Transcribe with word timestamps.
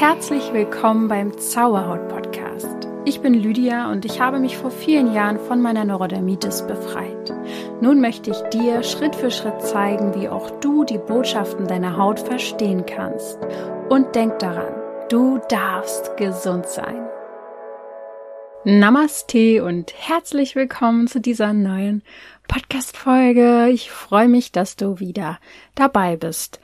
herzlich 0.00 0.54
willkommen 0.54 1.08
beim 1.08 1.36
Zauberhaut 1.36 2.08
Podcast. 2.08 2.88
Ich 3.04 3.20
bin 3.20 3.34
Lydia 3.34 3.92
und 3.92 4.06
ich 4.06 4.18
habe 4.18 4.40
mich 4.40 4.56
vor 4.56 4.70
vielen 4.70 5.12
Jahren 5.12 5.38
von 5.38 5.60
meiner 5.60 5.84
Neurodermitis 5.84 6.66
befreit. 6.66 7.30
Nun 7.82 8.00
möchte 8.00 8.30
ich 8.30 8.40
dir 8.48 8.82
Schritt 8.82 9.14
für 9.14 9.30
Schritt 9.30 9.60
zeigen, 9.60 10.14
wie 10.14 10.30
auch 10.30 10.58
du 10.60 10.84
die 10.84 10.96
Botschaften 10.96 11.66
deiner 11.66 11.98
Haut 11.98 12.18
verstehen 12.18 12.86
kannst. 12.86 13.38
Und 13.90 14.14
denk 14.14 14.38
daran, 14.38 14.72
du 15.10 15.38
darfst 15.50 16.16
gesund 16.16 16.64
sein. 16.64 17.06
Namaste 18.64 19.62
und 19.62 19.92
herzlich 19.94 20.56
willkommen 20.56 21.08
zu 21.08 21.20
dieser 21.20 21.52
neuen 21.52 22.02
Podcast-Folge. 22.48 23.68
Ich 23.68 23.90
freue 23.90 24.28
mich, 24.28 24.50
dass 24.50 24.76
du 24.76 24.98
wieder 24.98 25.38
dabei 25.74 26.16
bist. 26.16 26.58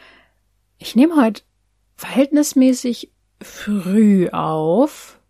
Ich 0.79 0.97
nehme 0.97 1.23
heute 1.23 1.43
verhältnismäßig 1.97 3.11
früh 3.43 4.29
auf. 4.31 5.21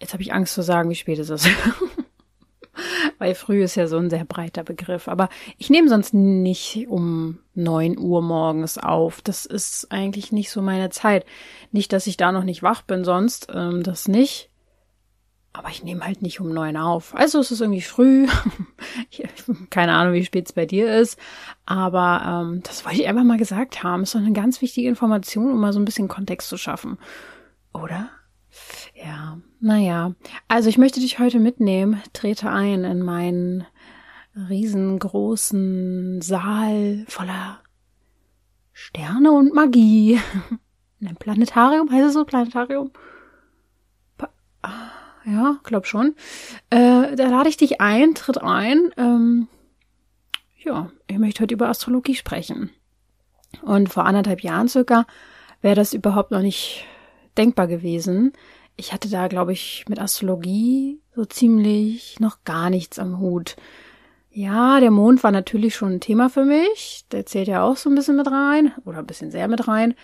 Jetzt 0.00 0.12
habe 0.12 0.22
ich 0.22 0.32
Angst 0.32 0.54
zu 0.54 0.62
sagen, 0.62 0.90
wie 0.90 0.94
spät 0.94 1.18
es 1.18 1.30
ist. 1.30 1.48
Weil 3.18 3.34
früh 3.34 3.62
ist 3.62 3.76
ja 3.76 3.86
so 3.86 3.96
ein 3.96 4.10
sehr 4.10 4.24
breiter 4.24 4.62
Begriff. 4.62 5.08
Aber 5.08 5.28
ich 5.56 5.70
nehme 5.70 5.88
sonst 5.88 6.12
nicht 6.12 6.86
um 6.88 7.38
neun 7.54 7.98
Uhr 7.98 8.20
morgens 8.20 8.76
auf. 8.76 9.22
Das 9.22 9.46
ist 9.46 9.90
eigentlich 9.90 10.32
nicht 10.32 10.50
so 10.50 10.60
meine 10.60 10.90
Zeit. 10.90 11.24
Nicht, 11.72 11.92
dass 11.92 12.06
ich 12.06 12.18
da 12.18 12.32
noch 12.32 12.44
nicht 12.44 12.62
wach 12.62 12.82
bin, 12.82 13.04
sonst 13.04 13.48
ähm, 13.54 13.82
das 13.82 14.08
nicht. 14.08 14.50
Aber 15.56 15.70
ich 15.70 15.82
nehme 15.82 16.04
halt 16.04 16.20
nicht 16.20 16.38
um 16.38 16.52
neun 16.52 16.76
auf. 16.76 17.14
Also 17.14 17.40
es 17.40 17.50
ist 17.50 17.62
irgendwie 17.62 17.80
früh. 17.80 18.28
Keine 19.70 19.94
Ahnung, 19.94 20.12
wie 20.12 20.24
spät 20.24 20.46
es 20.46 20.52
bei 20.52 20.66
dir 20.66 20.94
ist. 20.94 21.18
Aber 21.64 22.44
ähm, 22.44 22.62
das 22.62 22.84
wollte 22.84 23.00
ich 23.00 23.08
einfach 23.08 23.24
mal 23.24 23.38
gesagt 23.38 23.82
haben. 23.82 24.02
Ist 24.02 24.14
doch 24.14 24.20
eine 24.20 24.32
ganz 24.32 24.60
wichtige 24.60 24.88
Information, 24.88 25.52
um 25.52 25.60
mal 25.60 25.72
so 25.72 25.80
ein 25.80 25.86
bisschen 25.86 26.08
Kontext 26.08 26.50
zu 26.50 26.58
schaffen. 26.58 26.98
Oder? 27.72 28.10
Ja, 28.94 29.38
naja. 29.60 30.14
Also 30.46 30.68
ich 30.68 30.76
möchte 30.76 31.00
dich 31.00 31.18
heute 31.18 31.38
mitnehmen. 31.38 32.02
Trete 32.12 32.50
ein 32.50 32.84
in 32.84 33.00
meinen 33.00 33.66
riesengroßen 34.36 36.20
Saal 36.20 37.06
voller 37.08 37.60
Sterne 38.74 39.32
und 39.32 39.54
Magie. 39.54 40.20
In 41.00 41.08
einem 41.08 41.16
Planetarium, 41.16 41.90
heißt 41.90 42.08
es 42.08 42.14
so 42.14 42.24
Planetarium? 42.24 42.90
Ja, 45.26 45.58
glaub 45.64 45.86
schon. 45.86 46.14
Äh, 46.70 47.16
da 47.16 47.28
lade 47.28 47.48
ich 47.48 47.56
dich 47.56 47.80
ein, 47.80 48.14
tritt 48.14 48.40
ein. 48.40 48.92
Ähm, 48.96 49.48
ja, 50.64 50.90
ich 51.08 51.18
möchte 51.18 51.42
heute 51.42 51.54
über 51.54 51.68
Astrologie 51.68 52.14
sprechen. 52.14 52.70
Und 53.62 53.88
vor 53.88 54.06
anderthalb 54.06 54.42
Jahren 54.42 54.68
circa 54.68 55.04
wäre 55.62 55.74
das 55.74 55.94
überhaupt 55.94 56.30
noch 56.30 56.42
nicht 56.42 56.84
denkbar 57.36 57.66
gewesen. 57.66 58.32
Ich 58.76 58.92
hatte 58.92 59.08
da, 59.08 59.26
glaube 59.26 59.52
ich, 59.52 59.84
mit 59.88 59.98
Astrologie 59.98 61.00
so 61.14 61.24
ziemlich 61.24 62.20
noch 62.20 62.44
gar 62.44 62.70
nichts 62.70 62.98
am 62.98 63.18
Hut. 63.18 63.56
Ja, 64.30 64.80
der 64.80 64.90
Mond 64.90 65.24
war 65.24 65.32
natürlich 65.32 65.74
schon 65.74 65.94
ein 65.94 66.00
Thema 66.00 66.28
für 66.28 66.44
mich. 66.44 67.04
Der 67.10 67.26
zählt 67.26 67.48
ja 67.48 67.64
auch 67.64 67.76
so 67.76 67.88
ein 67.88 67.94
bisschen 67.94 68.16
mit 68.16 68.30
rein 68.30 68.72
oder 68.84 68.98
ein 68.98 69.06
bisschen 69.06 69.30
sehr 69.30 69.48
mit 69.48 69.66
rein. 69.66 69.94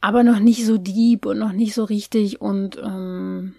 Aber 0.00 0.22
noch 0.22 0.38
nicht 0.38 0.64
so 0.64 0.78
deep 0.78 1.26
und 1.26 1.38
noch 1.38 1.52
nicht 1.52 1.74
so 1.74 1.84
richtig 1.84 2.40
und 2.40 2.78
ähm, 2.82 3.54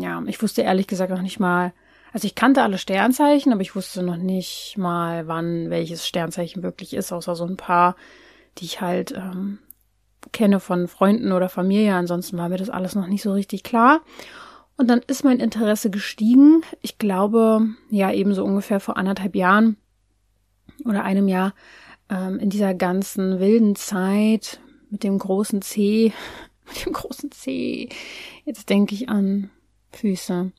ja, 0.00 0.22
ich 0.26 0.40
wusste 0.42 0.62
ehrlich 0.62 0.86
gesagt 0.86 1.10
noch 1.10 1.22
nicht 1.22 1.40
mal, 1.40 1.72
also 2.12 2.26
ich 2.26 2.34
kannte 2.34 2.62
alle 2.62 2.78
Sternzeichen, 2.78 3.52
aber 3.52 3.62
ich 3.62 3.76
wusste 3.76 4.02
noch 4.02 4.16
nicht 4.16 4.76
mal, 4.78 5.26
wann 5.28 5.70
welches 5.70 6.06
Sternzeichen 6.06 6.62
wirklich 6.62 6.94
ist, 6.94 7.12
außer 7.12 7.36
so 7.36 7.44
ein 7.44 7.56
paar, 7.56 7.96
die 8.58 8.64
ich 8.64 8.80
halt 8.80 9.12
ähm, 9.12 9.58
kenne 10.32 10.60
von 10.60 10.88
Freunden 10.88 11.32
oder 11.32 11.48
Familie. 11.48 11.94
Ansonsten 11.94 12.38
war 12.38 12.48
mir 12.48 12.56
das 12.56 12.70
alles 12.70 12.94
noch 12.94 13.06
nicht 13.06 13.22
so 13.22 13.32
richtig 13.32 13.64
klar. 13.64 14.00
Und 14.76 14.88
dann 14.88 15.00
ist 15.06 15.24
mein 15.24 15.40
Interesse 15.40 15.90
gestiegen. 15.90 16.62
Ich 16.82 16.98
glaube, 16.98 17.66
ja, 17.90 18.12
eben 18.12 18.34
so 18.34 18.44
ungefähr 18.44 18.80
vor 18.80 18.96
anderthalb 18.96 19.34
Jahren 19.34 19.76
oder 20.84 21.04
einem 21.04 21.28
Jahr 21.28 21.54
ähm, 22.10 22.38
in 22.38 22.50
dieser 22.50 22.74
ganzen 22.74 23.40
wilden 23.40 23.74
Zeit 23.76 24.60
mit 24.90 25.02
dem 25.02 25.18
großen 25.18 25.62
C, 25.62 26.12
mit 26.66 26.86
dem 26.86 26.92
großen 26.92 27.30
C. 27.30 27.88
Jetzt 28.44 28.68
denke 28.68 28.94
ich 28.94 29.08
an 29.08 29.50
Füße. 29.96 30.52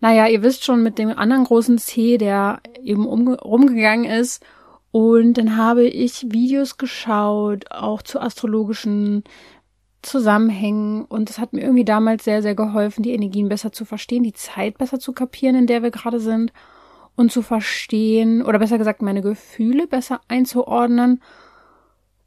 Naja, 0.00 0.26
ihr 0.28 0.42
wisst 0.42 0.64
schon 0.64 0.82
mit 0.82 0.98
dem 0.98 1.10
anderen 1.10 1.44
großen 1.44 1.78
C, 1.78 2.18
der 2.18 2.60
eben 2.82 3.06
um, 3.06 3.28
rumgegangen 3.28 4.04
ist. 4.04 4.44
Und 4.90 5.34
dann 5.34 5.56
habe 5.56 5.84
ich 5.84 6.26
Videos 6.30 6.78
geschaut, 6.78 7.70
auch 7.70 8.02
zu 8.02 8.20
astrologischen 8.20 9.24
Zusammenhängen. 10.02 11.04
Und 11.04 11.28
das 11.28 11.38
hat 11.38 11.52
mir 11.52 11.62
irgendwie 11.62 11.84
damals 11.84 12.24
sehr, 12.24 12.42
sehr 12.42 12.54
geholfen, 12.54 13.02
die 13.02 13.12
Energien 13.12 13.48
besser 13.48 13.72
zu 13.72 13.84
verstehen, 13.84 14.22
die 14.22 14.32
Zeit 14.32 14.78
besser 14.78 14.98
zu 14.98 15.12
kapieren, 15.12 15.56
in 15.56 15.66
der 15.66 15.82
wir 15.82 15.90
gerade 15.90 16.20
sind. 16.20 16.52
Und 17.16 17.32
zu 17.32 17.42
verstehen, 17.42 18.44
oder 18.44 18.60
besser 18.60 18.78
gesagt, 18.78 19.02
meine 19.02 19.22
Gefühle 19.22 19.88
besser 19.88 20.20
einzuordnen. 20.28 21.20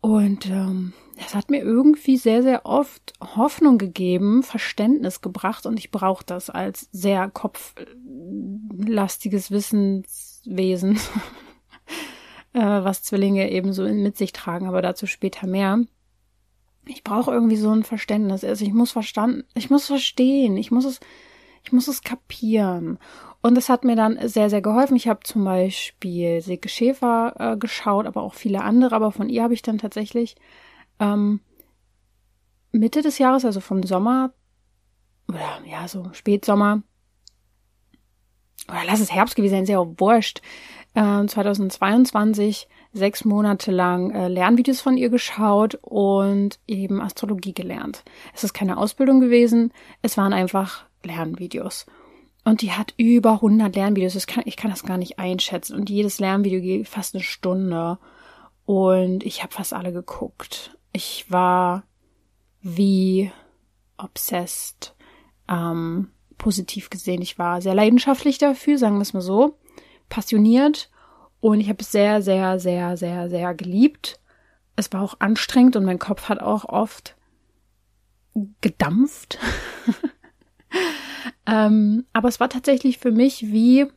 Und 0.02 0.48
ähm, 0.48 0.92
es 1.16 1.34
hat 1.36 1.52
mir 1.52 1.62
irgendwie 1.62 2.18
sehr, 2.18 2.42
sehr 2.42 2.66
oft 2.66 3.14
Hoffnung 3.22 3.78
gegeben, 3.78 4.42
Verständnis 4.42 5.22
gebracht 5.22 5.68
und 5.68 5.78
ich 5.78 5.92
brauche 5.92 6.26
das 6.26 6.50
als 6.50 6.90
sehr 6.92 7.30
kopflastiges 7.30 9.52
Wissenswesen, 9.52 10.96
äh, 12.54 12.60
was 12.60 13.04
Zwillinge 13.04 13.52
eben 13.52 13.74
so 13.74 13.84
mit 13.84 14.18
sich 14.18 14.34
tragen, 14.34 14.68
aber 14.68 14.82
dazu 14.82 15.06
später 15.06 15.46
mehr. 15.46 15.86
Ich 16.88 17.04
brauche 17.04 17.32
irgendwie 17.32 17.58
so 17.58 17.70
ein 17.70 17.84
Verständnis. 17.84 18.44
Also 18.44 18.66
ich 18.66 18.74
muss 18.74 18.92
verstanden, 18.92 19.44
ich 19.54 19.70
muss 19.70 19.86
verstehen, 19.86 20.58
ich 20.58 20.72
muss 20.72 20.86
es, 20.86 21.00
ich 21.64 21.72
muss 21.72 21.88
es 21.88 22.02
kapieren. 22.02 22.98
Und 23.42 23.56
das 23.56 23.70
hat 23.70 23.84
mir 23.84 23.96
dann 23.96 24.20
sehr, 24.28 24.50
sehr 24.50 24.62
geholfen. 24.62 24.96
Ich 24.96 25.08
habe 25.08 25.22
zum 25.24 25.44
Beispiel 25.44 26.42
Silke 26.42 26.70
Schäfer 26.70 27.34
äh, 27.40 27.58
geschaut, 27.58 28.06
aber 28.06 28.22
auch 28.22 28.36
viele 28.36 28.62
andere, 28.62 28.96
aber 28.96 29.12
von 29.12 29.30
ihr 29.30 29.44
habe 29.44 29.54
ich 29.54 29.64
dann 29.64 29.80
tatsächlich 29.80 30.36
ähm, 31.00 31.40
Mitte 32.72 33.02
des 33.02 33.18
Jahres, 33.18 33.44
also 33.44 33.60
vom 33.60 33.84
Sommer, 33.84 34.32
oder 35.28 35.60
ja, 35.66 35.88
so 35.88 36.10
Spätsommer, 36.14 36.84
oder 38.68 38.84
lass 38.86 39.00
es 39.00 39.12
Herbst 39.12 39.36
gewesen 39.36 39.54
sein, 39.54 39.64
ist 39.64 39.70
ja 39.70 40.00
wurscht, 40.00 40.42
äh, 40.94 41.26
2022 41.26 42.68
sechs 42.94 43.26
Monate 43.26 43.72
lang 43.72 44.12
äh, 44.12 44.28
Lernvideos 44.28 44.82
von 44.82 44.98
ihr 44.98 45.10
geschaut 45.10 45.76
und 45.82 46.60
eben 46.68 47.02
Astrologie 47.02 47.54
gelernt. 47.54 48.04
Es 48.34 48.44
ist 48.44 48.54
keine 48.54 48.78
Ausbildung 48.78 49.20
gewesen, 49.20 49.74
es 50.02 50.18
waren 50.18 50.34
einfach 50.34 50.86
Lernvideos. 51.04 51.86
Und 52.44 52.62
die 52.62 52.72
hat 52.72 52.94
über 52.98 53.34
100 53.34 53.76
Lernvideos, 53.76 54.26
kann, 54.28 54.44
ich 54.48 54.58
kann 54.58 54.72
das 54.72 54.84
gar 54.84 54.98
nicht 54.98 55.20
einschätzen. 55.20 55.76
Und 55.76 55.90
jedes 55.90 56.20
Lernvideo 56.20 56.62
geht 56.62 56.88
fast 56.88 57.14
eine 57.14 57.24
Stunde. 57.24 58.00
Und 58.66 59.24
ich 59.24 59.44
habe 59.44 59.54
fast 59.54 59.74
alle 59.74 59.94
geguckt 59.94 60.76
ich 60.94 61.30
war 61.32 61.84
wie 62.62 63.32
obsessed, 63.98 64.96
ähm, 65.48 66.12
positiv 66.38 66.90
gesehen. 66.90 67.22
Ich 67.22 67.38
war 67.40 67.62
sehr 67.62 67.76
leidenschaftlich 67.76 68.38
dafür, 68.38 68.78
sagen 68.78 68.96
wir 68.96 69.02
es 69.02 69.14
mal 69.14 69.22
so, 69.22 69.58
passioniert 70.10 70.90
und 71.40 71.60
ich 71.60 71.70
habe 71.70 71.82
es 71.82 71.92
sehr, 71.92 72.22
sehr, 72.22 72.60
sehr, 72.60 72.98
sehr, 72.98 73.30
sehr 73.30 73.54
geliebt. 73.54 74.20
Es 74.76 74.92
war 74.92 75.02
auch 75.02 75.20
anstrengend 75.20 75.76
und 75.76 75.86
mein 75.86 76.00
Kopf 76.00 76.30
hat 76.30 76.40
auch 76.40 76.66
oft 76.66 77.16
gedampft. 78.62 79.38
ähm, 81.46 82.06
aber 82.14 82.30
es 82.30 82.40
war 82.40 82.50
tatsächlich 82.50 82.98
für 82.98 83.12
mich 83.12 83.52
wie 83.52 83.88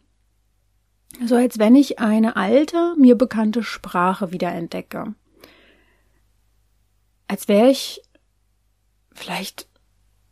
so, 1.24 1.36
als 1.36 1.58
wenn 1.58 1.76
ich 1.76 2.00
eine 2.00 2.36
alte, 2.36 2.94
mir 2.98 3.16
bekannte 3.16 3.62
Sprache 3.62 4.32
wiederentdecke 4.32 5.14
als 7.28 7.48
wäre 7.48 7.68
ich 7.68 8.02
vielleicht 9.12 9.68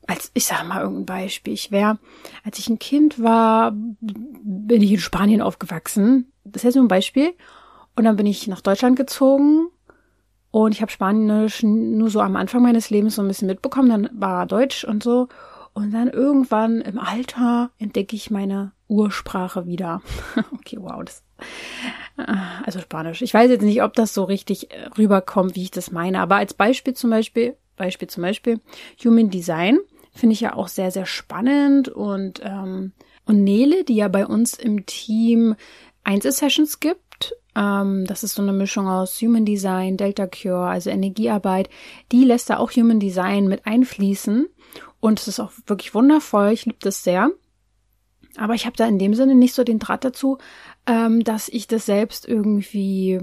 als 0.08 0.32
ich 0.34 0.46
sag 0.46 0.66
mal 0.66 0.82
irgendein 0.82 1.06
Beispiel, 1.06 1.52
ich 1.52 1.70
wäre, 1.70 1.98
als 2.44 2.58
ich 2.58 2.68
ein 2.68 2.80
Kind 2.80 3.22
war, 3.22 3.72
bin 3.72 4.82
ich 4.82 4.92
in 4.92 4.98
Spanien 4.98 5.40
aufgewachsen. 5.40 6.32
Das 6.44 6.60
ist 6.60 6.64
jetzt 6.64 6.74
nur 6.74 6.84
ein 6.84 6.88
Beispiel. 6.88 7.34
Und 7.94 8.04
dann 8.04 8.16
bin 8.16 8.26
ich 8.26 8.48
nach 8.48 8.60
Deutschland 8.60 8.96
gezogen 8.96 9.68
und 10.50 10.72
ich 10.74 10.82
habe 10.82 10.90
Spanisch 10.90 11.62
nur 11.62 12.10
so 12.10 12.20
am 12.20 12.34
Anfang 12.34 12.62
meines 12.62 12.90
Lebens 12.90 13.14
so 13.14 13.22
ein 13.22 13.28
bisschen 13.28 13.46
mitbekommen, 13.46 13.88
dann 13.88 14.10
war 14.12 14.46
Deutsch 14.46 14.84
und 14.84 15.02
so. 15.04 15.28
Und 15.74 15.92
dann 15.92 16.08
irgendwann 16.08 16.80
im 16.82 16.98
Alter 16.98 17.70
entdecke 17.78 18.14
ich 18.14 18.30
meine 18.30 18.72
Ursprache 18.88 19.66
wieder. 19.66 20.02
okay, 20.52 20.76
wow, 20.80 21.02
das 21.04 21.22
Ah, 22.16 22.62
also 22.64 22.80
Spanisch. 22.80 23.22
Ich 23.22 23.32
weiß 23.32 23.50
jetzt 23.50 23.62
nicht, 23.62 23.82
ob 23.82 23.94
das 23.94 24.14
so 24.14 24.24
richtig 24.24 24.70
äh, 24.70 24.88
rüberkommt, 24.98 25.56
wie 25.56 25.62
ich 25.62 25.70
das 25.70 25.90
meine, 25.90 26.20
aber 26.20 26.36
als 26.36 26.54
Beispiel 26.54 26.94
zum 26.94 27.10
Beispiel, 27.10 27.56
Beispiel 27.76 28.08
zum 28.08 28.22
Beispiel, 28.22 28.60
Human 29.04 29.30
Design 29.30 29.78
finde 30.12 30.34
ich 30.34 30.40
ja 30.40 30.54
auch 30.54 30.68
sehr, 30.68 30.90
sehr 30.90 31.06
spannend 31.06 31.88
und, 31.88 32.40
ähm, 32.44 32.92
und 33.24 33.42
Nele, 33.42 33.84
die 33.84 33.96
ja 33.96 34.08
bei 34.08 34.26
uns 34.26 34.54
im 34.54 34.84
Team 34.86 35.56
Einzelsessions 36.04 36.80
gibt, 36.80 37.00
Ähm, 37.54 38.06
das 38.06 38.24
ist 38.24 38.34
so 38.34 38.40
eine 38.40 38.54
Mischung 38.54 38.88
aus 38.88 39.20
Human 39.20 39.44
Design, 39.44 39.98
Delta 39.98 40.26
Cure, 40.26 40.68
also 40.68 40.88
Energiearbeit. 40.88 41.68
Die 42.10 42.24
lässt 42.24 42.48
da 42.48 42.56
auch 42.56 42.70
Human 42.72 42.98
Design 42.98 43.46
mit 43.46 43.66
einfließen. 43.66 44.48
Und 45.02 45.18
es 45.18 45.26
ist 45.26 45.40
auch 45.40 45.50
wirklich 45.66 45.96
wundervoll. 45.96 46.52
Ich 46.52 46.64
liebe 46.64 46.78
das 46.80 47.02
sehr. 47.02 47.32
Aber 48.36 48.54
ich 48.54 48.66
habe 48.66 48.76
da 48.76 48.86
in 48.86 49.00
dem 49.00 49.14
Sinne 49.14 49.34
nicht 49.34 49.52
so 49.52 49.64
den 49.64 49.80
Draht 49.80 50.04
dazu, 50.04 50.38
ähm, 50.86 51.24
dass 51.24 51.48
ich 51.48 51.66
das 51.66 51.86
selbst 51.86 52.26
irgendwie 52.26 53.18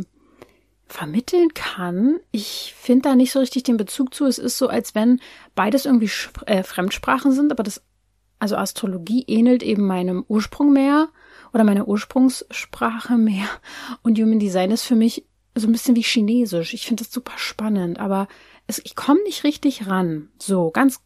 vermitteln 0.88 1.54
kann. 1.54 2.20
Ich 2.32 2.76
finde 2.78 3.04
da 3.04 3.16
nicht 3.16 3.32
so 3.32 3.40
richtig 3.40 3.64
den 3.64 3.78
Bezug 3.78 4.14
zu. 4.14 4.26
Es 4.26 4.40
ist 4.40 4.58
so, 4.58 4.68
als 4.68 4.94
wenn 4.94 5.22
beides 5.56 5.86
irgendwie 5.86 6.12
äh, 6.48 6.64
Fremdsprachen 6.64 7.32
sind, 7.32 7.54
aber 7.54 7.64
das, 7.64 7.82
also 8.40 8.58
Astrologie 8.58 9.24
ähnelt 9.28 9.64
eben 9.64 9.88
meinem 9.88 10.26
Ursprung 10.28 10.74
mehr 10.74 11.08
oder 11.54 11.64
meiner 11.64 11.88
Ursprungssprache 11.88 13.18
mehr. 13.18 13.48
Und 14.04 14.20
Human 14.20 14.40
Design 14.40 14.72
ist 14.72 14.84
für 14.84 14.96
mich 14.96 15.26
so 15.56 15.66
ein 15.66 15.72
bisschen 15.72 15.96
wie 15.96 16.04
Chinesisch. 16.04 16.74
Ich 16.74 16.86
finde 16.86 17.06
das 17.06 17.14
super 17.14 17.38
spannend, 17.38 18.02
aber 18.02 18.28
es, 18.68 18.82
ich 18.84 18.98
komme 18.98 19.24
nicht 19.24 19.46
richtig 19.46 19.88
ran. 19.88 20.28
So, 20.40 20.72
ganz 20.72 21.00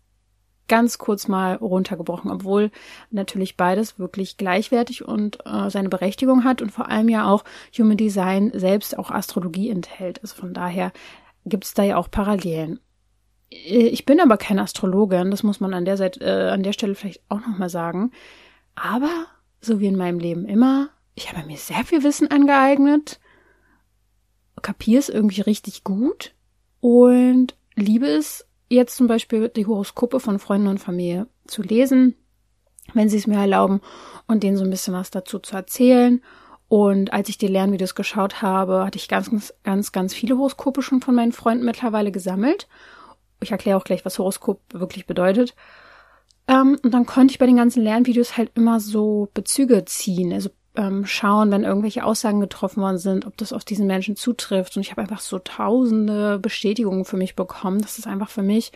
ganz 0.67 0.97
kurz 0.97 1.27
mal 1.27 1.55
runtergebrochen, 1.55 2.31
obwohl 2.31 2.71
natürlich 3.11 3.57
beides 3.57 3.99
wirklich 3.99 4.37
gleichwertig 4.37 5.05
und 5.05 5.39
äh, 5.45 5.69
seine 5.69 5.89
Berechtigung 5.89 6.43
hat 6.43 6.61
und 6.61 6.71
vor 6.71 6.89
allem 6.89 7.09
ja 7.09 7.29
auch 7.29 7.43
Human 7.77 7.97
Design 7.97 8.51
selbst 8.53 8.97
auch 8.97 9.11
Astrologie 9.11 9.69
enthält. 9.69 10.21
Also 10.21 10.35
von 10.35 10.53
daher 10.53 10.91
gibt 11.45 11.65
es 11.65 11.73
da 11.73 11.83
ja 11.83 11.97
auch 11.97 12.09
Parallelen. 12.09 12.79
Äh, 13.51 13.87
ich 13.87 14.05
bin 14.05 14.19
aber 14.19 14.37
keine 14.37 14.61
Astrologin, 14.61 15.31
das 15.31 15.43
muss 15.43 15.59
man 15.59 15.73
an 15.73 15.85
der 15.85 15.97
Seite, 15.97 16.21
äh, 16.21 16.49
an 16.49 16.63
der 16.63 16.73
Stelle 16.73 16.95
vielleicht 16.95 17.21
auch 17.29 17.41
nochmal 17.41 17.69
sagen. 17.69 18.11
Aber 18.75 19.25
so 19.61 19.79
wie 19.79 19.87
in 19.87 19.97
meinem 19.97 20.19
Leben 20.19 20.45
immer, 20.45 20.89
ich 21.15 21.31
habe 21.31 21.45
mir 21.45 21.57
sehr 21.57 21.83
viel 21.83 22.03
Wissen 22.03 22.31
angeeignet, 22.31 23.19
kapiere 24.61 24.99
es 24.99 25.09
irgendwie 25.09 25.41
richtig 25.41 25.83
gut 25.83 26.33
und 26.79 27.55
liebe 27.75 28.07
es 28.07 28.47
jetzt 28.73 28.95
zum 28.95 29.07
Beispiel 29.07 29.49
die 29.49 29.65
Horoskope 29.65 30.19
von 30.19 30.39
Freunden 30.39 30.67
und 30.67 30.79
Familie 30.79 31.27
zu 31.47 31.61
lesen, 31.61 32.15
wenn 32.93 33.09
sie 33.09 33.17
es 33.17 33.27
mir 33.27 33.37
erlauben 33.37 33.81
und 34.27 34.43
denen 34.43 34.57
so 34.57 34.63
ein 34.63 34.69
bisschen 34.69 34.93
was 34.93 35.11
dazu 35.11 35.39
zu 35.39 35.55
erzählen. 35.55 36.21
Und 36.67 37.13
als 37.13 37.29
ich 37.29 37.37
die 37.37 37.47
Lernvideos 37.47 37.95
geschaut 37.95 38.41
habe, 38.41 38.83
hatte 38.85 38.97
ich 38.97 39.07
ganz, 39.07 39.29
ganz, 39.29 39.53
ganz, 39.63 39.91
ganz 39.91 40.13
viele 40.13 40.37
Horoskope 40.37 40.81
schon 40.81 41.01
von 41.01 41.15
meinen 41.15 41.31
Freunden 41.31 41.65
mittlerweile 41.65 42.11
gesammelt. 42.11 42.67
Ich 43.41 43.51
erkläre 43.51 43.77
auch 43.77 43.83
gleich, 43.83 44.05
was 44.05 44.17
Horoskop 44.17 44.61
wirklich 44.73 45.05
bedeutet. 45.05 45.55
Ähm, 46.47 46.79
und 46.83 46.91
dann 46.93 47.05
konnte 47.05 47.31
ich 47.31 47.39
bei 47.39 47.45
den 47.45 47.57
ganzen 47.57 47.83
Lernvideos 47.83 48.37
halt 48.37 48.51
immer 48.55 48.79
so 48.79 49.29
Bezüge 49.33 49.85
ziehen, 49.85 50.33
also 50.33 50.49
ähm, 50.75 51.05
schauen, 51.05 51.51
wenn 51.51 51.63
irgendwelche 51.63 52.03
Aussagen 52.03 52.39
getroffen 52.39 52.81
worden 52.81 52.97
sind, 52.97 53.25
ob 53.25 53.37
das 53.37 53.53
auf 53.53 53.63
diesen 53.63 53.87
Menschen 53.87 54.15
zutrifft. 54.15 54.75
Und 54.75 54.81
ich 54.81 54.91
habe 54.91 55.01
einfach 55.01 55.19
so 55.19 55.39
tausende 55.39 56.39
Bestätigungen 56.39 57.05
für 57.05 57.17
mich 57.17 57.35
bekommen, 57.35 57.81
dass 57.81 57.99
es 57.99 58.07
einfach 58.07 58.29
für 58.29 58.41
mich 58.41 58.71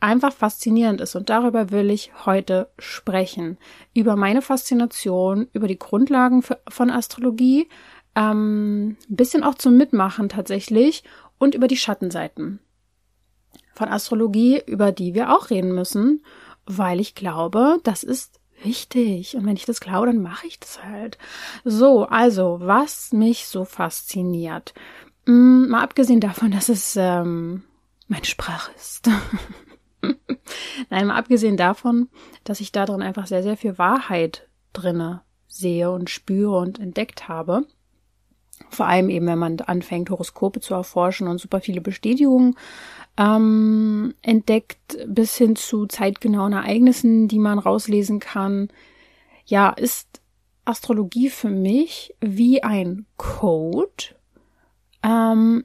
einfach 0.00 0.32
faszinierend 0.32 1.00
ist. 1.00 1.16
Und 1.16 1.30
darüber 1.30 1.70
will 1.70 1.90
ich 1.90 2.12
heute 2.26 2.68
sprechen. 2.78 3.58
Über 3.94 4.16
meine 4.16 4.42
Faszination, 4.42 5.48
über 5.52 5.66
die 5.66 5.78
Grundlagen 5.78 6.42
für, 6.42 6.60
von 6.68 6.90
Astrologie, 6.90 7.68
ähm, 8.14 8.96
bisschen 9.08 9.42
auch 9.42 9.54
zum 9.54 9.76
Mitmachen 9.76 10.28
tatsächlich 10.28 11.02
und 11.38 11.54
über 11.54 11.66
die 11.66 11.76
Schattenseiten 11.76 12.60
von 13.74 13.88
Astrologie, 13.88 14.62
über 14.66 14.92
die 14.92 15.14
wir 15.14 15.34
auch 15.34 15.50
reden 15.50 15.74
müssen, 15.74 16.24
weil 16.66 17.00
ich 17.00 17.14
glaube, 17.14 17.78
das 17.82 18.04
ist 18.04 18.40
wichtig. 18.62 19.36
Und 19.36 19.46
wenn 19.46 19.56
ich 19.56 19.66
das 19.66 19.80
glaube, 19.80 20.06
dann 20.06 20.22
mache 20.22 20.46
ich 20.46 20.58
das 20.58 20.82
halt. 20.82 21.18
So, 21.64 22.06
also, 22.06 22.58
was 22.60 23.12
mich 23.12 23.46
so 23.46 23.64
fasziniert. 23.64 24.74
Mm, 25.26 25.68
mal 25.68 25.82
abgesehen 25.82 26.20
davon, 26.20 26.50
dass 26.50 26.68
es 26.68 26.96
ähm, 26.96 27.62
meine 28.08 28.24
Sprache 28.24 28.72
ist. 28.76 29.08
Nein, 30.90 31.06
mal 31.06 31.16
abgesehen 31.16 31.56
davon, 31.56 32.08
dass 32.44 32.60
ich 32.60 32.72
da 32.72 32.84
drin 32.86 33.02
einfach 33.02 33.26
sehr, 33.26 33.42
sehr 33.42 33.56
viel 33.56 33.78
Wahrheit 33.78 34.48
drinne 34.72 35.22
sehe 35.48 35.90
und 35.90 36.10
spüre 36.10 36.58
und 36.58 36.78
entdeckt 36.78 37.28
habe. 37.28 37.66
Vor 38.70 38.86
allem 38.86 39.08
eben, 39.08 39.26
wenn 39.26 39.38
man 39.38 39.60
anfängt, 39.60 40.10
Horoskope 40.10 40.60
zu 40.60 40.74
erforschen 40.74 41.28
und 41.28 41.38
super 41.38 41.60
viele 41.60 41.80
Bestätigungen 41.80 42.56
ähm, 43.16 44.14
entdeckt, 44.22 44.98
bis 45.06 45.36
hin 45.36 45.56
zu 45.56 45.86
zeitgenauen 45.86 46.52
Ereignissen, 46.52 47.28
die 47.28 47.38
man 47.38 47.58
rauslesen 47.58 48.20
kann. 48.20 48.68
Ja, 49.46 49.70
ist 49.70 50.20
Astrologie 50.64 51.30
für 51.30 51.50
mich 51.50 52.14
wie 52.20 52.62
ein 52.62 53.06
Code 53.16 54.14
ähm, 55.02 55.64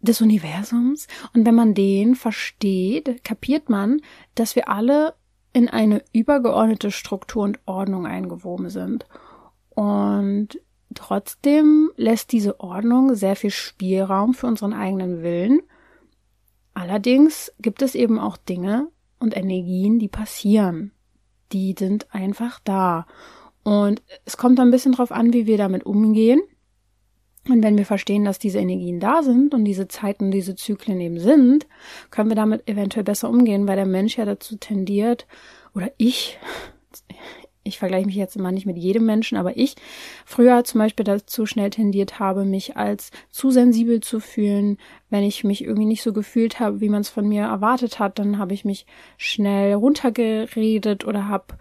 des 0.00 0.20
Universums. 0.20 1.06
Und 1.32 1.46
wenn 1.46 1.54
man 1.54 1.74
den 1.74 2.14
versteht, 2.14 3.24
kapiert 3.24 3.70
man, 3.70 4.00
dass 4.34 4.56
wir 4.56 4.68
alle 4.68 5.14
in 5.52 5.68
eine 5.68 6.02
übergeordnete 6.12 6.90
Struktur 6.90 7.44
und 7.44 7.60
Ordnung 7.64 8.06
eingewoben 8.06 8.70
sind. 8.70 9.06
Und 9.70 10.60
trotzdem 10.94 11.90
lässt 11.96 12.32
diese 12.32 12.60
Ordnung 12.60 13.14
sehr 13.14 13.36
viel 13.36 13.50
Spielraum 13.50 14.34
für 14.34 14.46
unseren 14.46 14.72
eigenen 14.72 15.22
Willen 15.22 15.60
Allerdings 16.74 17.52
gibt 17.60 17.82
es 17.82 17.94
eben 17.94 18.18
auch 18.18 18.36
Dinge 18.36 18.88
und 19.20 19.36
Energien, 19.36 20.00
die 20.00 20.08
passieren. 20.08 20.90
Die 21.52 21.74
sind 21.78 22.12
einfach 22.12 22.58
da. 22.64 23.06
Und 23.62 24.02
es 24.24 24.36
kommt 24.36 24.58
ein 24.58 24.72
bisschen 24.72 24.92
drauf 24.92 25.12
an, 25.12 25.32
wie 25.32 25.46
wir 25.46 25.56
damit 25.56 25.86
umgehen. 25.86 26.42
Und 27.48 27.62
wenn 27.62 27.78
wir 27.78 27.86
verstehen, 27.86 28.24
dass 28.24 28.38
diese 28.38 28.58
Energien 28.58 29.00
da 29.00 29.22
sind 29.22 29.54
und 29.54 29.64
diese 29.64 29.86
Zeiten, 29.86 30.30
diese 30.30 30.56
Zyklen 30.56 31.00
eben 31.00 31.20
sind, 31.20 31.66
können 32.10 32.30
wir 32.30 32.36
damit 32.36 32.68
eventuell 32.68 33.04
besser 33.04 33.30
umgehen, 33.30 33.68
weil 33.68 33.76
der 33.76 33.86
Mensch 33.86 34.18
ja 34.18 34.24
dazu 34.24 34.56
tendiert, 34.56 35.26
oder 35.74 35.92
ich, 35.96 36.38
ich 37.64 37.78
vergleiche 37.78 38.06
mich 38.06 38.14
jetzt 38.14 38.36
immer 38.36 38.52
nicht 38.52 38.66
mit 38.66 38.76
jedem 38.76 39.06
Menschen, 39.06 39.38
aber 39.38 39.56
ich 39.56 39.74
früher 40.26 40.62
zum 40.64 40.80
Beispiel 40.80 41.04
dazu 41.04 41.46
schnell 41.46 41.70
tendiert 41.70 42.18
habe, 42.18 42.44
mich 42.44 42.76
als 42.76 43.10
zu 43.30 43.50
sensibel 43.50 44.00
zu 44.00 44.20
fühlen. 44.20 44.76
Wenn 45.08 45.24
ich 45.24 45.44
mich 45.44 45.64
irgendwie 45.64 45.86
nicht 45.86 46.02
so 46.02 46.12
gefühlt 46.12 46.60
habe, 46.60 46.80
wie 46.80 46.90
man 46.90 47.00
es 47.00 47.08
von 47.08 47.26
mir 47.26 47.44
erwartet 47.44 47.98
hat, 47.98 48.18
dann 48.18 48.38
habe 48.38 48.52
ich 48.52 48.64
mich 48.64 48.86
schnell 49.16 49.74
runtergeredet 49.74 51.06
oder 51.06 51.28
hab, 51.28 51.58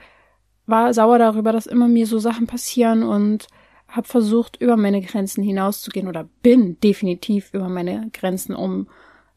war 0.66 0.94
sauer 0.94 1.18
darüber, 1.20 1.54
dass 1.54 1.66
immer 1.66 1.88
mir 1.88 2.06
so 2.06 2.20
Sachen 2.20 2.48
passieren 2.48 3.04
und 3.04 3.48
habe 3.88 4.08
versucht, 4.08 4.60
über 4.60 4.76
meine 4.76 5.02
Grenzen 5.02 5.44
hinauszugehen 5.44 6.08
oder 6.08 6.28
bin 6.42 6.80
definitiv 6.82 7.54
über 7.54 7.70
meine 7.70 8.10
Grenzen 8.12 8.56
um 8.56 8.88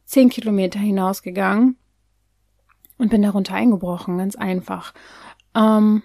zehn 0.03 0.29
Kilometer 0.29 0.79
hinausgegangen 0.79 1.77
und 2.97 3.09
bin 3.09 3.21
darunter 3.21 3.53
eingebrochen, 3.53 4.17
ganz 4.17 4.35
einfach. 4.35 4.93
Ähm, 5.55 6.01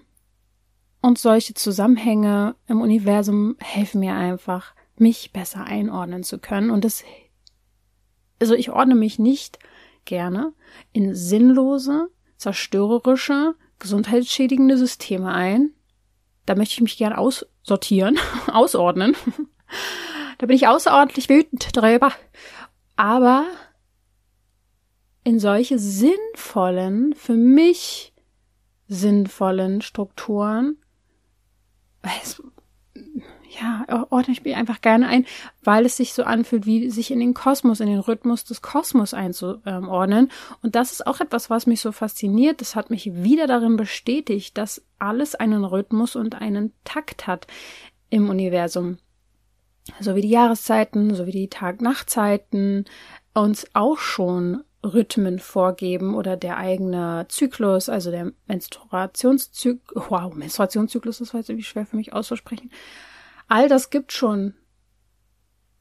und 1.02 1.18
solche 1.18 1.52
Zusammenhänge 1.52 2.54
im 2.68 2.80
Universum 2.80 3.56
helfen 3.60 4.00
mir 4.00 4.14
einfach, 4.14 4.72
mich 4.96 5.32
besser 5.32 5.64
einordnen 5.64 6.22
zu 6.22 6.38
können. 6.38 6.70
Und 6.70 6.84
das, 6.84 7.04
also 8.40 8.54
ich 8.54 8.70
ordne 8.70 8.94
mich 8.94 9.18
nicht 9.18 9.58
gerne 10.04 10.54
in 10.92 11.14
sinnlose, 11.14 12.08
zerstörerische, 12.36 13.56
gesundheitsschädigende 13.80 14.78
Systeme 14.78 15.32
ein. 15.32 15.72
Da 16.46 16.54
möchte 16.54 16.74
ich 16.74 16.80
mich 16.80 16.96
gern 16.96 17.12
aussortieren, 17.12 18.16
ausordnen. 18.46 19.16
da 20.38 20.46
bin 20.46 20.54
ich 20.54 20.68
außerordentlich 20.68 21.28
wütend 21.28 21.76
drüber. 21.76 22.12
Aber 22.94 23.46
in 25.24 25.40
solche 25.40 25.80
sinnvollen, 25.80 27.14
für 27.14 27.34
mich 27.34 28.12
sinnvollen 28.86 29.82
Strukturen 29.82 30.78
es, 32.22 32.42
ja, 33.60 34.06
ordne 34.10 34.32
ich 34.32 34.44
mich 34.44 34.56
einfach 34.56 34.80
gerne 34.80 35.08
ein, 35.08 35.26
weil 35.62 35.84
es 35.84 35.96
sich 35.96 36.14
so 36.14 36.24
anfühlt, 36.24 36.66
wie 36.66 36.90
sich 36.90 37.10
in 37.10 37.20
den 37.20 37.34
Kosmos, 37.34 37.80
in 37.80 37.88
den 37.88 37.98
Rhythmus 37.98 38.44
des 38.44 38.62
Kosmos 38.62 39.14
einzuordnen. 39.14 40.30
Und 40.62 40.74
das 40.74 40.92
ist 40.92 41.06
auch 41.06 41.20
etwas, 41.20 41.50
was 41.50 41.66
mich 41.66 41.80
so 41.80 41.92
fasziniert. 41.92 42.60
Das 42.60 42.74
hat 42.74 42.90
mich 42.90 43.12
wieder 43.14 43.46
darin 43.46 43.76
bestätigt, 43.76 44.56
dass 44.56 44.82
alles 44.98 45.34
einen 45.34 45.64
Rhythmus 45.64 46.16
und 46.16 46.40
einen 46.40 46.72
Takt 46.84 47.26
hat 47.26 47.46
im 48.08 48.30
Universum. 48.30 48.98
So 50.00 50.14
wie 50.14 50.22
die 50.22 50.30
Jahreszeiten, 50.30 51.14
so 51.14 51.26
wie 51.26 51.32
die 51.32 51.48
Tag-Nacht-Zeiten 51.48 52.84
uns 53.34 53.66
auch 53.74 53.98
schon 53.98 54.62
Rhythmen 54.84 55.38
vorgeben 55.38 56.14
oder 56.14 56.36
der 56.36 56.56
eigene 56.56 57.26
Zyklus, 57.28 57.88
also 57.88 58.10
der 58.10 58.32
Menstruationszyklus, 58.46 60.04
wow, 60.10 60.34
Menstruationszyklus, 60.34 61.18
das 61.18 61.32
war 61.32 61.40
jetzt 61.40 61.50
irgendwie 61.50 61.64
schwer 61.64 61.86
für 61.86 61.96
mich 61.96 62.12
auszusprechen. 62.12 62.70
All 63.48 63.68
das 63.68 63.90
gibt 63.90 64.12
schon, 64.12 64.54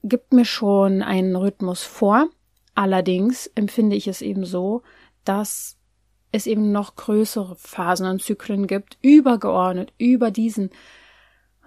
gibt 0.04 0.34
mir 0.34 0.46
schon 0.46 1.02
einen 1.02 1.36
Rhythmus 1.36 1.84
vor. 1.84 2.30
Allerdings 2.76 3.48
empfinde 3.56 3.96
ich 3.96 4.08
es 4.08 4.22
eben 4.22 4.46
so, 4.46 4.84
dass 5.26 5.78
es 6.32 6.48
eben 6.48 6.72
noch 6.72 6.96
größere 6.96 7.56
Phasen 7.56 8.08
und 8.08 8.22
Zyklen 8.22 8.68
gibt, 8.68 8.98
übergeordnet 9.02 9.94
über 9.98 10.32
diesen. 10.32 10.70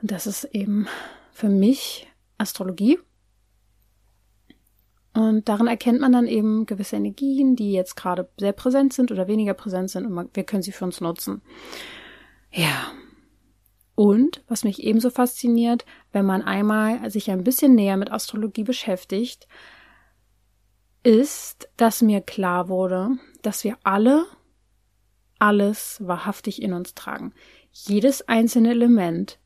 Und 0.00 0.11
das 0.11 0.26
ist 0.26 0.45
eben 0.45 0.87
für 1.33 1.49
mich 1.49 2.09
Astrologie. 2.38 2.99
Und 5.14 5.49
darin 5.49 5.68
erkennt 5.68 6.00
man 6.00 6.12
dann 6.12 6.26
eben 6.26 6.66
gewisse 6.66 6.97
Energien, 6.97 7.54
die 7.54 7.73
jetzt 7.73 7.94
gerade 7.94 8.28
sehr 8.37 8.52
präsent 8.52 8.92
sind 8.92 9.12
oder 9.12 9.28
weniger 9.28 9.54
präsent 9.54 9.90
sind 9.90 10.06
und 10.06 10.35
wir 10.35 10.44
können 10.44 10.62
sie 10.62 10.73
für 10.73 10.85
uns 10.85 11.00
nutzen. 11.00 11.40
Ja. 12.50 12.92
Und 13.94 14.42
was 14.49 14.64
mich 14.64 14.83
ebenso 14.83 15.11
fasziniert, 15.11 15.85
wenn 16.11 16.26
man 16.26 16.42
einmal 16.42 17.09
sich 17.12 17.30
ein 17.30 17.44
bisschen 17.44 17.76
näher 17.76 17.97
mit 17.97 18.11
Astrologie 18.11 18.64
beschäftigt, 18.64 19.47
ist, 21.04 21.68
dass 21.76 22.02
mir 22.02 22.21
klar 22.21 22.68
wurde, 22.68 23.11
dass 23.42 23.62
wir 23.62 23.76
alle 23.85 24.26
alles 25.38 25.99
wahrhaftig 26.04 26.62
in 26.62 26.73
uns 26.73 26.94
tragen. 26.94 27.35
Jedes 27.71 28.26
einzelne 28.28 28.71
Element, 28.71 29.38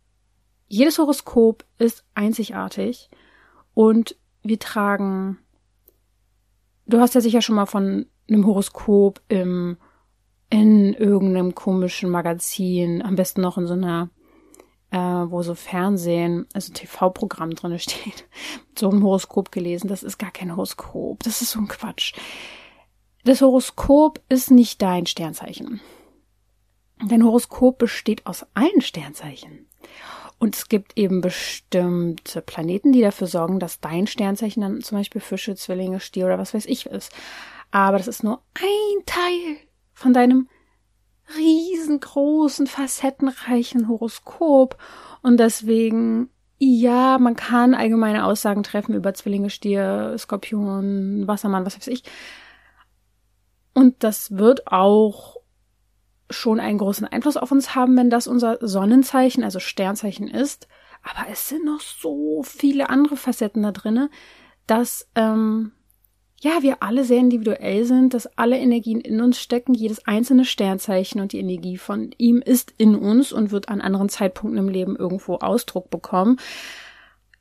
jedes 0.69 0.99
Horoskop 0.99 1.65
ist 1.79 2.05
einzigartig 2.15 3.11
und 3.75 4.17
wir 4.43 4.59
tragen 4.59 5.39
Du 6.89 7.01
hast 7.01 7.15
ja 7.15 7.21
sicher 7.21 7.43
schon 7.43 7.57
mal 7.57 7.67
von 7.67 8.07
einem 8.31 8.47
Horoskop 8.47 9.21
im, 9.29 9.77
in 10.49 10.95
irgendeinem 10.95 11.55
komischen 11.55 12.09
Magazin, 12.09 13.03
am 13.03 13.15
besten 13.15 13.43
noch 13.43 13.59
in 13.59 13.67
so 13.67 13.75
einer, 13.75 14.09
äh, 14.91 14.97
wo 14.97 15.43
so 15.43 15.55
Fernsehen, 15.55 16.47
also 16.55 16.73
TV-Programm 16.73 17.55
drin 17.55 17.79
steht, 17.79 18.27
so 18.77 18.91
ein 18.91 19.03
Horoskop 19.03 19.53
gelesen. 19.53 19.89
Das 19.89 20.03
ist 20.03 20.17
gar 20.17 20.31
kein 20.31 20.51
Horoskop. 20.57 21.23
Das 21.25 21.43
ist 21.43 21.51
so 21.51 21.61
ein 21.61 21.69
Quatsch. 21.69 22.15
Das 23.23 23.43
Horoskop 23.43 24.23
ist 24.31 24.51
nicht 24.51 24.81
dein 24.81 25.05
Sternzeichen. 25.05 25.81
Dein 27.07 27.23
Horoskop 27.23 27.77
besteht 27.79 28.27
aus 28.27 28.47
allen 28.55 28.81
Sternzeichen. 28.81 29.67
Und 30.39 30.55
es 30.55 30.69
gibt 30.69 30.97
eben 30.97 31.21
bestimmte 31.21 32.43
Planeten, 32.43 32.93
die 32.93 33.01
dafür 33.01 33.27
sorgen, 33.27 33.59
dass 33.59 33.81
dein 33.81 34.07
Sternzeichen 34.07 34.61
dann 34.61 34.83
zum 34.83 34.99
Beispiel 34.99 35.21
Fische, 35.21 35.57
Zwillinge, 35.57 35.99
Stier 35.99 36.27
oder 36.27 36.39
was 36.39 36.55
weiß 36.55 36.67
ich 36.67 36.87
ist. 36.87 37.13
Aber 37.71 37.99
das 37.99 38.07
ist 38.07 38.23
nur 38.23 38.41
ein 38.55 39.05
Teil 39.05 39.57
von 39.93 40.13
deinem 40.13 40.49
riesengroßen, 41.37 42.69
facettenreichen 42.69 43.89
Horoskop. 43.89 44.79
Und 45.23 45.39
deswegen, 45.39 46.31
ja, 46.59 47.19
man 47.19 47.35
kann 47.35 47.75
allgemeine 47.75 48.25
Aussagen 48.25 48.63
treffen 48.63 48.95
über 48.95 49.15
Zwillinge, 49.15 49.51
Stier, 49.51 50.15
Skorpion, 50.19 51.27
Wassermann, 51.27 51.67
was 51.67 51.77
weiß 51.77 51.89
ich. 51.89 52.05
Und 53.75 54.03
das 54.05 54.37
wird 54.39 54.69
auch 54.69 55.38
schon 56.31 56.61
einen 56.61 56.79
großen 56.79 57.07
Einfluss 57.07 57.37
auf 57.37 57.53
uns 57.53 57.75
haben, 57.75 57.97
wenn 57.97 58.11
das 58.11 58.27
unser 58.27 58.59
Sonnenzeichen, 58.61 59.45
also 59.45 59.61
Sternzeichen 59.61 60.29
ist. 60.29 60.69
Aber 61.03 61.31
es 61.31 61.49
sind 61.49 61.65
noch 61.65 61.81
so 61.81 62.43
viele 62.43 62.91
andere 62.91 63.17
Facetten 63.17 63.63
da 63.63 63.73
drinne, 63.73 64.11
dass 64.67 65.09
ähm, 65.15 65.73
ja 66.41 66.63
wir 66.63 66.83
alle 66.83 67.05
sehr 67.05 67.19
individuell 67.19 67.85
sind, 67.85 68.15
dass 68.15 68.27
alle 68.39 68.59
Energien 68.59 69.01
in 69.01 69.21
uns 69.21 69.41
stecken, 69.41 69.75
jedes 69.75 70.07
einzelne 70.07 70.45
Sternzeichen 70.45 71.21
und 71.21 71.33
die 71.33 71.41
Energie 71.41 71.79
von 71.79 72.11
ihm 72.19 72.43
ist 72.45 72.75
in 72.77 72.95
uns 72.95 73.33
und 73.33 73.51
wird 73.51 73.69
an 73.69 73.81
anderen 73.81 74.09
Zeitpunkten 74.09 74.59
im 74.59 74.69
Leben 74.69 74.97
irgendwo 74.97 75.37
Ausdruck 75.37 75.91
bekommen. 75.91 76.39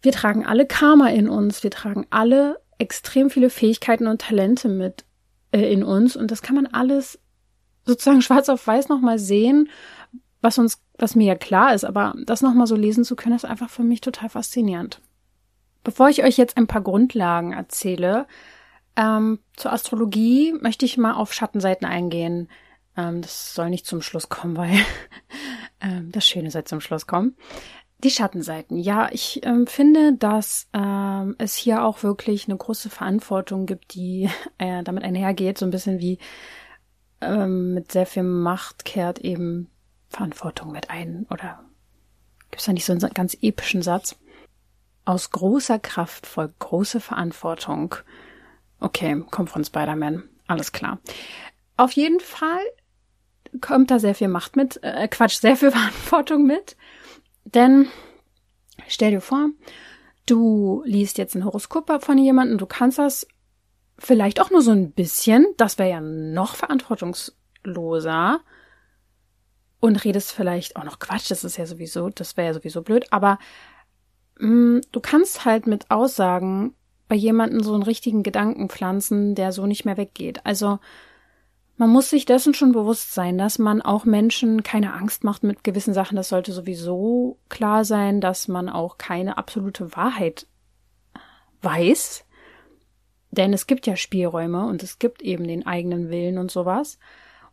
Wir 0.01 0.11
tragen 0.11 0.45
alle 0.45 0.65
Karma 0.65 1.09
in 1.09 1.27
uns, 1.27 1.63
wir 1.63 1.71
tragen 1.71 2.05
alle 2.09 2.59
extrem 2.77 3.29
viele 3.29 3.49
Fähigkeiten 3.49 4.07
und 4.07 4.21
Talente 4.21 4.69
mit 4.69 5.03
äh, 5.51 5.71
in 5.71 5.83
uns 5.83 6.15
und 6.15 6.31
das 6.31 6.41
kann 6.41 6.55
man 6.55 6.67
alles 6.67 7.19
sozusagen 7.87 8.21
schwarz 8.21 8.49
auf 8.49 8.67
weiß 8.67 8.89
nochmal 8.89 9.17
sehen, 9.17 9.69
was 10.41 10.57
uns, 10.57 10.81
was 10.97 11.15
mir 11.15 11.25
ja 11.25 11.35
klar 11.35 11.73
ist, 11.73 11.83
aber 11.83 12.13
das 12.25 12.41
nochmal 12.41 12.67
so 12.67 12.75
lesen 12.75 13.03
zu 13.03 13.15
können, 13.15 13.35
ist 13.35 13.45
einfach 13.45 13.69
für 13.69 13.83
mich 13.83 14.01
total 14.01 14.29
faszinierend. 14.29 15.01
Bevor 15.83 16.09
ich 16.09 16.23
euch 16.23 16.37
jetzt 16.37 16.57
ein 16.57 16.67
paar 16.67 16.81
Grundlagen 16.81 17.53
erzähle, 17.53 18.27
ähm, 18.97 19.39
zur 19.55 19.71
Astrologie 19.71 20.53
möchte 20.59 20.85
ich 20.85 20.97
mal 20.97 21.13
auf 21.13 21.33
Schattenseiten 21.33 21.87
eingehen. 21.87 22.49
Ähm, 22.97 23.21
das 23.21 23.53
soll 23.53 23.69
nicht 23.69 23.85
zum 23.85 24.01
Schluss 24.01 24.27
kommen, 24.27 24.57
weil 24.57 24.71
ähm, 25.81 26.11
das 26.11 26.27
Schöne 26.27 26.51
soll 26.51 26.65
zum 26.65 26.81
Schluss 26.81 27.07
kommen. 27.07 27.35
Die 28.03 28.11
Schattenseiten. 28.11 28.77
Ja, 28.77 29.09
ich 29.11 29.41
ähm, 29.43 29.65
finde, 29.65 30.13
dass 30.13 30.67
ähm, 30.73 31.35
es 31.37 31.55
hier 31.55 31.83
auch 31.83 32.03
wirklich 32.03 32.47
eine 32.47 32.57
große 32.57 32.89
Verantwortung 32.89 33.65
gibt, 33.65 33.93
die 33.93 34.29
äh, 34.57 34.83
damit 34.83 35.03
einhergeht, 35.03 35.57
so 35.57 35.65
ein 35.65 35.71
bisschen 35.71 35.99
wie 35.99 36.19
ähm, 37.21 37.73
mit 37.73 37.91
sehr 37.91 38.05
viel 38.05 38.23
Macht 38.23 38.85
kehrt 38.85 39.19
eben 39.19 39.69
Verantwortung 40.09 40.71
mit 40.71 40.89
ein. 40.89 41.25
Oder 41.29 41.63
gibt 42.49 42.61
es 42.61 42.65
da 42.65 42.73
nicht 42.73 42.85
so 42.85 42.93
einen 42.93 43.13
ganz 43.13 43.37
epischen 43.41 43.81
Satz? 43.81 44.15
Aus 45.05 45.31
großer 45.31 45.79
Kraft 45.79 46.27
folgt 46.27 46.59
große 46.59 46.99
Verantwortung. 46.99 47.95
Okay, 48.79 49.23
kommt 49.31 49.49
von 49.49 49.63
Spider-Man. 49.63 50.23
Alles 50.47 50.71
klar. 50.71 50.99
Auf 51.77 51.91
jeden 51.93 52.19
Fall 52.19 52.59
kommt 53.61 53.91
da 53.91 53.99
sehr 53.99 54.15
viel 54.15 54.27
Macht 54.27 54.55
mit, 54.55 54.81
äh, 54.83 55.07
Quatsch, 55.07 55.39
sehr 55.39 55.55
viel 55.55 55.71
Verantwortung 55.71 56.45
mit. 56.45 56.75
Denn 57.45 57.87
stell 58.87 59.11
dir 59.11 59.21
vor, 59.21 59.49
du 60.25 60.83
liest 60.85 61.17
jetzt 61.17 61.35
ein 61.35 61.45
Horoskop 61.45 62.03
von 62.03 62.17
jemandem, 62.17 62.57
du 62.57 62.65
kannst 62.65 62.99
das 62.99 63.27
vielleicht 63.97 64.39
auch 64.39 64.51
nur 64.51 64.61
so 64.61 64.71
ein 64.71 64.91
bisschen, 64.91 65.45
das 65.57 65.77
wäre 65.77 65.89
ja 65.89 66.01
noch 66.01 66.55
verantwortungsloser. 66.55 68.39
Und 69.79 70.03
redest 70.03 70.31
vielleicht 70.31 70.75
auch 70.75 70.83
noch 70.83 70.97
Quatsch, 70.97 71.29
das 71.29 71.43
ist 71.43 71.57
ja 71.57 71.67
sowieso, 71.67 72.09
das 72.09 72.35
wäre 72.35 72.47
ja 72.47 72.53
sowieso 72.55 72.81
blöd, 72.81 73.05
aber 73.11 73.37
mh, 74.39 74.47
mm, 74.47 74.81
du 74.91 74.99
kannst 74.99 75.45
halt 75.45 75.67
mit 75.67 75.91
Aussagen 75.91 76.73
bei 77.07 77.15
jemandem 77.15 77.61
so 77.61 77.73
einen 77.73 77.83
richtigen 77.83 78.23
Gedanken 78.23 78.69
pflanzen, 78.69 79.35
der 79.35 79.51
so 79.51 79.67
nicht 79.67 79.85
mehr 79.85 79.97
weggeht. 79.97 80.45
Also 80.45 80.79
man 81.77 81.91
muss 81.91 82.09
sich 82.09 82.25
dessen 82.25 82.55
schon 82.55 82.71
bewusst 82.71 83.13
sein, 83.13 83.37
dass 83.37 83.59
man 83.59 83.83
auch 83.83 84.03
Menschen 84.03 84.63
keine 84.63 84.93
Angst 84.93 85.23
macht 85.23 85.43
mit 85.43 85.63
gewissen 85.63 85.93
Sachen. 85.93 86.15
Das 86.15 86.29
sollte 86.29 86.51
sowieso 86.51 87.37
klar 87.49 87.85
sein, 87.85 88.19
dass 88.19 88.47
man 88.47 88.67
auch 88.67 88.97
keine 88.97 89.37
absolute 89.37 89.95
Wahrheit 89.95 90.47
weiß. 91.61 92.25
Denn 93.31 93.53
es 93.53 93.67
gibt 93.67 93.87
ja 93.87 93.95
Spielräume 93.95 94.65
und 94.65 94.83
es 94.83 94.99
gibt 94.99 95.21
eben 95.21 95.47
den 95.47 95.65
eigenen 95.65 96.09
Willen 96.09 96.37
und 96.37 96.51
sowas. 96.51 96.97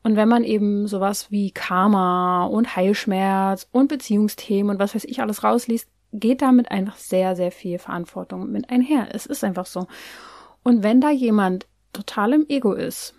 Und 0.02 0.16
wenn 0.16 0.28
man 0.28 0.44
eben 0.44 0.86
sowas 0.86 1.30
wie 1.30 1.50
Karma 1.50 2.44
und 2.44 2.76
Heilschmerz 2.76 3.68
und 3.72 3.88
Beziehungsthemen 3.88 4.70
und 4.70 4.78
was 4.78 4.94
weiß 4.94 5.04
ich 5.04 5.20
alles 5.20 5.42
rausliest, 5.42 5.88
geht 6.12 6.42
damit 6.42 6.70
einfach 6.70 6.96
sehr, 6.96 7.34
sehr 7.34 7.50
viel 7.50 7.78
Verantwortung 7.78 8.50
mit 8.50 8.70
einher. 8.70 9.08
Es 9.12 9.26
ist 9.26 9.42
einfach 9.42 9.66
so. 9.66 9.86
Und 10.62 10.82
wenn 10.82 11.00
da 11.00 11.10
jemand 11.10 11.66
total 11.92 12.34
im 12.34 12.46
Ego 12.48 12.72
ist, 12.72 13.14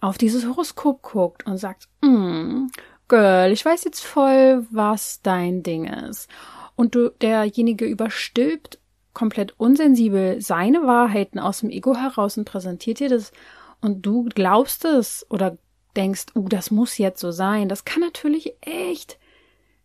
auf 0.00 0.18
dieses 0.18 0.46
Horoskop 0.46 1.02
guckt 1.02 1.46
und 1.46 1.56
sagt, 1.56 1.88
mm, 2.02 2.66
Girl, 3.08 3.52
ich 3.52 3.64
weiß 3.64 3.84
jetzt 3.84 4.04
voll, 4.04 4.66
was 4.70 5.22
dein 5.22 5.62
Ding 5.62 5.84
ist. 5.84 6.28
Und 6.74 6.94
du 6.94 7.10
derjenige 7.10 7.86
überstülpt 7.86 8.80
komplett 9.16 9.58
unsensibel 9.58 10.42
seine 10.42 10.86
Wahrheiten 10.86 11.38
aus 11.38 11.60
dem 11.60 11.70
Ego 11.70 11.96
heraus 11.96 12.36
und 12.36 12.44
präsentiert 12.44 13.00
dir 13.00 13.08
das 13.08 13.32
und 13.80 14.04
du 14.04 14.24
glaubst 14.24 14.84
es 14.84 15.24
oder 15.30 15.56
denkst, 15.96 16.26
uh, 16.34 16.46
das 16.50 16.70
muss 16.70 16.98
jetzt 16.98 17.20
so 17.20 17.30
sein, 17.30 17.70
das 17.70 17.86
kann 17.86 18.02
natürlich 18.02 18.52
echt 18.60 19.18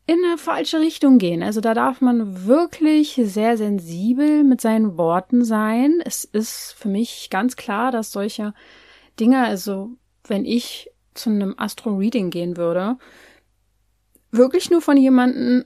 in 0.06 0.18
eine 0.26 0.38
falsche 0.38 0.82
Richtung 0.82 1.18
gehen. 1.18 1.44
Also 1.44 1.62
da 1.62 1.74
darf 1.74 2.02
man 2.02 2.46
wirklich 2.46 3.22
sehr 3.24 3.56
sensibel 3.56 4.44
mit 4.44 4.60
seinen 4.60 4.98
Worten 4.98 5.46
sein. 5.46 6.02
Es 6.04 6.26
ist 6.26 6.76
für 6.78 6.90
mich 6.90 7.30
ganz 7.30 7.56
klar, 7.56 7.94
dass 7.94 8.12
solche 8.12 8.54
Dinge, 9.18 9.46
also 9.46 9.92
wenn 10.28 10.44
ich 10.44 10.92
zu 11.14 11.30
einem 11.30 11.56
Astro-Reading 11.56 12.32
gehen 12.32 12.58
würde, 12.58 12.98
wirklich 14.32 14.70
nur 14.70 14.82
von 14.82 14.98
jemandem, 14.98 15.64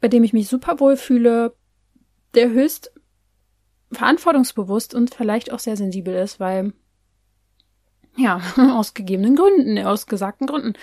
bei 0.00 0.06
dem 0.06 0.22
ich 0.22 0.32
mich 0.32 0.46
super 0.46 0.78
wohl 0.78 0.96
fühle, 0.96 1.56
der 2.34 2.50
höchst 2.50 2.92
verantwortungsbewusst 3.92 4.94
und 4.94 5.14
vielleicht 5.14 5.52
auch 5.52 5.58
sehr 5.58 5.76
sensibel 5.76 6.14
ist, 6.14 6.40
weil 6.40 6.72
ja, 8.16 8.40
aus 8.56 8.94
gegebenen 8.94 9.36
Gründen, 9.36 9.78
aus 9.84 10.06
gesagten 10.06 10.46
Gründen. 10.46 10.74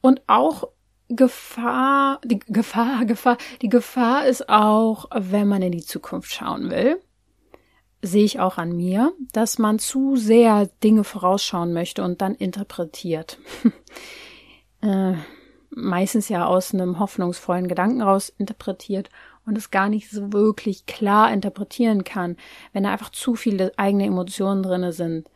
Und 0.00 0.22
auch 0.26 0.68
Gefahr, 1.08 2.20
die 2.24 2.38
Gefahr, 2.38 3.04
Gefahr, 3.06 3.38
die 3.62 3.68
Gefahr 3.68 4.26
ist 4.26 4.48
auch, 4.48 5.06
wenn 5.14 5.48
man 5.48 5.62
in 5.62 5.72
die 5.72 5.84
Zukunft 5.84 6.32
schauen 6.32 6.70
will, 6.70 7.00
sehe 8.02 8.24
ich 8.24 8.40
auch 8.40 8.58
an 8.58 8.76
mir, 8.76 9.12
dass 9.32 9.58
man 9.58 9.78
zu 9.78 10.16
sehr 10.16 10.68
Dinge 10.84 11.02
vorausschauen 11.02 11.72
möchte 11.72 12.04
und 12.04 12.20
dann 12.20 12.34
interpretiert. 12.34 13.38
äh, 14.82 15.14
meistens 15.70 16.28
ja 16.28 16.46
aus 16.46 16.72
einem 16.72 16.98
hoffnungsvollen 16.98 17.68
Gedanken 17.68 18.02
raus 18.02 18.32
interpretiert 18.38 19.10
und 19.46 19.56
es 19.56 19.70
gar 19.70 19.88
nicht 19.88 20.10
so 20.10 20.32
wirklich 20.32 20.86
klar 20.86 21.32
interpretieren 21.32 22.04
kann, 22.04 22.36
wenn 22.72 22.82
da 22.82 22.92
einfach 22.92 23.10
zu 23.10 23.36
viele 23.36 23.72
eigene 23.78 24.04
Emotionen 24.04 24.62
drinne 24.62 24.92
sind. 24.92 25.30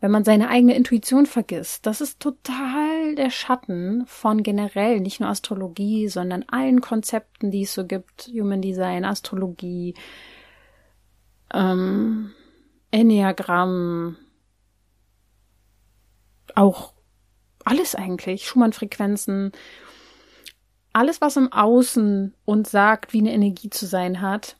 Wenn 0.00 0.10
man 0.10 0.24
seine 0.24 0.50
eigene 0.50 0.74
Intuition 0.74 1.24
vergisst, 1.24 1.86
das 1.86 2.02
ist 2.02 2.20
total 2.20 3.14
der 3.14 3.30
Schatten 3.30 4.04
von 4.06 4.42
generell, 4.42 5.00
nicht 5.00 5.20
nur 5.20 5.30
Astrologie, 5.30 6.08
sondern 6.08 6.44
allen 6.48 6.82
Konzepten, 6.82 7.50
die 7.50 7.62
es 7.62 7.72
so 7.72 7.86
gibt, 7.86 8.28
Human 8.28 8.60
Design, 8.60 9.06
Astrologie, 9.06 9.94
ähm, 11.54 12.32
Enneagramm, 12.90 14.16
auch 16.54 16.92
alles 17.64 17.94
eigentlich, 17.94 18.46
Schumann-Frequenzen, 18.46 19.52
alles, 20.96 21.20
was 21.20 21.36
im 21.36 21.52
Außen 21.52 22.32
uns 22.46 22.70
sagt, 22.70 23.12
wie 23.12 23.18
eine 23.18 23.34
Energie 23.34 23.68
zu 23.68 23.84
sein 23.84 24.22
hat, 24.22 24.56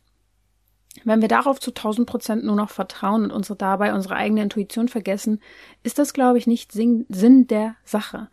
wenn 1.03 1.23
wir 1.23 1.29
darauf 1.29 1.61
zu 1.61 1.71
1000 1.71 2.07
Prozent 2.07 2.45
nur 2.45 2.57
noch 2.57 2.69
vertrauen 2.69 3.25
und 3.25 3.31
unsere 3.31 3.57
dabei 3.57 3.95
unsere 3.95 4.17
eigene 4.17 4.43
Intuition 4.43 4.89
vergessen, 4.89 5.41
ist 5.83 5.99
das, 5.99 6.13
glaube 6.13 6.37
ich, 6.37 6.47
nicht 6.47 6.73
Sinn 6.73 7.47
der 7.47 7.77
Sache. 7.85 8.29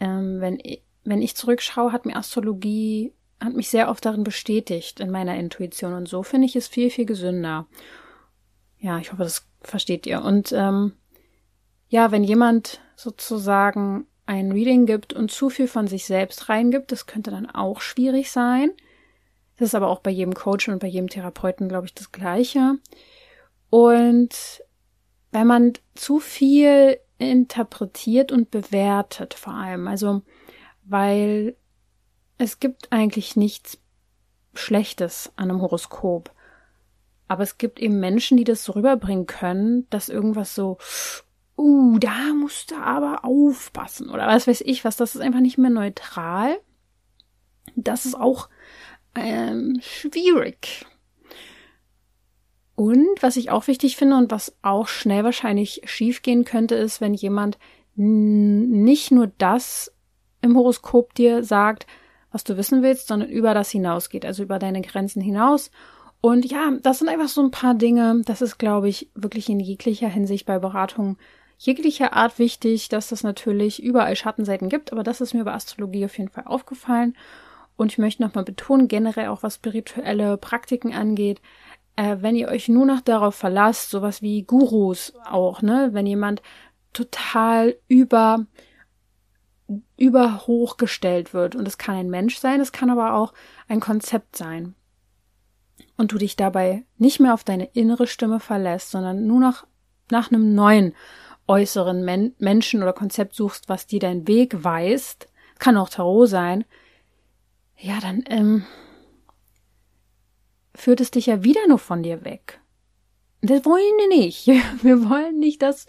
Ähm, 0.00 0.40
wenn, 0.40 0.58
ich, 0.58 0.82
wenn 1.04 1.20
ich 1.20 1.36
zurückschaue, 1.36 1.92
hat 1.92 2.06
mir 2.06 2.16
Astrologie, 2.16 3.12
hat 3.42 3.52
mich 3.52 3.68
sehr 3.68 3.90
oft 3.90 4.06
darin 4.06 4.24
bestätigt, 4.24 5.00
in 5.00 5.10
meiner 5.10 5.36
Intuition. 5.36 5.92
Und 5.92 6.08
so 6.08 6.22
finde 6.22 6.46
ich 6.46 6.56
es 6.56 6.66
viel, 6.66 6.88
viel 6.88 7.04
gesünder. 7.04 7.66
Ja, 8.78 8.98
ich 8.98 9.12
hoffe, 9.12 9.22
das 9.22 9.46
versteht 9.60 10.06
ihr. 10.06 10.22
Und 10.22 10.52
ähm, 10.52 10.94
ja, 11.88 12.10
wenn 12.10 12.24
jemand 12.24 12.80
sozusagen 12.96 14.06
ein 14.26 14.52
Reading 14.52 14.86
gibt 14.86 15.12
und 15.12 15.30
zu 15.30 15.50
viel 15.50 15.68
von 15.68 15.86
sich 15.86 16.06
selbst 16.06 16.48
reingibt, 16.48 16.92
das 16.92 17.06
könnte 17.06 17.30
dann 17.30 17.48
auch 17.50 17.80
schwierig 17.80 18.30
sein. 18.30 18.70
Das 19.56 19.68
ist 19.68 19.74
aber 19.74 19.88
auch 19.88 20.00
bei 20.00 20.10
jedem 20.10 20.34
Coach 20.34 20.68
und 20.68 20.78
bei 20.78 20.86
jedem 20.86 21.08
Therapeuten, 21.08 21.68
glaube 21.68 21.86
ich, 21.86 21.94
das 21.94 22.10
Gleiche. 22.10 22.78
Und 23.70 24.62
wenn 25.30 25.46
man 25.46 25.72
zu 25.94 26.20
viel 26.20 26.98
interpretiert 27.18 28.32
und 28.32 28.50
bewertet, 28.50 29.34
vor 29.34 29.54
allem, 29.54 29.86
also, 29.88 30.22
weil 30.84 31.56
es 32.38 32.60
gibt 32.60 32.92
eigentlich 32.92 33.36
nichts 33.36 33.78
Schlechtes 34.54 35.32
an 35.36 35.50
einem 35.50 35.60
Horoskop. 35.60 36.30
Aber 37.26 37.42
es 37.42 37.58
gibt 37.58 37.80
eben 37.80 38.00
Menschen, 38.00 38.36
die 38.36 38.44
das 38.44 38.64
so 38.64 38.72
rüberbringen 38.72 39.26
können, 39.26 39.88
dass 39.90 40.08
irgendwas 40.08 40.54
so, 40.54 40.78
uh, 41.56 41.98
da 41.98 42.34
musst 42.34 42.70
du 42.70 42.76
aber 42.76 43.24
aufpassen 43.24 44.10
oder 44.10 44.26
was 44.26 44.46
weiß 44.46 44.62
ich 44.62 44.84
was, 44.84 44.96
das 44.96 45.14
ist 45.14 45.20
einfach 45.20 45.40
nicht 45.40 45.58
mehr 45.58 45.70
neutral. 45.70 46.58
Das 47.76 48.06
ist 48.06 48.14
auch 48.14 48.48
ähm, 49.14 49.78
schwierig. 49.80 50.86
Und 52.76 53.06
was 53.20 53.36
ich 53.36 53.50
auch 53.50 53.66
wichtig 53.68 53.96
finde 53.96 54.16
und 54.16 54.30
was 54.30 54.56
auch 54.62 54.88
schnell 54.88 55.24
wahrscheinlich 55.24 55.82
schiefgehen 55.84 56.44
könnte, 56.44 56.74
ist, 56.74 57.00
wenn 57.00 57.14
jemand 57.14 57.58
nicht 57.94 59.12
nur 59.12 59.28
das 59.38 59.92
im 60.42 60.56
Horoskop 60.56 61.14
dir 61.14 61.44
sagt, 61.44 61.86
was 62.32 62.42
du 62.42 62.56
wissen 62.56 62.82
willst, 62.82 63.06
sondern 63.06 63.28
über 63.28 63.54
das 63.54 63.70
hinausgeht, 63.70 64.26
also 64.26 64.42
über 64.42 64.58
deine 64.58 64.82
Grenzen 64.82 65.22
hinaus. 65.22 65.70
Und 66.20 66.50
ja, 66.50 66.72
das 66.82 66.98
sind 66.98 67.08
einfach 67.08 67.28
so 67.28 67.42
ein 67.42 67.52
paar 67.52 67.74
Dinge. 67.74 68.22
Das 68.24 68.42
ist, 68.42 68.58
glaube 68.58 68.88
ich, 68.88 69.10
wirklich 69.14 69.48
in 69.48 69.60
jeglicher 69.60 70.08
Hinsicht 70.08 70.44
bei 70.44 70.58
Beratungen 70.58 71.16
jeglicher 71.58 72.12
Art 72.12 72.38
wichtig, 72.38 72.88
dass 72.88 73.12
es 73.12 73.22
natürlich 73.22 73.82
überall 73.82 74.16
Schattenseiten 74.16 74.68
gibt, 74.68 74.92
aber 74.92 75.02
das 75.02 75.20
ist 75.20 75.34
mir 75.34 75.44
bei 75.44 75.52
Astrologie 75.52 76.04
auf 76.04 76.18
jeden 76.18 76.30
Fall 76.30 76.44
aufgefallen. 76.46 77.16
Und 77.76 77.92
ich 77.92 77.98
möchte 77.98 78.22
nochmal 78.22 78.44
betonen, 78.44 78.88
generell 78.88 79.28
auch 79.28 79.42
was 79.42 79.56
spirituelle 79.56 80.36
Praktiken 80.36 80.94
angeht, 80.94 81.40
äh, 81.96 82.16
wenn 82.20 82.36
ihr 82.36 82.48
euch 82.48 82.68
nur 82.68 82.86
noch 82.86 83.00
darauf 83.00 83.34
verlasst, 83.34 83.90
sowas 83.90 84.22
wie 84.22 84.42
Gurus 84.42 85.12
auch, 85.24 85.62
ne, 85.62 85.90
wenn 85.92 86.06
jemand 86.06 86.42
total 86.92 87.76
über 87.88 88.46
über 89.96 90.46
hochgestellt 90.46 91.32
wird 91.32 91.56
und 91.56 91.66
es 91.66 91.78
kann 91.78 91.94
ein 91.94 92.10
Mensch 92.10 92.36
sein, 92.38 92.60
es 92.60 92.72
kann 92.72 92.90
aber 92.90 93.14
auch 93.14 93.32
ein 93.66 93.80
Konzept 93.80 94.36
sein. 94.36 94.74
Und 95.96 96.12
du 96.12 96.18
dich 96.18 96.36
dabei 96.36 96.84
nicht 96.98 97.18
mehr 97.18 97.32
auf 97.32 97.44
deine 97.44 97.66
innere 97.66 98.06
Stimme 98.06 98.40
verlässt, 98.40 98.90
sondern 98.90 99.26
nur 99.26 99.40
noch 99.40 99.66
nach 100.10 100.30
einem 100.30 100.54
neuen 100.54 100.94
äußeren 101.46 102.04
Men 102.04 102.34
Menschen 102.38 102.82
oder 102.82 102.92
Konzept 102.92 103.34
suchst, 103.34 103.68
was 103.68 103.86
dir 103.86 104.00
deinen 104.00 104.26
Weg 104.26 104.64
weist, 104.64 105.28
kann 105.58 105.76
auch 105.76 105.88
Tarot 105.88 106.28
sein, 106.28 106.64
ja, 107.76 108.00
dann 108.00 108.24
ähm, 108.28 108.64
führt 110.74 111.00
es 111.00 111.10
dich 111.10 111.26
ja 111.26 111.44
wieder 111.44 111.66
nur 111.68 111.78
von 111.78 112.02
dir 112.02 112.24
weg. 112.24 112.60
Das 113.42 113.64
wollen 113.66 113.82
wir 113.98 114.08
nicht. 114.08 114.46
Wir 114.82 115.08
wollen 115.08 115.38
nicht, 115.38 115.60
dass, 115.60 115.86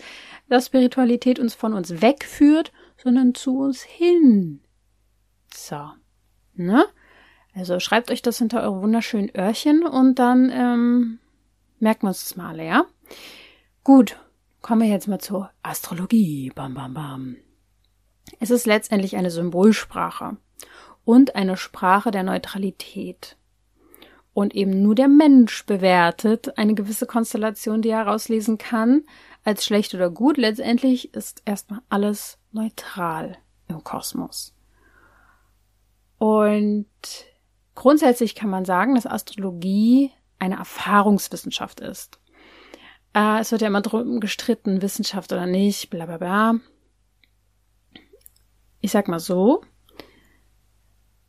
dass 0.50 0.66
Spiritualität 0.66 1.40
uns 1.40 1.54
von 1.54 1.74
uns 1.74 2.02
wegführt, 2.02 2.74
sondern 3.02 3.34
zu 3.34 3.60
uns 3.60 3.82
hin. 3.82 4.60
So. 5.54 5.90
Ne? 6.54 6.86
Also 7.54 7.80
schreibt 7.80 8.12
euch 8.12 8.22
das 8.22 8.40
hinter 8.40 8.62
eure 8.62 8.82
wunderschönen 8.82 9.32
Öhrchen 9.36 9.86
und 9.86 10.20
dann 10.20 10.50
ähm, 10.54 11.20
merken 11.80 12.04
wir 12.04 12.10
uns 12.10 12.22
das 12.22 12.36
mal 12.36 12.60
ja? 12.60 12.86
Gut, 13.86 14.18
kommen 14.66 14.82
wir 14.82 14.90
jetzt 14.90 15.08
mal 15.08 15.20
zur 15.20 15.52
Astrologie. 15.62 16.52
Bam, 16.56 16.74
bam, 16.74 16.96
bam. 16.96 17.36
Es 18.40 18.50
ist 18.50 18.66
letztendlich 18.66 19.16
eine 19.16 19.30
Symbolsprache 19.30 20.38
und 21.04 21.36
eine 21.36 21.56
Sprache 21.56 22.10
der 22.10 22.24
Neutralität. 22.24 23.38
Und 24.34 24.56
eben 24.56 24.82
nur 24.82 24.96
der 24.96 25.08
Mensch 25.08 25.68
bewertet 25.68 26.58
eine 26.58 26.74
gewisse 26.74 27.06
Konstellation, 27.06 27.84
die 27.84 27.90
er 27.90 28.06
herauslesen 28.06 28.58
kann, 28.58 29.04
als 29.44 29.64
schlecht 29.64 29.94
oder 29.94 30.10
gut. 30.10 30.38
Letztendlich 30.38 31.14
ist 31.14 31.44
erstmal 31.46 31.82
alles 31.90 32.40
neutral 32.52 33.38
im 33.68 33.84
Kosmos. 33.84 34.56
Und 36.18 36.88
grundsätzlich 37.76 38.34
kann 38.34 38.50
man 38.50 38.66
sagen, 38.66 38.96
dass 38.96 39.06
Astrologie 39.06 40.10
eine 40.40 40.56
Erfahrungswissenschaft 40.56 41.82
ist. 41.82 42.20
Äh, 43.16 43.40
es 43.40 43.52
wird 43.52 43.62
ja 43.62 43.68
immer 43.70 43.82
drum 43.82 44.20
gestritten, 44.20 44.82
Wissenschaft 44.82 45.32
oder 45.32 45.48
nicht, 45.48 45.90
bla 45.90 46.06
bla 46.06 46.18
bla. 46.18 46.56
Ich 48.82 48.92
sag 48.92 49.08
mal 49.08 49.20
so, 49.20 49.62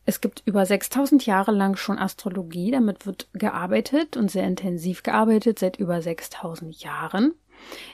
es 0.05 0.21
gibt 0.21 0.43
über 0.45 0.67
6000 0.67 1.25
Jahre 1.25 1.53
lang 1.53 1.77
schon 1.77 1.99
Astrologie, 1.99 2.71
damit 2.71 3.07
wird 3.07 3.29
gearbeitet 3.33 4.17
und 4.17 4.31
sehr 4.31 4.47
intensiv 4.47 5.03
gearbeitet, 5.03 5.59
seit 5.59 5.79
über 5.79 6.03
6000 6.03 6.77
Jahren. 6.83 7.35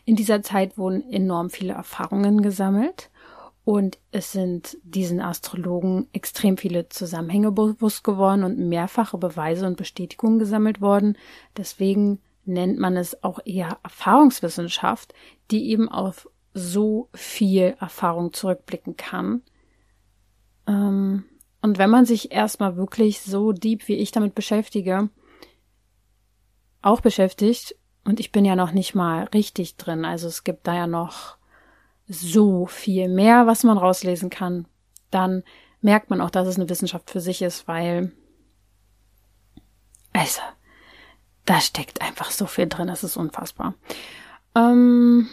In 0.05 0.17
dieser 0.17 0.43
Zeit 0.43 0.77
wurden 0.77 1.09
enorm 1.13 1.51
viele 1.51 1.75
Erfahrungen 1.75 2.43
gesammelt 2.43 3.11
und 3.65 3.99
es 4.11 4.33
sind 4.33 4.77
diesen 4.83 5.21
Astrologen 5.21 6.09
extrem 6.13 6.57
viele 6.57 6.89
Zusammenhänge 6.89 7.53
bewusst 7.53 8.03
geworden 8.03 8.43
und 8.43 8.59
mehrfache 8.59 9.19
Beweise 9.19 9.67
und 9.67 9.77
Bestätigungen 9.77 10.39
gesammelt 10.39 10.81
worden. 10.81 11.17
Deswegen 11.57 12.21
nennt 12.45 12.79
man 12.79 12.97
es 12.97 13.23
auch 13.23 13.41
eher 13.45 13.79
Erfahrungswissenschaft, 13.83 15.15
die 15.51 15.71
eben 15.71 15.89
auf 15.89 16.29
so 16.55 17.09
viel 17.15 17.77
Erfahrung 17.81 18.33
zurückblicken 18.33 18.97
kann. 18.97 19.43
Ähm, 20.67 21.25
und 21.61 21.79
wenn 21.79 21.91
man 21.91 22.05
sich 22.05 22.33
erstmal 22.33 22.77
wirklich 22.77 23.21
so 23.21 23.53
deep 23.53 23.89
wie 23.89 23.95
ich 23.95 24.11
damit 24.11 24.35
beschäftige, 24.35 25.09
auch 26.83 27.01
beschäftigt, 27.01 27.77
und 28.05 28.19
ich 28.19 28.33
bin 28.33 28.45
ja 28.45 28.57
noch 28.57 28.73
nicht 28.73 28.95
mal 28.95 29.25
richtig 29.33 29.77
drin, 29.77 30.05
also 30.05 30.27
es 30.27 30.43
gibt 30.43 30.67
da 30.67 30.75
ja 30.75 30.87
noch 30.89 31.37
so 32.09 32.67
viel 32.67 33.09
mehr, 33.09 33.47
was 33.47 33.63
man 33.63 33.79
rauslesen 33.79 34.29
kann, 34.29 34.67
dann 35.11 35.45
merkt 35.81 36.11
man 36.11 36.21
auch, 36.21 36.31
dass 36.31 36.49
es 36.49 36.57
eine 36.57 36.69
Wissenschaft 36.69 37.11
für 37.11 37.21
sich 37.21 37.43
ist, 37.43 37.69
weil, 37.69 38.13
also, 40.13 40.41
da 41.45 41.61
steckt 41.61 42.03
einfach 42.03 42.31
so 42.31 42.47
viel 42.47 42.67
drin, 42.67 42.89
das 42.89 43.05
ist 43.05 43.17
unfassbar. 43.17 43.75
Ähm, 44.55 45.29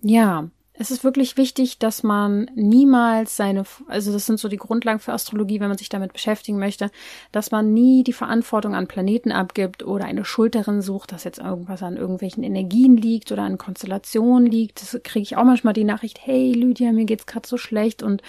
ja, 0.00 0.48
es 0.80 0.92
ist 0.92 1.02
wirklich 1.02 1.36
wichtig, 1.36 1.80
dass 1.80 2.04
man 2.04 2.48
niemals 2.54 3.36
seine, 3.36 3.64
also 3.88 4.12
das 4.12 4.26
sind 4.26 4.38
so 4.38 4.46
die 4.46 4.56
Grundlagen 4.56 5.00
für 5.00 5.12
Astrologie, 5.12 5.58
wenn 5.58 5.68
man 5.68 5.76
sich 5.76 5.88
damit 5.88 6.12
beschäftigen 6.12 6.60
möchte, 6.60 6.92
dass 7.32 7.50
man 7.50 7.74
nie 7.74 8.04
die 8.04 8.12
Verantwortung 8.12 8.76
an 8.76 8.86
Planeten 8.86 9.32
abgibt 9.32 9.82
oder 9.82 10.04
eine 10.04 10.24
Schuld 10.24 10.54
darin 10.54 10.80
sucht, 10.80 11.10
dass 11.10 11.24
jetzt 11.24 11.40
irgendwas 11.40 11.82
an 11.82 11.96
irgendwelchen 11.96 12.44
Energien 12.44 12.96
liegt 12.96 13.32
oder 13.32 13.42
an 13.42 13.58
Konstellationen 13.58 14.46
liegt. 14.46 14.80
Das 14.80 14.96
kriege 15.02 15.24
ich 15.24 15.36
auch 15.36 15.44
manchmal 15.44 15.74
die 15.74 15.82
Nachricht, 15.82 16.20
hey 16.22 16.52
Lydia, 16.52 16.92
mir 16.92 17.06
geht's 17.06 17.26
gerade 17.26 17.48
so 17.48 17.56
schlecht 17.56 18.04
und 18.04 18.22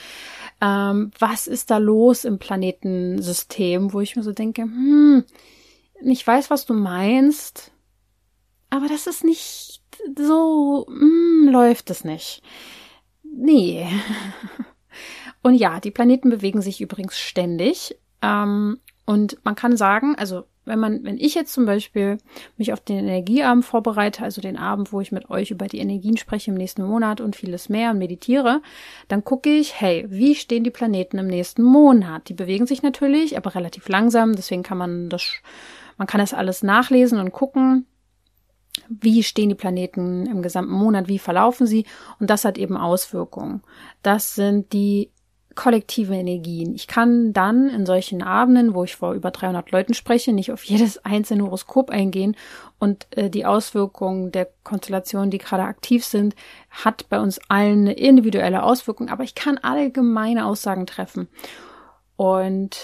ähm, 0.59 1.11
was 1.19 1.45
ist 1.45 1.69
da 1.69 1.77
los 1.77 2.25
im 2.25 2.39
Planetensystem, 2.39 3.93
wo 3.93 4.01
ich 4.01 4.15
mir 4.15 4.23
so 4.23 4.31
denke, 4.31 4.63
hm, 4.63 5.23
ich 6.01 6.25
weiß, 6.25 6.49
was 6.49 6.65
du 6.65 6.73
meinst, 6.73 7.71
aber 8.69 8.87
das 8.87 9.07
ist 9.07 9.23
nicht 9.23 9.81
so 10.17 10.85
mm, 10.87 11.49
läuft 11.49 11.89
es 11.89 12.03
nicht. 12.03 12.41
Nee. 13.23 13.87
Und 15.41 15.55
ja, 15.55 15.79
die 15.79 15.91
Planeten 15.91 16.29
bewegen 16.29 16.61
sich 16.61 16.81
übrigens 16.81 17.17
ständig. 17.17 17.97
Ähm, 18.21 18.79
und 19.05 19.37
man 19.43 19.55
kann 19.55 19.75
sagen, 19.77 20.15
also 20.15 20.43
wenn 20.65 20.79
man, 20.79 21.03
wenn 21.03 21.17
ich 21.17 21.33
jetzt 21.33 21.53
zum 21.53 21.65
Beispiel 21.65 22.19
mich 22.57 22.73
auf 22.73 22.79
den 22.79 22.99
Energieabend 22.99 23.65
vorbereite, 23.65 24.23
also 24.23 24.39
den 24.39 24.55
Abend, 24.55 24.93
wo 24.93 25.01
ich 25.01 25.11
mit 25.11 25.29
euch 25.31 25.49
über 25.49 25.65
die 25.65 25.79
Energien 25.79 26.15
spreche 26.15 26.51
im 26.51 26.57
nächsten 26.57 26.83
Monat 26.83 27.19
und 27.19 27.35
vieles 27.35 27.69
mehr 27.69 27.89
und 27.89 27.97
meditiere, 27.97 28.61
dann 29.07 29.23
gucke 29.23 29.49
ich, 29.49 29.81
hey, 29.81 30.05
wie 30.09 30.35
stehen 30.35 30.63
die 30.63 30.69
Planeten 30.69 31.17
im 31.17 31.25
nächsten 31.25 31.63
Monat? 31.63 32.29
Die 32.29 32.35
bewegen 32.35 32.67
sich 32.67 32.83
natürlich, 32.83 33.35
aber 33.35 33.55
relativ 33.55 33.89
langsam, 33.89 34.35
deswegen 34.35 34.61
kann 34.61 34.77
man 34.77 35.09
das, 35.09 35.41
man 35.99 36.07
kann 36.07 36.19
das 36.19 36.33
alles 36.33 36.63
nachlesen 36.63 37.19
und 37.19 37.31
gucken, 37.31 37.85
wie 38.87 39.21
stehen 39.21 39.49
die 39.49 39.55
Planeten 39.55 40.25
im 40.25 40.41
gesamten 40.41 40.71
Monat, 40.71 41.07
wie 41.07 41.19
verlaufen 41.19 41.67
sie 41.67 41.85
und 42.19 42.29
das 42.29 42.45
hat 42.45 42.57
eben 42.57 42.77
Auswirkungen. 42.77 43.61
Das 44.01 44.33
sind 44.33 44.73
die 44.73 45.11
kollektive 45.55 46.15
Energien. 46.15 46.73
Ich 46.73 46.87
kann 46.87 47.33
dann 47.33 47.67
in 47.67 47.85
solchen 47.85 48.23
Abenden, 48.23 48.73
wo 48.73 48.85
ich 48.85 48.95
vor 48.95 49.13
über 49.13 49.29
300 49.29 49.71
Leuten 49.71 49.93
spreche, 49.93 50.31
nicht 50.31 50.53
auf 50.53 50.63
jedes 50.63 51.03
einzelne 51.03 51.43
Horoskop 51.43 51.89
eingehen 51.89 52.37
und 52.79 53.07
äh, 53.17 53.29
die 53.29 53.45
Auswirkungen 53.45 54.31
der 54.31 54.47
Konstellationen, 54.63 55.31
die 55.31 55.37
gerade 55.37 55.63
aktiv 55.63 56.05
sind, 56.05 56.33
hat 56.69 57.09
bei 57.09 57.19
uns 57.19 57.41
allen 57.49 57.81
eine 57.81 57.93
individuelle 57.93 58.63
Auswirkung, 58.63 59.09
aber 59.09 59.25
ich 59.25 59.35
kann 59.35 59.57
allgemeine 59.57 60.45
Aussagen 60.45 60.85
treffen. 60.85 61.27
Und 62.15 62.77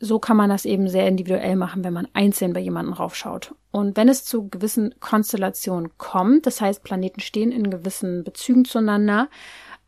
so 0.00 0.18
kann 0.18 0.36
man 0.36 0.50
das 0.50 0.64
eben 0.64 0.88
sehr 0.88 1.08
individuell 1.08 1.56
machen, 1.56 1.84
wenn 1.84 1.92
man 1.92 2.08
einzeln 2.12 2.52
bei 2.52 2.60
jemandem 2.60 2.94
raufschaut. 2.94 3.54
Und 3.70 3.96
wenn 3.96 4.08
es 4.08 4.24
zu 4.24 4.48
gewissen 4.48 4.94
Konstellationen 5.00 5.96
kommt, 5.98 6.46
das 6.46 6.60
heißt, 6.60 6.82
Planeten 6.82 7.20
stehen 7.20 7.52
in 7.52 7.70
gewissen 7.70 8.24
Bezügen 8.24 8.64
zueinander, 8.64 9.28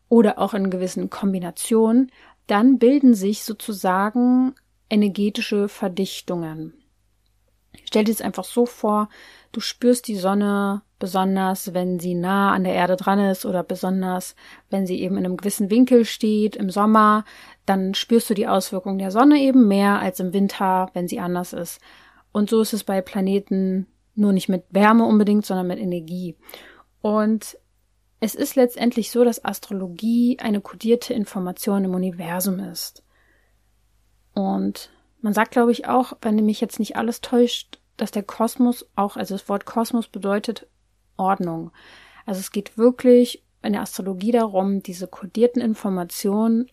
oder 0.09 0.39
auch 0.39 0.53
in 0.53 0.69
gewissen 0.69 1.09
Kombinationen, 1.09 2.11
dann 2.47 2.79
bilden 2.79 3.13
sich 3.13 3.43
sozusagen 3.43 4.55
energetische 4.89 5.67
Verdichtungen. 5.67 6.76
Stell 7.85 8.03
dir 8.03 8.11
es 8.11 8.21
einfach 8.21 8.43
so 8.43 8.65
vor, 8.65 9.09
du 9.51 9.59
spürst 9.59 10.07
die 10.07 10.17
Sonne 10.17 10.81
besonders, 10.99 11.73
wenn 11.73 11.99
sie 11.99 12.15
nah 12.15 12.53
an 12.53 12.63
der 12.63 12.73
Erde 12.73 12.95
dran 12.95 13.19
ist 13.19 13.45
oder 13.45 13.63
besonders, 13.63 14.35
wenn 14.69 14.87
sie 14.87 14.99
eben 15.01 15.17
in 15.17 15.25
einem 15.25 15.37
gewissen 15.37 15.69
Winkel 15.69 16.05
steht 16.05 16.55
im 16.55 16.69
Sommer, 16.69 17.23
dann 17.65 17.93
spürst 17.93 18.29
du 18.29 18.33
die 18.33 18.47
Auswirkungen 18.47 18.99
der 18.99 19.11
Sonne 19.11 19.39
eben 19.39 19.67
mehr 19.67 19.99
als 19.99 20.19
im 20.19 20.33
Winter, 20.33 20.89
wenn 20.93 21.07
sie 21.07 21.19
anders 21.19 21.53
ist. 21.53 21.79
Und 22.31 22.49
so 22.49 22.61
ist 22.61 22.73
es 22.73 22.83
bei 22.83 23.01
Planeten 23.01 23.87
nur 24.15 24.33
nicht 24.33 24.49
mit 24.49 24.65
Wärme 24.69 25.05
unbedingt, 25.05 25.45
sondern 25.45 25.67
mit 25.67 25.79
Energie. 25.79 26.35
Und 27.01 27.57
es 28.19 28.33
ist 28.33 28.55
letztendlich 28.55 29.11
so, 29.11 29.23
dass 29.23 29.45
Astrologie 29.45 30.39
eine 30.39 30.61
kodierte 30.61 31.13
Information 31.13 31.85
im 31.85 31.93
Universum 31.93 32.59
ist. 32.59 33.03
Und 34.33 34.89
man 35.21 35.33
sagt, 35.33 35.51
glaube 35.51 35.71
ich, 35.71 35.87
auch, 35.87 36.13
wenn 36.21 36.35
mich 36.45 36.61
jetzt 36.61 36.79
nicht 36.79 36.95
alles 36.95 37.21
täuscht, 37.21 37.79
dass 37.97 38.11
der 38.11 38.23
Kosmos 38.23 38.87
auch, 38.95 39.17
also 39.17 39.35
das 39.35 39.49
Wort 39.49 39.65
Kosmos 39.65 40.07
bedeutet 40.07 40.67
Ordnung. 41.17 41.71
Also 42.25 42.39
es 42.39 42.51
geht 42.51 42.77
wirklich 42.77 43.43
in 43.63 43.73
der 43.73 43.81
Astrologie 43.81 44.31
darum, 44.31 44.83
diese 44.83 45.07
kodierten 45.07 45.61
Informationen 45.61 46.69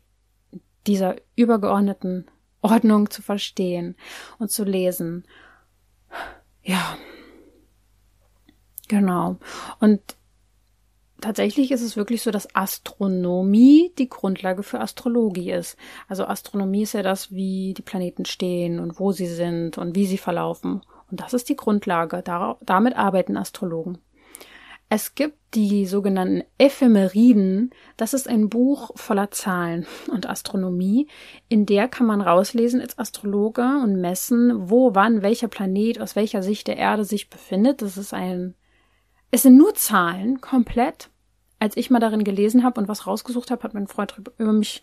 dieser 0.87 1.17
übergeordneten 1.35 2.27
Ordnung 2.61 3.11
zu 3.11 3.23
verstehen 3.23 3.97
und 4.39 4.51
zu 4.51 4.65
lesen. 4.65 5.25
Ja. 6.63 6.97
Genau. 8.89 9.39
Und 9.81 10.03
tatsächlich 11.25 11.71
ist 11.71 11.81
es 11.81 11.97
wirklich 11.97 12.23
so, 12.23 12.31
dass 12.31 12.55
Astronomie 12.55 13.93
die 13.99 14.09
Grundlage 14.09 14.63
für 14.63 14.81
Astrologie 14.81 15.53
ist. 15.53 15.77
Also 16.09 16.27
Astronomie 16.27 16.83
ist 16.83 16.95
ja 16.95 17.03
das, 17.03 17.33
wie 17.33 17.75
die 17.75 17.83
Planeten 17.83 18.25
stehen 18.25 18.79
und 18.79 19.01
wo 19.01 19.13
sie 19.13 19.27
sind 19.27 19.79
und 19.79 19.97
wie 19.97 20.07
sie 20.07 20.19
verlaufen. 20.19 20.83
Und 21.11 21.21
das 21.21 21.33
ist 21.33 21.49
die 21.49 21.57
Grundlage. 21.57 22.23
Dar 22.23 22.59
damit 22.61 22.97
arbeiten 22.97 23.37
Astrologen. 23.37 23.99
Es 24.91 25.15
gibt 25.15 25.39
die 25.55 25.87
sogenannten 25.87 26.45
Ephemeriden. 26.59 27.71
Das 27.97 28.13
ist 28.13 28.29
ein 28.29 28.51
Buch 28.51 28.91
voller 28.95 29.31
Zahlen 29.31 29.87
und 30.13 30.29
Astronomie. 30.29 31.09
In 31.49 31.65
der 31.65 31.89
kann 31.89 32.07
man 32.07 32.21
rauslesen 32.21 32.81
als 32.81 32.99
Astrologe 32.99 33.63
und 33.63 34.01
messen, 34.01 34.69
wo, 34.69 34.95
wann, 34.95 35.23
welcher 35.23 35.49
Planet 35.49 36.01
aus 36.01 36.17
welcher 36.17 36.43
Sicht 36.43 36.67
der 36.69 36.77
Erde 36.77 37.05
sich 37.05 37.31
befindet. 37.31 37.81
Das 37.81 37.97
ist 37.97 38.13
ein, 38.13 38.55
es 39.31 39.43
sind 39.43 39.57
nur 39.57 39.75
Zahlen, 39.75 40.41
komplett 40.41 41.11
als 41.65 41.79
ich 41.79 41.89
mal 41.89 41.99
darin 41.99 42.25
gelesen 42.25 42.63
habe 42.63 42.79
und 42.79 42.89
was 42.89 43.07
rausgesucht 43.07 43.51
habe, 43.51 43.63
hat 43.63 43.73
mein 43.73 43.87
Freund 43.87 44.15
über 44.37 44.53
mich, 44.53 44.83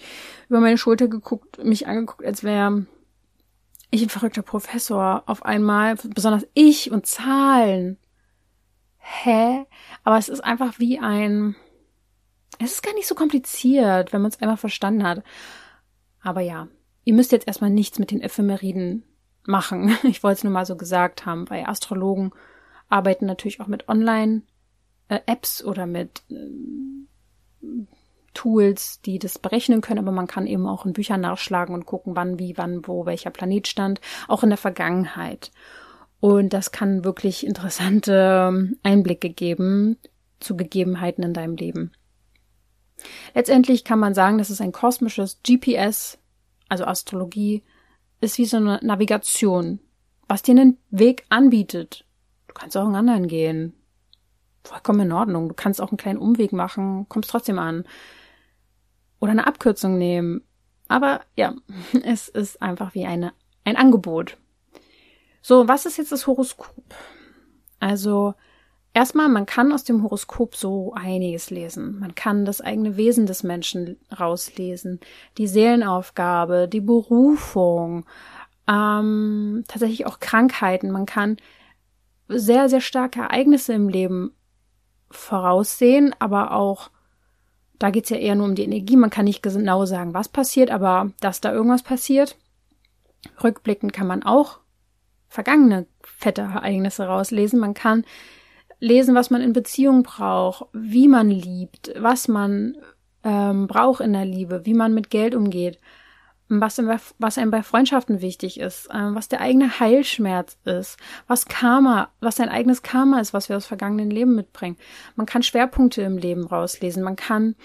über 0.49 0.59
meine 0.59 0.79
Schulter 0.79 1.07
geguckt, 1.07 1.63
mich 1.63 1.85
angeguckt, 1.85 2.25
als 2.25 2.43
wäre 2.43 2.87
ich 3.91 4.01
ein 4.01 4.09
verrückter 4.09 4.41
Professor 4.41 5.21
auf 5.27 5.45
einmal, 5.45 5.95
besonders 5.95 6.47
ich 6.55 6.89
und 6.91 7.05
Zahlen. 7.05 7.99
Hä? 8.97 9.67
Aber 10.03 10.17
es 10.17 10.27
ist 10.27 10.43
einfach 10.43 10.79
wie 10.79 10.97
ein, 10.97 11.55
es 12.57 12.71
ist 12.71 12.83
gar 12.83 12.95
nicht 12.95 13.07
so 13.07 13.13
kompliziert, 13.13 14.11
wenn 14.11 14.23
man 14.23 14.31
es 14.31 14.41
einmal 14.41 14.57
verstanden 14.57 15.03
hat. 15.03 15.23
Aber 16.23 16.41
ja, 16.41 16.67
ihr 17.03 17.13
müsst 17.13 17.31
jetzt 17.31 17.45
erstmal 17.45 17.69
nichts 17.69 17.99
mit 17.99 18.09
den 18.09 18.21
Ephemeriden 18.21 19.03
machen. 19.45 19.95
Ich 20.03 20.23
wollte 20.23 20.37
es 20.39 20.43
nur 20.43 20.53
mal 20.53 20.65
so 20.65 20.75
gesagt 20.75 21.27
haben, 21.27 21.47
weil 21.51 21.65
Astrologen 21.65 22.31
arbeiten 22.89 23.27
natürlich 23.27 23.61
auch 23.61 23.67
mit 23.67 23.87
Online 23.87 24.41
äh, 25.11 25.19
Apps 25.25 25.61
oder 25.61 25.85
mit 25.85 26.23
äh, 26.29 27.65
Tools, 28.33 29.01
die 29.01 29.19
das 29.19 29.37
berechnen 29.37 29.81
können, 29.81 29.99
aber 29.99 30.13
man 30.13 30.25
kann 30.25 30.47
eben 30.47 30.65
auch 30.67 30.85
in 30.85 30.93
Büchern 30.93 31.19
nachschlagen 31.19 31.75
und 31.75 31.85
gucken, 31.85 32.15
wann, 32.15 32.39
wie, 32.39 32.57
wann, 32.57 32.87
wo, 32.87 33.05
welcher 33.05 33.29
Planet 33.29 33.67
stand, 33.67 33.99
auch 34.29 34.41
in 34.41 34.49
der 34.49 34.57
Vergangenheit. 34.57 35.51
Und 36.21 36.53
das 36.53 36.71
kann 36.71 37.03
wirklich 37.03 37.45
interessante 37.45 38.69
Einblicke 38.83 39.29
geben 39.29 39.97
zu 40.39 40.55
Gegebenheiten 40.55 41.25
in 41.25 41.33
deinem 41.33 41.57
Leben. 41.57 41.91
Letztendlich 43.35 43.83
kann 43.83 43.99
man 43.99 44.13
sagen, 44.13 44.37
dass 44.37 44.49
es 44.49 44.61
ein 44.61 44.71
kosmisches 44.71 45.41
GPS, 45.43 46.19
also 46.69 46.85
Astrologie, 46.85 47.63
ist 48.21 48.37
wie 48.37 48.45
so 48.45 48.57
eine 48.57 48.79
Navigation, 48.81 49.79
was 50.29 50.41
dir 50.41 50.51
einen 50.51 50.77
Weg 50.89 51.25
anbietet. 51.27 52.05
Du 52.47 52.53
kannst 52.53 52.77
auch 52.77 52.85
einen 52.85 52.95
anderen 52.95 53.27
gehen 53.27 53.73
vollkommen 54.63 55.01
in 55.01 55.11
Ordnung. 55.11 55.49
Du 55.49 55.55
kannst 55.55 55.81
auch 55.81 55.89
einen 55.89 55.97
kleinen 55.97 56.19
Umweg 56.19 56.53
machen, 56.53 57.07
kommst 57.09 57.29
trotzdem 57.29 57.59
an. 57.59 57.85
Oder 59.19 59.31
eine 59.31 59.47
Abkürzung 59.47 59.97
nehmen. 59.97 60.43
Aber 60.87 61.21
ja, 61.35 61.53
es 62.03 62.27
ist 62.27 62.61
einfach 62.61 62.93
wie 62.93 63.05
eine, 63.05 63.33
ein 63.63 63.75
Angebot. 63.75 64.37
So, 65.41 65.67
was 65.67 65.85
ist 65.85 65.97
jetzt 65.97 66.11
das 66.11 66.27
Horoskop? 66.27 66.93
Also, 67.79 68.35
erstmal, 68.93 69.27
man 69.27 69.47
kann 69.47 69.71
aus 69.71 69.83
dem 69.83 70.03
Horoskop 70.03 70.55
so 70.55 70.93
einiges 70.93 71.49
lesen. 71.49 71.99
Man 71.99 72.13
kann 72.13 72.45
das 72.45 72.61
eigene 72.61 72.95
Wesen 72.95 73.25
des 73.25 73.41
Menschen 73.41 73.97
rauslesen, 74.17 74.99
die 75.37 75.47
Seelenaufgabe, 75.47 76.67
die 76.67 76.81
Berufung, 76.81 78.05
ähm, 78.67 79.63
tatsächlich 79.67 80.05
auch 80.05 80.19
Krankheiten. 80.19 80.91
Man 80.91 81.07
kann 81.07 81.37
sehr, 82.27 82.69
sehr 82.69 82.81
starke 82.81 83.21
Ereignisse 83.21 83.73
im 83.73 83.89
Leben 83.89 84.35
voraussehen, 85.11 86.15
aber 86.19 86.51
auch, 86.51 86.89
da 87.79 87.89
geht's 87.89 88.09
ja 88.09 88.17
eher 88.17 88.35
nur 88.35 88.47
um 88.47 88.55
die 88.55 88.63
Energie. 88.63 88.95
Man 88.95 89.09
kann 89.09 89.25
nicht 89.25 89.43
genau 89.43 89.85
sagen, 89.85 90.13
was 90.13 90.29
passiert, 90.29 90.71
aber 90.71 91.11
dass 91.19 91.41
da 91.41 91.51
irgendwas 91.51 91.83
passiert. 91.83 92.37
Rückblickend 93.43 93.93
kann 93.93 94.07
man 94.07 94.23
auch 94.23 94.59
vergangene 95.29 95.87
fette 96.03 96.41
Ereignisse 96.41 97.05
rauslesen. 97.05 97.59
Man 97.59 97.73
kann 97.73 98.05
lesen, 98.79 99.15
was 99.15 99.29
man 99.29 99.41
in 99.41 99.53
Beziehung 99.53 100.03
braucht, 100.03 100.65
wie 100.73 101.07
man 101.07 101.29
liebt, 101.29 101.93
was 101.97 102.27
man 102.27 102.77
ähm, 103.23 103.67
braucht 103.67 104.01
in 104.01 104.13
der 104.13 104.25
Liebe, 104.25 104.65
wie 104.65 104.73
man 104.73 104.93
mit 104.93 105.09
Geld 105.09 105.35
umgeht 105.35 105.79
was, 106.59 106.77
in, 106.77 106.89
was 107.19 107.37
einem 107.37 107.51
bei 107.51 107.63
Freundschaften 107.63 108.21
wichtig 108.21 108.59
ist, 108.59 108.87
äh, 108.87 109.13
was 109.13 109.29
der 109.29 109.39
eigene 109.39 109.79
Heilschmerz 109.79 110.57
ist, 110.65 110.97
was 111.27 111.45
Karma, 111.45 112.09
was 112.19 112.35
dein 112.35 112.49
eigenes 112.49 112.83
Karma 112.83 113.19
ist, 113.19 113.33
was 113.33 113.47
wir 113.47 113.57
aus 113.57 113.65
vergangenen 113.65 114.11
Leben 114.11 114.35
mitbringen. 114.35 114.77
Man 115.15 115.25
kann 115.25 115.43
Schwerpunkte 115.43 116.01
im 116.01 116.17
Leben 116.17 116.45
rauslesen, 116.45 117.03
man 117.03 117.15
kann 117.15 117.55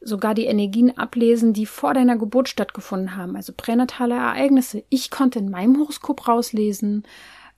sogar 0.00 0.34
die 0.34 0.46
Energien 0.46 0.96
ablesen, 0.96 1.52
die 1.52 1.66
vor 1.66 1.94
deiner 1.94 2.16
Geburt 2.16 2.48
stattgefunden 2.48 3.16
haben, 3.16 3.34
also 3.34 3.52
pränatale 3.56 4.14
Ereignisse. 4.14 4.84
Ich 4.90 5.10
konnte 5.10 5.40
in 5.40 5.50
meinem 5.50 5.76
Horoskop 5.78 6.28
rauslesen, 6.28 7.02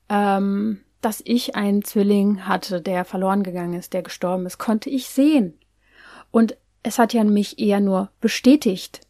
ähm, 0.09 0.81
dass 1.03 1.23
ich 1.25 1.57
einen 1.57 1.85
Zwilling 1.85 2.47
hatte, 2.47 2.81
der 2.81 3.05
verloren 3.05 3.43
gegangen 3.43 3.75
ist, 3.75 3.93
der 3.93 4.03
gestorben 4.03 4.47
ist, 4.47 4.59
konnte 4.59 4.91
ich 4.91 5.09
sehen. 5.09 5.59
Und 6.31 6.57
es 6.83 6.99
hat 6.99 7.13
ja 7.13 7.25
mich 7.25 7.59
eher 7.59 7.81
nur 7.81 8.11
bestätigt. 8.21 9.01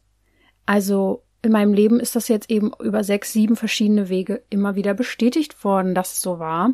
Also 0.65 1.23
in 1.41 1.51
meinem 1.51 1.73
Leben 1.73 1.99
ist 1.99 2.15
das 2.15 2.27
jetzt 2.27 2.49
eben 2.49 2.71
über 2.81 3.03
sechs, 3.03 3.33
sieben 3.33 3.55
verschiedene 3.55 4.09
Wege 4.09 4.43
immer 4.49 4.75
wieder 4.75 4.93
bestätigt 4.93 5.63
worden, 5.63 5.95
dass 5.95 6.13
es 6.13 6.21
so 6.21 6.39
war. 6.39 6.73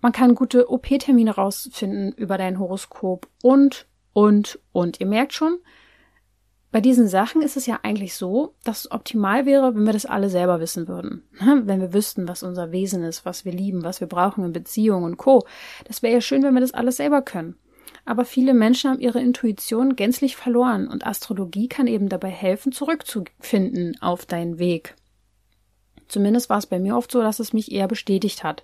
Man 0.00 0.12
kann 0.12 0.34
gute 0.34 0.70
OP-Termine 0.70 1.36
rausfinden 1.36 2.12
über 2.12 2.36
dein 2.36 2.58
Horoskop 2.58 3.28
und, 3.42 3.86
und, 4.12 4.58
und. 4.72 5.00
Ihr 5.00 5.06
merkt 5.06 5.32
schon, 5.32 5.58
bei 6.72 6.80
diesen 6.80 7.06
Sachen 7.06 7.40
ist 7.40 7.56
es 7.56 7.66
ja 7.66 7.78
eigentlich 7.84 8.16
so, 8.16 8.54
dass 8.64 8.80
es 8.80 8.90
optimal 8.90 9.46
wäre, 9.46 9.76
wenn 9.76 9.86
wir 9.86 9.92
das 9.92 10.06
alle 10.06 10.28
selber 10.28 10.58
wissen 10.58 10.88
würden. 10.88 11.22
Wenn 11.38 11.80
wir 11.80 11.94
wüssten, 11.94 12.26
was 12.26 12.42
unser 12.42 12.72
Wesen 12.72 13.04
ist, 13.04 13.24
was 13.24 13.44
wir 13.44 13.52
lieben, 13.52 13.84
was 13.84 14.00
wir 14.00 14.08
brauchen 14.08 14.44
in 14.44 14.52
Beziehungen 14.52 15.04
und 15.04 15.16
Co. 15.16 15.46
Das 15.84 16.02
wäre 16.02 16.14
ja 16.14 16.20
schön, 16.20 16.42
wenn 16.42 16.54
wir 16.54 16.60
das 16.60 16.74
alles 16.74 16.96
selber 16.96 17.22
können. 17.22 17.56
Aber 18.04 18.24
viele 18.24 18.54
Menschen 18.54 18.90
haben 18.90 19.00
ihre 19.00 19.20
Intuition 19.20 19.96
gänzlich 19.96 20.36
verloren 20.36 20.88
und 20.88 21.06
Astrologie 21.06 21.68
kann 21.68 21.86
eben 21.86 22.08
dabei 22.08 22.28
helfen, 22.28 22.72
zurückzufinden 22.72 23.96
auf 24.00 24.26
deinen 24.26 24.58
Weg. 24.58 24.94
Zumindest 26.06 26.50
war 26.50 26.58
es 26.58 26.66
bei 26.66 26.78
mir 26.78 26.96
oft 26.96 27.10
so, 27.10 27.22
dass 27.22 27.40
es 27.40 27.54
mich 27.54 27.72
eher 27.72 27.88
bestätigt 27.88 28.44
hat 28.44 28.62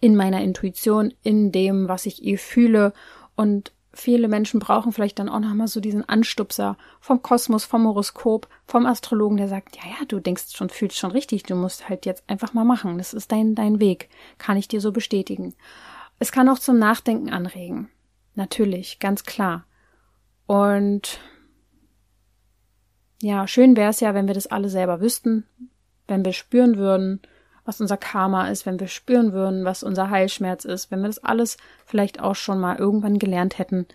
in 0.00 0.16
meiner 0.16 0.42
Intuition, 0.42 1.12
in 1.22 1.52
dem, 1.52 1.86
was 1.86 2.06
ich 2.06 2.24
eh 2.24 2.38
fühle 2.38 2.94
und 3.36 3.72
viele 3.92 4.28
Menschen 4.28 4.60
brauchen 4.60 4.92
vielleicht 4.92 5.18
dann 5.18 5.28
auch 5.28 5.40
nochmal 5.40 5.68
so 5.68 5.80
diesen 5.80 6.08
Anstupser 6.08 6.76
vom 7.00 7.22
Kosmos, 7.22 7.64
vom 7.64 7.86
Horoskop, 7.86 8.48
vom 8.66 8.86
Astrologen, 8.86 9.36
der 9.36 9.48
sagt, 9.48 9.76
ja, 9.76 9.82
ja, 9.84 10.06
du 10.06 10.20
denkst 10.20 10.56
schon, 10.56 10.70
fühlst 10.70 10.96
schon 10.96 11.10
richtig, 11.10 11.42
du 11.42 11.54
musst 11.54 11.88
halt 11.88 12.06
jetzt 12.06 12.24
einfach 12.28 12.54
mal 12.54 12.64
machen. 12.64 12.98
Das 12.98 13.12
ist 13.12 13.32
dein, 13.32 13.54
dein 13.54 13.80
Weg. 13.80 14.08
Kann 14.38 14.56
ich 14.56 14.68
dir 14.68 14.80
so 14.80 14.92
bestätigen. 14.92 15.54
Es 16.18 16.32
kann 16.32 16.48
auch 16.48 16.58
zum 16.58 16.78
Nachdenken 16.78 17.30
anregen. 17.30 17.90
Natürlich, 18.38 19.00
ganz 19.00 19.24
klar. 19.24 19.66
Und 20.46 21.18
ja, 23.20 23.48
schön 23.48 23.76
wäre 23.76 23.90
es 23.90 23.98
ja, 23.98 24.14
wenn 24.14 24.28
wir 24.28 24.34
das 24.34 24.46
alle 24.46 24.68
selber 24.68 25.00
wüssten, 25.00 25.44
wenn 26.06 26.24
wir 26.24 26.32
spüren 26.32 26.76
würden, 26.76 27.20
was 27.64 27.80
unser 27.80 27.96
Karma 27.96 28.46
ist, 28.48 28.64
wenn 28.64 28.78
wir 28.78 28.86
spüren 28.86 29.32
würden, 29.32 29.64
was 29.64 29.82
unser 29.82 30.10
Heilschmerz 30.10 30.64
ist, 30.64 30.92
wenn 30.92 31.00
wir 31.00 31.08
das 31.08 31.18
alles 31.18 31.56
vielleicht 31.84 32.20
auch 32.20 32.36
schon 32.36 32.60
mal 32.60 32.76
irgendwann 32.76 33.18
gelernt 33.18 33.58
hätten, 33.58 33.88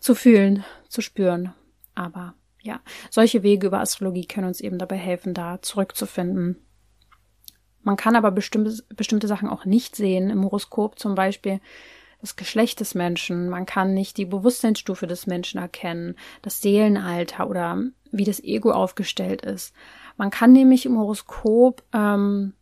zu 0.00 0.16
fühlen, 0.16 0.64
zu 0.88 1.02
spüren. 1.02 1.54
Aber 1.94 2.34
ja, 2.60 2.80
solche 3.08 3.44
Wege 3.44 3.68
über 3.68 3.78
Astrologie 3.78 4.26
können 4.26 4.48
uns 4.48 4.60
eben 4.60 4.78
dabei 4.78 4.96
helfen, 4.96 5.32
da 5.32 5.62
zurückzufinden. 5.62 6.56
Man 7.82 7.94
kann 7.94 8.16
aber 8.16 8.32
bestimmte, 8.32 8.82
bestimmte 8.96 9.28
Sachen 9.28 9.48
auch 9.48 9.64
nicht 9.64 9.94
sehen 9.94 10.28
im 10.28 10.42
Horoskop, 10.42 10.98
zum 10.98 11.14
Beispiel 11.14 11.60
das 12.20 12.36
Geschlecht 12.36 12.80
des 12.80 12.94
Menschen. 12.94 13.48
Man 13.48 13.66
kann 13.66 13.94
nicht 13.94 14.16
die 14.16 14.24
Bewusstseinsstufe 14.24 15.06
des 15.06 15.26
Menschen 15.26 15.58
erkennen, 15.58 16.16
das 16.42 16.60
Seelenalter 16.60 17.48
oder 17.48 17.82
wie 18.12 18.24
das 18.24 18.42
Ego 18.42 18.72
aufgestellt 18.72 19.42
ist. 19.42 19.74
Man 20.16 20.30
kann 20.30 20.52
nämlich 20.52 20.86
im 20.86 20.98
Horoskop, 20.98 21.82
ähm, 21.92 22.52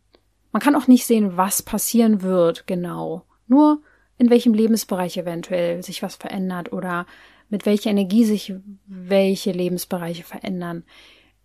man 0.51 0.61
kann 0.61 0.75
auch 0.75 0.87
nicht 0.87 1.05
sehen, 1.05 1.37
was 1.37 1.61
passieren 1.61 2.21
wird, 2.21 2.67
genau. 2.67 3.23
Nur 3.47 3.81
in 4.17 4.29
welchem 4.29 4.53
Lebensbereich 4.53 5.17
eventuell 5.17 5.83
sich 5.83 6.01
was 6.03 6.15
verändert 6.15 6.71
oder 6.71 7.05
mit 7.49 7.65
welcher 7.65 7.89
Energie 7.89 8.25
sich 8.25 8.53
welche 8.85 9.51
Lebensbereiche 9.51 10.23
verändern. 10.23 10.83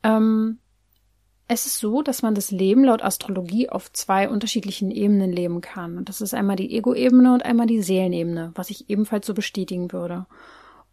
Ähm, 0.03 0.59
es 1.46 1.66
ist 1.66 1.78
so, 1.78 2.02
dass 2.02 2.22
man 2.22 2.35
das 2.35 2.50
Leben 2.50 2.85
laut 2.85 3.02
Astrologie 3.02 3.68
auf 3.68 3.92
zwei 3.92 4.28
unterschiedlichen 4.28 4.90
Ebenen 4.90 5.30
leben 5.30 5.61
kann. 5.61 5.98
Und 5.98 6.09
das 6.09 6.20
ist 6.20 6.33
einmal 6.33 6.57
die 6.57 6.74
Ego-Ebene 6.74 7.35
und 7.35 7.44
einmal 7.44 7.66
die 7.66 7.83
Seelenebene, 7.83 8.52
was 8.54 8.70
ich 8.70 8.88
ebenfalls 8.88 9.26
so 9.26 9.35
bestätigen 9.35 9.92
würde. 9.92 10.26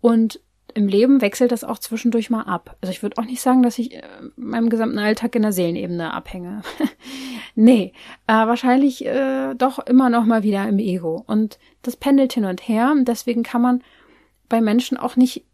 Und 0.01 0.41
im 0.73 0.87
Leben 0.87 1.21
wechselt 1.21 1.51
das 1.51 1.63
auch 1.63 1.79
zwischendurch 1.79 2.29
mal 2.29 2.43
ab. 2.43 2.77
Also 2.81 2.91
ich 2.91 3.01
würde 3.01 3.17
auch 3.17 3.25
nicht 3.25 3.41
sagen, 3.41 3.63
dass 3.63 3.79
ich 3.79 3.93
äh, 3.93 4.01
meinem 4.35 4.69
gesamten 4.69 4.99
Alltag 4.99 5.35
in 5.35 5.41
der 5.41 5.51
Seelenebene 5.53 6.13
abhänge. 6.13 6.61
nee, 7.55 7.93
äh, 8.27 8.33
wahrscheinlich 8.33 9.05
äh, 9.05 9.53
doch 9.55 9.79
immer 9.79 10.09
noch 10.09 10.25
mal 10.25 10.43
wieder 10.43 10.67
im 10.67 10.79
Ego. 10.79 11.23
Und 11.27 11.59
das 11.81 11.95
pendelt 11.95 12.33
hin 12.33 12.45
und 12.45 12.67
her. 12.67 12.91
Und 12.91 13.07
deswegen 13.07 13.43
kann 13.43 13.61
man 13.61 13.83
bei 14.49 14.61
Menschen 14.61 14.97
auch 14.97 15.15
nicht 15.15 15.45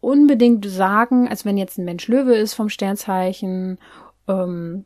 unbedingt 0.00 0.66
sagen, 0.66 1.28
als 1.28 1.44
wenn 1.44 1.58
jetzt 1.58 1.78
ein 1.78 1.84
Mensch 1.84 2.08
Löwe 2.08 2.34
ist 2.34 2.54
vom 2.54 2.68
Sternzeichen, 2.68 3.78
ähm, 4.28 4.84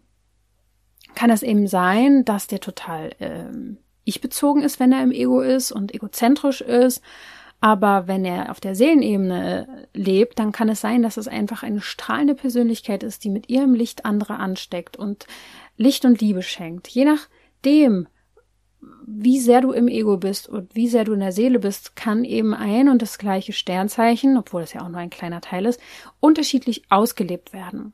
kann 1.15 1.31
das 1.31 1.43
eben 1.43 1.67
sein, 1.69 2.25
dass 2.25 2.47
der 2.47 2.61
total 2.61 3.11
ähm, 3.21 3.79
ich-bezogen 4.05 4.63
ist, 4.63 4.81
wenn 4.81 4.93
er 4.93 5.03
im 5.03 5.13
Ego 5.13 5.41
ist 5.41 5.73
und 5.73 5.95
egozentrisch 5.95 6.61
ist 6.61 7.03
aber 7.65 8.07
wenn 8.09 8.27
er 8.27 8.51
auf 8.51 8.61
der 8.61 8.75
Seelenebene 8.75 9.87
lebt, 9.95 10.39
dann 10.39 10.53
kann 10.53 10.69
es 10.69 10.83
sein, 10.83 11.03
dass 11.03 11.17
es 11.17 11.29
einfach 11.29 11.63
eine 11.63 11.81
strahlende 11.81 12.35
Persönlichkeit 12.35 13.03
ist, 13.03 13.25
die 13.25 13.31
mit 13.31 13.49
ihrem 13.49 13.73
Licht 13.73 14.05
andere 14.05 14.37
ansteckt 14.37 14.99
und 14.99 15.27
Licht 15.79 16.05
und 16.05 16.21
Liebe 16.21 16.43
schenkt. 16.43 16.89
Je 16.89 17.07
nachdem, 17.07 18.07
wie 19.07 19.41
sehr 19.41 19.61
du 19.61 19.73
im 19.73 19.89
Ego 19.89 20.17
bist 20.17 20.49
und 20.49 20.75
wie 20.75 20.89
sehr 20.89 21.05
du 21.05 21.13
in 21.13 21.21
der 21.21 21.33
Seele 21.33 21.59
bist, 21.59 21.97
kann 21.97 22.25
eben 22.25 22.55
ein 22.55 22.89
und 22.89 23.03
das 23.03 23.19
gleiche 23.19 23.53
Sternzeichen, 23.53 24.37
obwohl 24.37 24.63
es 24.63 24.73
ja 24.73 24.83
auch 24.83 24.89
nur 24.89 24.99
ein 24.99 25.11
kleiner 25.11 25.41
Teil 25.41 25.67
ist, 25.67 25.81
unterschiedlich 26.21 26.83
ausgelebt 26.91 27.53
werden. 27.53 27.93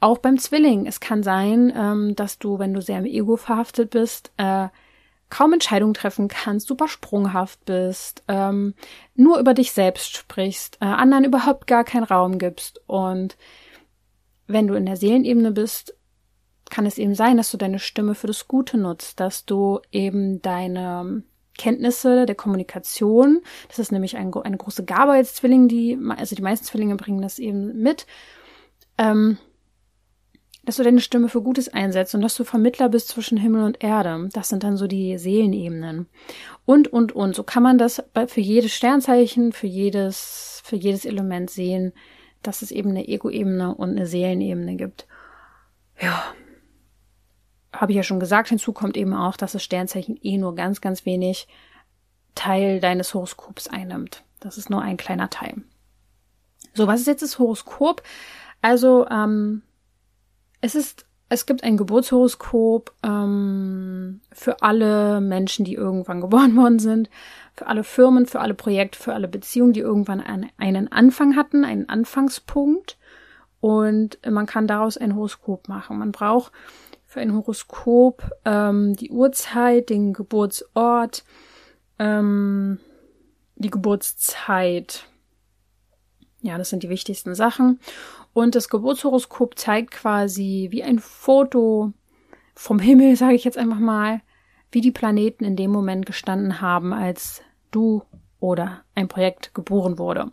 Auch 0.00 0.18
beim 0.18 0.38
Zwilling. 0.38 0.86
Es 0.86 1.00
kann 1.00 1.22
sein, 1.22 1.72
ähm, 1.76 2.16
dass 2.16 2.38
du, 2.38 2.58
wenn 2.58 2.74
du 2.74 2.82
sehr 2.82 2.98
im 2.98 3.04
Ego 3.06 3.36
verhaftet 3.36 3.90
bist, 3.90 4.32
äh, 4.36 4.68
kaum 5.30 5.54
Entscheidungen 5.54 5.94
treffen 5.94 6.28
kannst, 6.28 6.66
super 6.66 6.88
sprunghaft 6.88 7.64
bist, 7.64 8.22
ähm, 8.28 8.74
nur 9.14 9.38
über 9.38 9.54
dich 9.54 9.72
selbst 9.72 10.14
sprichst, 10.14 10.76
äh, 10.80 10.84
anderen 10.84 11.24
überhaupt 11.24 11.66
gar 11.66 11.84
keinen 11.84 12.04
Raum 12.04 12.38
gibst. 12.38 12.82
Und 12.86 13.38
wenn 14.46 14.66
du 14.66 14.74
in 14.74 14.84
der 14.84 14.96
Seelenebene 14.96 15.52
bist, 15.52 15.94
kann 16.72 16.86
es 16.86 16.96
eben 16.96 17.14
sein, 17.14 17.36
dass 17.36 17.50
du 17.50 17.58
deine 17.58 17.78
Stimme 17.78 18.14
für 18.14 18.26
das 18.26 18.48
Gute 18.48 18.78
nutzt, 18.78 19.20
dass 19.20 19.44
du 19.44 19.80
eben 19.92 20.40
deine 20.40 21.22
Kenntnisse 21.58 22.24
der 22.24 22.34
Kommunikation, 22.34 23.42
das 23.68 23.78
ist 23.78 23.92
nämlich 23.92 24.16
ein, 24.16 24.32
eine 24.32 24.56
große 24.56 24.84
Gabe 24.86 25.12
als 25.12 25.34
Zwilling, 25.34 25.68
die, 25.68 25.98
also 26.16 26.34
die 26.34 26.40
meisten 26.40 26.64
Zwillinge 26.64 26.96
bringen 26.96 27.20
das 27.20 27.38
eben 27.38 27.78
mit, 27.82 28.06
ähm, 28.96 29.36
dass 30.64 30.76
du 30.76 30.82
deine 30.82 31.00
Stimme 31.00 31.28
für 31.28 31.42
Gutes 31.42 31.68
einsetzt 31.68 32.14
und 32.14 32.22
dass 32.22 32.36
du 32.36 32.44
Vermittler 32.44 32.88
bist 32.88 33.08
zwischen 33.08 33.36
Himmel 33.36 33.64
und 33.64 33.84
Erde. 33.84 34.30
Das 34.32 34.48
sind 34.48 34.64
dann 34.64 34.78
so 34.78 34.86
die 34.86 35.18
Seelenebenen. 35.18 36.06
Und, 36.64 36.88
und, 36.88 37.12
und. 37.12 37.34
So 37.34 37.42
kann 37.42 37.62
man 37.62 37.76
das 37.76 38.02
für 38.28 38.40
jedes 38.40 38.72
Sternzeichen, 38.72 39.52
für 39.52 39.66
jedes, 39.66 40.62
für 40.64 40.76
jedes 40.76 41.04
Element 41.04 41.50
sehen, 41.50 41.92
dass 42.42 42.62
es 42.62 42.70
eben 42.70 42.90
eine 42.90 43.08
Ego-Ebene 43.08 43.74
und 43.74 43.90
eine 43.90 44.06
Seelenebene 44.06 44.76
gibt. 44.76 45.06
Ja. 46.00 46.32
Habe 47.72 47.92
ich 47.92 47.96
ja 47.96 48.02
schon 48.02 48.20
gesagt, 48.20 48.48
hinzu 48.48 48.72
kommt 48.72 48.96
eben 48.96 49.14
auch, 49.14 49.36
dass 49.36 49.52
das 49.52 49.62
Sternzeichen 49.62 50.18
eh 50.22 50.36
nur 50.36 50.54
ganz, 50.54 50.80
ganz 50.80 51.06
wenig 51.06 51.48
Teil 52.34 52.80
deines 52.80 53.14
Horoskops 53.14 53.68
einnimmt. 53.68 54.24
Das 54.40 54.58
ist 54.58 54.70
nur 54.70 54.82
ein 54.82 54.96
kleiner 54.96 55.30
Teil. 55.30 55.62
So, 56.74 56.86
was 56.86 57.00
ist 57.00 57.06
jetzt 57.06 57.22
das 57.22 57.38
Horoskop? 57.38 58.02
Also, 58.60 59.06
ähm, 59.08 59.62
es 60.60 60.74
ist, 60.74 61.06
es 61.28 61.46
gibt 61.46 61.64
ein 61.64 61.76
Geburtshoroskop 61.76 62.92
ähm, 63.02 64.20
für 64.32 64.62
alle 64.62 65.20
Menschen, 65.20 65.64
die 65.64 65.74
irgendwann 65.74 66.20
geboren 66.20 66.56
worden 66.56 66.78
sind, 66.78 67.10
für 67.54 67.66
alle 67.66 67.84
Firmen, 67.84 68.26
für 68.26 68.40
alle 68.40 68.54
Projekte, 68.54 68.98
für 68.98 69.14
alle 69.14 69.28
Beziehungen, 69.28 69.72
die 69.72 69.80
irgendwann 69.80 70.20
einen, 70.20 70.50
einen 70.56 70.90
Anfang 70.90 71.36
hatten, 71.36 71.64
einen 71.64 71.88
Anfangspunkt. 71.88 72.96
Und 73.60 74.18
man 74.28 74.46
kann 74.46 74.66
daraus 74.66 74.96
ein 74.96 75.14
Horoskop 75.14 75.68
machen. 75.68 75.98
Man 75.98 76.10
braucht 76.10 76.52
für 77.12 77.20
ein 77.20 77.34
Horoskop 77.34 78.30
ähm, 78.46 78.96
die 78.96 79.10
Uhrzeit, 79.10 79.90
den 79.90 80.14
Geburtsort, 80.14 81.24
ähm, 81.98 82.78
die 83.56 83.70
Geburtszeit. 83.70 85.04
Ja, 86.40 86.56
das 86.56 86.70
sind 86.70 86.82
die 86.82 86.88
wichtigsten 86.88 87.34
Sachen. 87.34 87.80
Und 88.32 88.54
das 88.54 88.70
Geburtshoroskop 88.70 89.58
zeigt 89.58 89.90
quasi 89.90 90.68
wie 90.70 90.82
ein 90.82 91.00
Foto 91.00 91.92
vom 92.54 92.78
Himmel, 92.78 93.14
sage 93.16 93.34
ich 93.34 93.44
jetzt 93.44 93.58
einfach 93.58 93.78
mal, 93.78 94.22
wie 94.70 94.80
die 94.80 94.90
Planeten 94.90 95.44
in 95.44 95.54
dem 95.54 95.70
Moment 95.70 96.06
gestanden 96.06 96.62
haben, 96.62 96.94
als 96.94 97.42
du 97.70 98.04
oder 98.40 98.84
ein 98.94 99.08
Projekt 99.08 99.52
geboren 99.52 99.98
wurde. 99.98 100.32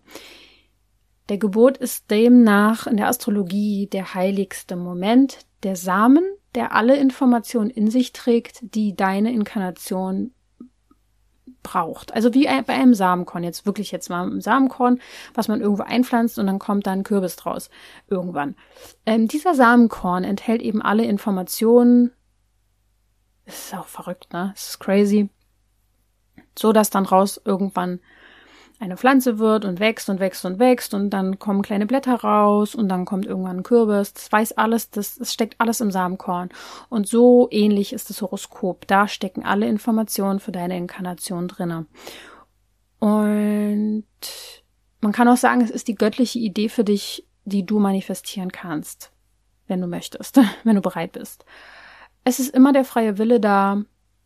Der 1.28 1.39
Geburt 1.39 1.78
ist 1.78 2.10
demnach 2.10 2.88
in 2.88 2.96
der 2.96 3.10
Astrologie 3.10 3.88
der 3.88 4.13
heiligste 4.13 4.78
Moment, 4.78 5.39
der 5.63 5.76
Samen, 5.76 6.24
der 6.56 6.74
alle 6.74 6.98
Informationen 6.98 7.70
in 7.70 7.90
sich 7.90 8.12
trägt, 8.12 8.60
die 8.76 8.96
deine 8.96 9.32
Inkarnation 9.32 10.34
braucht. 11.64 12.14
Also 12.14 12.34
wie 12.34 12.46
bei 12.46 12.74
einem 12.74 12.94
Samenkorn, 12.94 13.44
jetzt 13.44 13.66
wirklich 13.66 13.92
jetzt 13.92 14.10
mal 14.10 14.26
ein 14.26 14.42
Samenkorn, 14.42 15.00
was 15.34 15.48
man 15.48 15.62
irgendwo 15.62 15.84
einpflanzt 15.84 16.40
und 16.40 16.48
dann 16.48 16.60
kommt 16.60 16.88
da 16.88 16.92
ein 16.92 17.04
Kürbis 17.04 17.36
draus 17.36 17.70
irgendwann. 18.08 18.56
Ähm, 19.06 19.28
dieser 19.28 19.56
Samenkorn 19.56 20.24
enthält 20.24 20.62
eben 20.62 20.82
alle 20.82 21.06
Informationen. 21.06 22.12
Das 23.46 23.66
ist 23.66 23.76
auch 23.76 23.88
verrückt, 23.88 24.32
ne? 24.32 24.52
Das 24.54 24.70
ist 24.70 24.80
crazy. 24.80 25.30
So 26.58 26.72
dass 26.72 26.90
dann 26.90 27.06
raus 27.06 27.42
irgendwann 27.44 28.00
eine 28.80 28.96
Pflanze 28.96 29.39
wird 29.39 29.65
und 29.65 29.80
wächst 29.80 30.10
und 30.10 30.20
wächst 30.22 30.46
und 30.46 30.58
wächst 30.58 30.94
und 30.94 31.10
dann 31.10 31.38
kommen 31.38 31.62
kleine 31.62 31.86
Blätter 31.86 32.15
raus 32.15 32.76
und 32.76 32.88
dann 32.88 33.04
kommt 33.04 33.26
irgendwann 33.26 33.58
ein 33.58 33.63
Kürbis. 33.63 34.13
Das 34.13 34.32
weiß 34.32 34.54
alles, 34.54 34.89
das, 34.89 35.15
das 35.15 35.34
steckt 35.34 35.60
alles 35.60 35.82
im 35.82 35.92
Samenkorn. 35.92 36.50
Und 36.88 37.08
so 37.08 37.50
ähnlich 37.52 37.92
ist 37.92 38.10
das 38.10 38.22
Horoskop. 38.22 38.88
Da 38.88 39.08
stecken 39.10 39.44
alle 39.44 39.68
Informationen 39.68 40.39
für 40.39 40.54
deine 40.54 40.78
Inkarnation 40.78 41.50
drinne. 41.50 41.88
Und 43.00 44.06
man 45.02 45.12
kann 45.12 45.28
auch 45.28 45.38
sagen, 45.38 45.62
es 45.62 45.72
ist 45.72 45.88
die 45.89 45.96
göttliche 45.96 46.39
Idee 46.39 46.70
für 46.70 46.86
dich, 46.86 47.28
die 47.44 47.65
du 47.65 47.80
manifestieren 47.80 48.52
kannst, 48.52 49.12
wenn 49.68 49.82
du 49.82 49.88
möchtest, 49.88 50.39
wenn 50.63 50.76
du 50.76 50.82
bereit 50.82 51.13
bist. 51.13 51.44
Es 52.24 52.39
ist 52.39 52.54
immer 52.54 52.72
der 52.72 52.86
freie 52.86 53.18
Wille 53.18 53.42
da. 53.42 53.82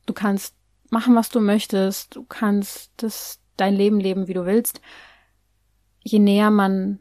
Du 0.05 0.13
kannst 0.13 0.55
machen, 0.89 1.15
was 1.15 1.29
du 1.29 1.39
möchtest. 1.39 2.15
Du 2.15 2.23
kannst 2.23 2.91
das, 2.97 3.39
dein 3.57 3.75
Leben 3.75 3.99
leben, 3.99 4.27
wie 4.27 4.33
du 4.33 4.45
willst. 4.45 4.81
Je 6.01 6.19
näher 6.19 6.51
man 6.51 6.99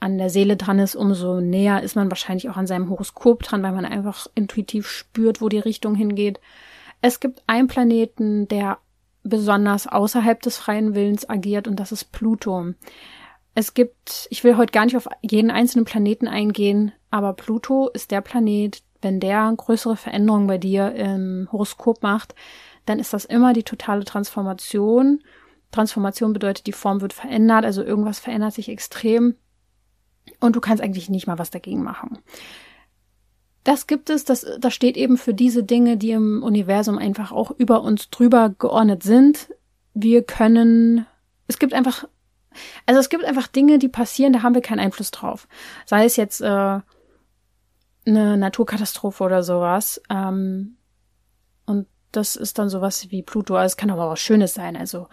an 0.00 0.18
der 0.18 0.28
Seele 0.28 0.56
dran 0.56 0.78
ist, 0.78 0.96
umso 0.96 1.40
näher 1.40 1.82
ist 1.82 1.96
man 1.96 2.10
wahrscheinlich 2.10 2.50
auch 2.50 2.56
an 2.56 2.66
seinem 2.66 2.90
Horoskop 2.90 3.42
dran, 3.42 3.62
weil 3.62 3.72
man 3.72 3.86
einfach 3.86 4.26
intuitiv 4.34 4.86
spürt, 4.86 5.40
wo 5.40 5.48
die 5.48 5.58
Richtung 5.58 5.94
hingeht. 5.94 6.40
Es 7.00 7.20
gibt 7.20 7.42
einen 7.46 7.68
Planeten, 7.68 8.46
der 8.48 8.78
besonders 9.22 9.86
außerhalb 9.86 10.40
des 10.42 10.58
freien 10.58 10.94
Willens 10.94 11.28
agiert 11.28 11.66
und 11.66 11.80
das 11.80 11.90
ist 11.90 12.12
Pluto. 12.12 12.74
Es 13.54 13.72
gibt, 13.72 14.26
ich 14.30 14.44
will 14.44 14.56
heute 14.56 14.72
gar 14.72 14.84
nicht 14.84 14.96
auf 14.96 15.08
jeden 15.22 15.50
einzelnen 15.50 15.84
Planeten 15.84 16.28
eingehen, 16.28 16.92
aber 17.10 17.32
Pluto 17.32 17.88
ist 17.88 18.10
der 18.10 18.20
Planet, 18.20 18.82
wenn 19.00 19.20
der 19.20 19.52
größere 19.56 19.96
Veränderungen 19.96 20.46
bei 20.46 20.58
dir 20.58 20.94
im 20.94 21.48
Horoskop 21.52 22.02
macht, 22.02 22.34
dann 22.84 22.98
ist 22.98 23.12
das 23.12 23.24
immer 23.24 23.52
die 23.52 23.62
totale 23.62 24.04
Transformation. 24.04 25.22
Transformation 25.74 26.32
bedeutet, 26.32 26.66
die 26.66 26.72
Form 26.72 27.00
wird 27.00 27.12
verändert, 27.12 27.64
also 27.64 27.82
irgendwas 27.82 28.18
verändert 28.18 28.54
sich 28.54 28.68
extrem 28.68 29.34
und 30.40 30.56
du 30.56 30.60
kannst 30.60 30.82
eigentlich 30.82 31.10
nicht 31.10 31.26
mal 31.26 31.38
was 31.38 31.50
dagegen 31.50 31.82
machen. 31.82 32.18
Das 33.64 33.86
gibt 33.86 34.10
es, 34.10 34.24
das, 34.24 34.46
das 34.58 34.74
steht 34.74 34.96
eben 34.96 35.16
für 35.16 35.34
diese 35.34 35.64
Dinge, 35.64 35.96
die 35.96 36.10
im 36.10 36.42
Universum 36.42 36.98
einfach 36.98 37.32
auch 37.32 37.50
über 37.50 37.82
uns 37.82 38.10
drüber 38.10 38.50
geordnet 38.50 39.02
sind. 39.02 39.48
Wir 39.94 40.22
können, 40.22 41.06
es 41.48 41.58
gibt 41.58 41.72
einfach, 41.72 42.06
also 42.84 43.00
es 43.00 43.08
gibt 43.08 43.24
einfach 43.24 43.46
Dinge, 43.46 43.78
die 43.78 43.88
passieren, 43.88 44.34
da 44.34 44.42
haben 44.42 44.54
wir 44.54 44.60
keinen 44.60 44.80
Einfluss 44.80 45.10
drauf. 45.10 45.48
Sei 45.86 46.04
es 46.04 46.16
jetzt 46.16 46.42
äh, 46.42 46.80
eine 48.06 48.36
Naturkatastrophe 48.36 49.24
oder 49.24 49.42
sowas. 49.42 50.00
Ähm, 50.10 50.76
und 51.64 51.86
das 52.12 52.36
ist 52.36 52.58
dann 52.58 52.68
sowas 52.68 53.10
wie 53.10 53.22
Pluto. 53.22 53.56
Also 53.56 53.72
es 53.72 53.76
kann 53.76 53.90
aber 53.90 54.10
was 54.10 54.20
Schönes 54.20 54.54
sein, 54.54 54.76
also 54.76 55.08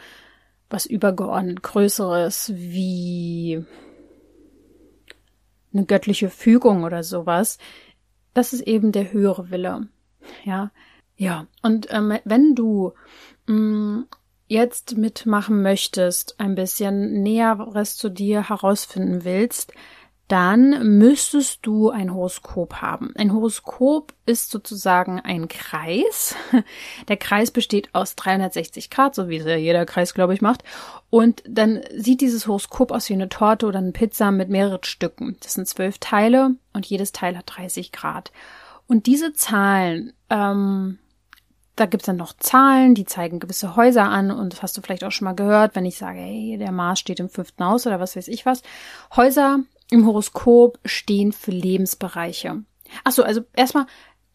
was 0.72 0.86
übergeordnet 0.86 1.62
Größeres 1.64 2.52
wie 2.56 3.64
eine 5.74 5.86
göttliche 5.86 6.30
Fügung 6.30 6.84
oder 6.84 7.04
sowas. 7.04 7.58
Das 8.34 8.54
ist 8.54 8.62
eben 8.62 8.92
der 8.92 9.12
höhere 9.12 9.52
Wille. 9.52 9.88
Ja, 10.44 10.72
ja. 11.16 11.48
Und 11.62 11.88
ähm, 11.92 12.18
wenn 12.24 12.56
du 12.56 12.94
mh, 13.48 13.56
mm, 13.56 14.08
jetzt 14.48 14.98
mitmachen 14.98 15.62
möchtest, 15.62 16.40
ein 16.40 16.56
bisschen 16.56 17.22
Näheres 17.24 17.96
zu 17.96 18.10
dir 18.10 18.50
herausfinden 18.50 19.24
willst, 19.24 19.74
dann 20.32 20.98
müsstest 20.98 21.66
du 21.66 21.90
ein 21.90 22.14
Horoskop 22.14 22.76
haben. 22.76 23.14
Ein 23.18 23.34
Horoskop 23.34 24.14
ist 24.26 24.50
sozusagen 24.50 25.20
ein 25.20 25.50
Kreis. 25.50 26.36
Der 27.10 27.18
Kreis 27.18 27.52
besteht 27.52 27.90
aus 27.94 28.16
360 28.16 28.90
Grad, 28.90 29.14
so 29.14 29.28
wie 29.28 29.38
es 29.38 29.46
ja 29.46 29.58
jeder 29.58 29.86
Kreis, 29.86 30.14
glaube 30.14 30.34
ich, 30.34 30.42
macht. 30.42 30.64
Und 31.10 31.44
dann 31.46 31.82
sieht 31.94 32.22
dieses 32.22 32.48
Horoskop 32.48 32.92
aus 32.92 33.10
wie 33.10 33.14
eine 33.14 33.28
Torte 33.28 33.66
oder 33.66 33.80
eine 33.80 33.92
Pizza 33.92 34.32
mit 34.32 34.48
mehreren 34.48 34.86
Stücken. 34.86 35.36
Das 35.42 35.56
sind 35.56 35.68
zwölf 35.68 35.98
Teile 36.00 36.56
und 36.72 36.86
jedes 36.86 37.12
Teil 37.12 37.38
hat 37.38 37.52
30 37.54 37.92
Grad. 37.92 38.32
Und 38.88 39.08
diese 39.08 39.34
Zahlen, 39.34 40.14
ähm, 40.30 40.98
da 41.76 41.88
gibt's 41.88 42.06
dann 42.06 42.16
noch 42.16 42.32
Zahlen, 42.38 42.96
die 42.96 43.06
zeigen 43.06 43.40
gewisse 43.40 43.76
Häuser 43.76 44.06
an 44.06 44.32
und 44.32 44.54
das 44.54 44.62
hast 44.62 44.78
du 44.78 44.82
vielleicht 44.82 45.04
auch 45.04 45.12
schon 45.12 45.26
mal 45.26 45.36
gehört, 45.36 45.76
wenn 45.76 45.86
ich 45.86 45.98
sage, 45.98 46.20
hey, 46.20 46.58
der 46.58 46.72
Mars 46.72 47.00
steht 47.00 47.20
im 47.20 47.28
fünften 47.28 47.66
Haus 47.66 47.86
oder 47.86 48.00
was 48.00 48.16
weiß 48.16 48.30
ich 48.30 48.46
was. 48.46 48.62
Häuser 49.14 49.60
im 49.92 50.08
Horoskop 50.08 50.80
stehen 50.86 51.32
für 51.32 51.52
Lebensbereiche. 51.52 52.64
Achso, 53.04 53.22
also 53.22 53.42
erstmal, 53.54 53.86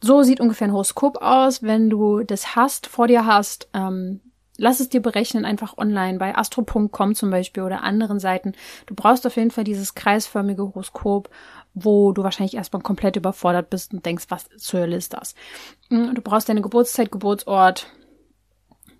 so 0.00 0.22
sieht 0.22 0.40
ungefähr 0.40 0.68
ein 0.68 0.72
Horoskop 0.72 1.16
aus. 1.16 1.62
Wenn 1.62 1.90
du 1.90 2.22
das 2.22 2.54
hast, 2.54 2.86
vor 2.86 3.08
dir 3.08 3.26
hast, 3.26 3.68
ähm, 3.74 4.20
lass 4.58 4.80
es 4.80 4.90
dir 4.90 5.00
berechnen, 5.00 5.44
einfach 5.44 5.78
online 5.78 6.18
bei 6.18 6.36
astro.com 6.36 7.14
zum 7.14 7.30
Beispiel 7.30 7.62
oder 7.62 7.82
anderen 7.82 8.20
Seiten. 8.20 8.52
Du 8.86 8.94
brauchst 8.94 9.26
auf 9.26 9.36
jeden 9.36 9.50
Fall 9.50 9.64
dieses 9.64 9.94
kreisförmige 9.94 10.62
Horoskop, 10.62 11.30
wo 11.74 12.12
du 12.12 12.22
wahrscheinlich 12.22 12.54
erstmal 12.54 12.82
komplett 12.82 13.16
überfordert 13.16 13.70
bist 13.70 13.92
und 13.92 14.04
denkst, 14.04 14.26
was 14.28 14.48
zur 14.58 14.80
Hölle 14.80 14.96
ist 14.96 15.14
das? 15.14 15.34
Mm, 15.88 16.14
du 16.14 16.22
brauchst 16.22 16.48
deine 16.48 16.62
Geburtszeit, 16.62 17.10
Geburtsort, 17.10 17.86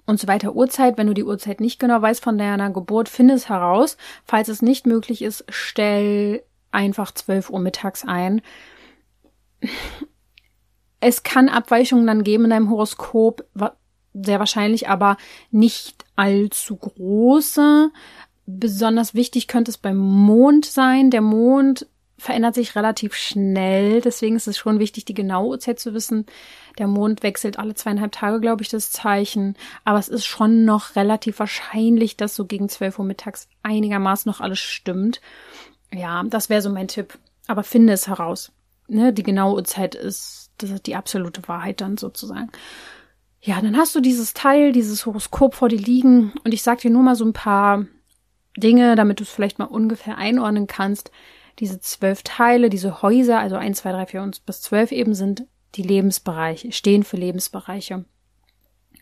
und 0.07 0.21
so 0.21 0.29
weiter 0.29 0.55
Uhrzeit. 0.55 0.97
Wenn 0.97 1.09
du 1.09 1.15
die 1.15 1.25
Uhrzeit 1.25 1.61
nicht 1.61 1.79
genau 1.79 2.01
weißt 2.01 2.23
von 2.23 2.39
deiner 2.39 2.71
Geburt, 2.71 3.09
finde 3.09 3.35
es 3.35 3.49
heraus. 3.49 3.97
Falls 4.25 4.49
es 4.49 4.63
nicht 4.63 4.87
möglich 4.87 5.23
ist, 5.23 5.45
stell 5.49 6.43
einfach 6.71 7.13
12 7.13 7.51
Uhr 7.51 7.61
mittags 7.61 8.05
ein. 8.05 8.41
Es 11.01 11.23
kann 11.23 11.49
Abweichungen 11.49 12.07
dann 12.07 12.25
geben 12.25 12.45
in 12.45 12.51
deinem 12.51 12.71
Horoskop, 12.71 13.45
sehr 14.15 14.39
wahrscheinlich, 14.39 14.89
aber 14.89 15.17
nicht 15.51 16.05
allzu 16.15 16.77
große. 16.77 17.91
Besonders 18.47 19.15
wichtig 19.15 19.49
könnte 19.49 19.71
es 19.71 19.79
beim 19.79 19.97
Mond 19.97 20.65
sein. 20.65 21.11
Der 21.11 21.21
Mond 21.21 21.87
verändert 22.19 22.55
sich 22.55 22.75
relativ 22.77 23.15
schnell, 23.15 24.01
deswegen 24.01 24.37
ist 24.37 24.49
es 24.49 24.57
schon 24.57 24.79
wichtig, 24.79 25.05
die 25.05 25.15
genaue 25.15 25.49
Uhrzeit 25.49 25.79
zu 25.79 25.93
wissen. 25.93 26.27
Der 26.79 26.87
Mond 26.87 27.23
wechselt 27.23 27.59
alle 27.59 27.75
zweieinhalb 27.75 28.13
Tage, 28.13 28.41
glaube 28.41 28.63
ich, 28.63 28.69
das 28.69 28.91
Zeichen. 28.91 29.57
Aber 29.85 29.99
es 29.99 30.09
ist 30.09 30.25
schon 30.25 30.65
noch 30.65 30.97
relativ 30.97 31.39
wahrscheinlich, 31.39 32.17
dass 32.17 32.35
so 32.35 32.47
gegen 32.47 32.69
12 32.69 32.99
Uhr 32.99 33.05
mittags 33.05 33.49
einigermaßen 33.63 34.31
noch 34.31 34.41
alles 34.41 34.61
stimmt. 34.61 35.21
Ja, 35.93 36.23
das 36.25 36.49
wäre 36.49 36.63
so 36.63 36.71
mein 36.71 36.89
Tipp. 36.89 37.19
Aber 37.47 37.63
finde 37.63 37.93
es 37.93 38.09
heraus. 38.09 38.53
Ne, 38.89 39.13
die 39.13 39.23
genaue 39.23 39.55
Uhrzeit 39.55 39.95
ist, 39.95 40.51
das 40.59 40.71
ist 40.71 40.87
die 40.87 40.97
absolute 40.97 41.47
Wahrheit 41.49 41.81
dann 41.81 41.97
sozusagen. 41.97 42.51
Ja, 43.41 43.61
dann 43.61 43.77
hast 43.77 43.95
du 43.95 44.01
dieses 44.01 44.33
Teil, 44.33 44.73
dieses 44.73 45.07
Horoskop 45.07 45.55
vor 45.55 45.69
dir 45.69 45.79
liegen 45.79 46.33
und 46.45 46.55
ich 46.55 46.63
sag 46.63 46.81
dir 46.81 46.91
nur 46.91 47.03
mal 47.03 47.15
so 47.15 47.25
ein 47.25 47.33
paar 47.33 47.85
Dinge, 48.57 48.97
damit 48.97 49.21
du 49.21 49.25
es 49.25 49.31
vielleicht 49.31 49.59
mal 49.59 49.67
ungefähr 49.67 50.19
einordnen 50.19 50.67
kannst. 50.67 51.11
Diese 51.59 51.81
zwölf 51.81 52.23
Teile, 52.23 52.69
diese 52.71 53.03
Häuser, 53.03 53.39
also 53.39 53.57
eins, 53.57 53.79
zwei, 53.79 53.93
drei, 53.93 54.07
vier 54.07 54.23
und 54.23 54.45
bis 54.47 54.61
zwölf 54.61 54.93
eben 54.93 55.15
sind 55.15 55.47
die 55.75 55.83
Lebensbereiche, 55.83 56.73
stehen 56.73 57.03
für 57.03 57.17
Lebensbereiche, 57.17 58.05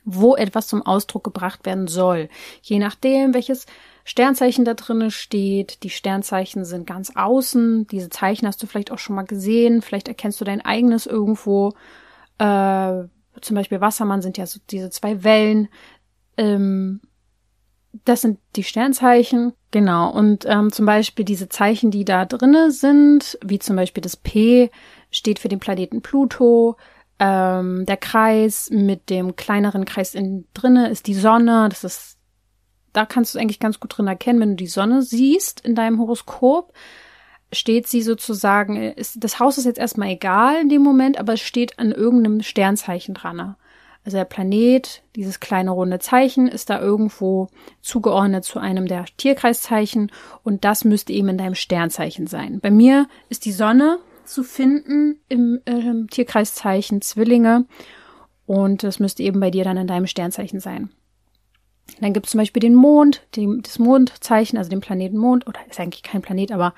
wo 0.05 0.37
etwas 0.37 0.69
zum 0.69 0.83
Ausdruck 0.83 1.25
gebracht 1.25 1.67
werden 1.67 1.89
soll. 1.89 2.29
Je 2.63 2.79
nachdem, 2.79 3.35
welches 3.35 3.67
Sternzeichen 4.05 4.67
da 4.67 4.75
drinnen 4.75 5.11
steht. 5.11 5.83
Die 5.83 5.91
Sternzeichen 5.91 6.65
sind 6.65 6.87
ganz 6.87 7.13
außen. 7.17 7.87
Diese 7.87 8.11
Zeichen 8.11 8.47
hast 8.47 8.63
du 8.63 8.67
vielleicht 8.67 8.93
auch 8.93 8.99
schon 8.99 9.17
mal 9.17 9.25
gesehen. 9.25 9.81
Vielleicht 9.81 10.09
erkennst 10.09 10.41
du 10.41 10.45
dein 10.45 10.61
eigenes 10.61 11.07
irgendwo. 11.07 11.73
Äh, 12.39 13.05
zum 13.41 13.57
Beispiel 13.57 13.81
Wassermann 13.81 14.21
sind 14.23 14.37
ja 14.37 14.47
so 14.47 14.61
diese 14.71 14.91
zwei 14.91 15.25
Wellen. 15.25 15.69
Ähm, 16.37 17.01
das 18.05 18.23
sind 18.23 18.39
die 18.57 18.65
Sternzeichen, 18.65 19.53
genau. 19.71 20.11
Und 20.11 20.45
ähm, 20.49 20.73
zum 20.73 20.87
Beispiel 20.87 21.25
diese 21.25 21.49
Zeichen, 21.49 21.91
die 21.91 22.05
da 22.05 22.25
drinnen 22.25 22.71
sind, 22.71 23.39
wie 23.45 23.59
zum 23.59 23.77
Beispiel 23.77 24.03
das 24.03 24.17
P, 24.17 24.71
steht 25.11 25.39
für 25.39 25.49
den 25.49 25.61
Planeten 25.61 26.03
Pluto. 26.03 26.77
Ähm, 27.21 27.87
der 27.87 27.97
Kreis 27.97 28.69
mit 28.71 29.11
dem 29.11 29.37
kleineren 29.37 29.85
Kreis 29.85 30.15
innen 30.15 30.49
drinne 30.55 30.91
ist 30.91 31.07
die 31.07 31.15
Sonne. 31.15 31.69
Das 31.69 31.85
ist, 31.85 32.19
da 32.93 33.07
kannst 33.07 33.35
du 33.35 33.39
eigentlich 33.39 33.61
ganz 33.61 33.79
gut 33.79 33.97
drin 33.97 34.09
erkennen, 34.09 34.41
wenn 34.41 34.51
du 34.51 34.57
die 34.57 34.67
Sonne 34.67 35.03
siehst 35.03 35.61
in 35.61 35.77
deinem 35.77 36.01
Horoskop, 36.01 36.73
steht 37.53 37.87
sie 37.87 38.03
sozusagen, 38.03 38.77
ist, 38.77 39.23
das 39.23 39.39
Haus 39.39 39.59
ist 39.59 39.65
jetzt 39.65 39.79
erstmal 39.79 40.09
egal 40.09 40.61
in 40.61 40.69
dem 40.69 40.83
Moment, 40.83 41.19
aber 41.19 41.35
es 41.35 41.41
steht 41.41 41.79
an 41.79 41.93
irgendeinem 41.93 42.43
Sternzeichen 42.43 43.15
dran. 43.15 43.55
Also 44.05 44.19
der 44.19 44.25
Planet, 44.25 45.03
dieses 45.17 45.41
kleine 45.41 45.71
runde 45.71 45.99
Zeichen, 45.99 46.47
ist 46.47 46.69
da 46.69 46.81
irgendwo 46.81 47.49
zugeordnet 47.81 48.45
zu 48.45 48.59
einem 48.59 48.87
der 48.87 49.07
Tierkreiszeichen 49.17 50.13
und 50.43 50.65
das 50.65 50.85
müsste 50.85 51.13
eben 51.13 51.31
in 51.31 51.39
deinem 51.39 51.55
Sternzeichen 51.55 52.27
sein. 52.27 52.61
Bei 52.61 52.71
mir 52.71 53.09
ist 53.31 53.47
die 53.47 53.53
Sonne 53.53 53.99
zu 54.25 54.43
finden 54.43 55.21
im 55.29 55.61
äh, 55.65 56.07
Tierkreiszeichen 56.11 57.01
Zwillinge. 57.01 57.67
Und 58.47 58.83
das 58.83 58.99
müsste 58.99 59.23
eben 59.23 59.41
bei 59.41 59.51
dir 59.51 59.65
dann 59.65 59.77
in 59.77 59.87
deinem 59.87 60.07
Sternzeichen 60.07 60.61
sein. 60.61 60.91
Dann 62.01 62.13
gibt 62.13 62.27
es 62.27 62.33
zum 62.33 62.39
Beispiel 62.39 62.61
den 62.61 62.75
Mond, 62.75 63.23
den, 63.37 63.63
das 63.63 63.79
Mondzeichen, 63.79 64.59
also 64.59 64.71
den 64.71 64.81
Planeten 64.81 65.19
Mond, 65.19 65.47
oder 65.47 65.61
ist 65.69 65.81
eigentlich 65.81 66.03
kein 66.03 66.23
Planet, 66.23 66.53
aber 66.53 66.75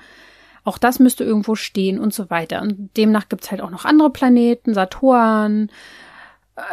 auch 0.63 0.77
das 0.77 0.99
müsste 0.99 1.23
irgendwo 1.23 1.55
stehen 1.55 1.97
und 1.99 2.13
so 2.13 2.29
weiter. 2.29 2.61
Und 2.61 2.95
demnach 2.97 3.29
gibt 3.29 3.43
es 3.43 3.51
halt 3.51 3.61
auch 3.61 3.69
noch 3.69 3.85
andere 3.85 4.09
Planeten, 4.09 4.73
Saturn, 4.73 5.69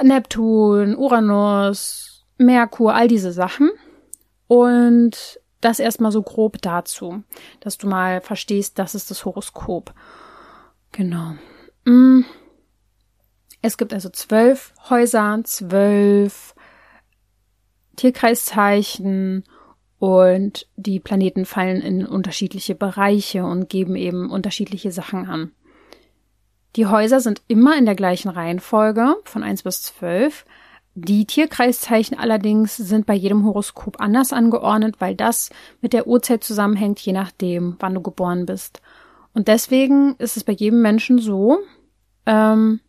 Neptun, 0.02 0.96
Uranus, 0.96 2.24
Merkur, 2.38 2.94
all 2.94 3.08
diese 3.08 3.32
Sachen. 3.32 3.70
Und 4.46 5.40
das 5.60 5.78
erstmal 5.78 6.12
so 6.12 6.22
grob 6.22 6.60
dazu, 6.60 7.22
dass 7.60 7.78
du 7.78 7.86
mal 7.86 8.20
verstehst, 8.20 8.78
das 8.78 8.94
ist 8.94 9.10
das 9.10 9.24
Horoskop. 9.24 9.94
Genau. 10.92 11.34
Mm. 11.84 12.22
Es 13.62 13.78
gibt 13.78 13.94
also 13.94 14.10
zwölf 14.10 14.74
Häuser, 14.90 15.40
zwölf 15.44 16.54
Tierkreiszeichen 17.96 19.44
Und 20.04 20.68
die 20.76 21.00
Planeten 21.00 21.46
fallen 21.46 21.80
in 21.80 22.06
unterschiedliche 22.06 22.74
Bereiche 22.74 23.44
und 23.44 23.70
geben 23.70 23.96
eben 23.96 24.30
unterschiedliche 24.30 24.92
Sachen 24.92 25.26
an. 25.26 25.52
Die 26.76 26.86
Häuser 26.86 27.20
sind 27.20 27.42
immer 27.46 27.76
in 27.76 27.86
der 27.86 27.94
gleichen 27.94 28.28
Reihenfolge 28.28 29.16
von 29.24 29.42
1 29.42 29.62
bis 29.62 29.82
12. 29.82 30.44
Die 30.96 31.24
Tierkreiszeichen 31.24 32.18
allerdings 32.18 32.76
sind 32.76 33.06
bei 33.06 33.14
jedem 33.14 33.44
Horoskop 33.44 34.00
anders 34.00 34.32
angeordnet, 34.32 34.96
weil 35.00 35.14
das 35.14 35.50
mit 35.80 35.92
der 35.92 36.06
Uhrzeit 36.06 36.44
zusammenhängt, 36.44 37.00
je 37.00 37.12
nachdem, 37.12 37.76
wann 37.80 37.94
du 37.94 38.00
geboren 38.00 38.46
bist. 38.46 38.80
Und 39.32 39.48
deswegen 39.48 40.14
ist 40.18 40.36
es 40.36 40.44
bei 40.44 40.52
jedem 40.52 40.82
Menschen 40.82 41.18
so, 41.18 41.58
ähm, 42.26 42.80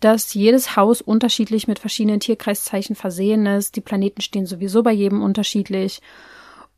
dass 0.00 0.34
jedes 0.34 0.76
Haus 0.76 1.00
unterschiedlich 1.00 1.68
mit 1.68 1.78
verschiedenen 1.78 2.20
Tierkreiszeichen 2.20 2.96
versehen 2.96 3.46
ist. 3.46 3.76
Die 3.76 3.80
Planeten 3.80 4.20
stehen 4.20 4.46
sowieso 4.46 4.82
bei 4.82 4.92
jedem 4.92 5.22
unterschiedlich. 5.22 6.00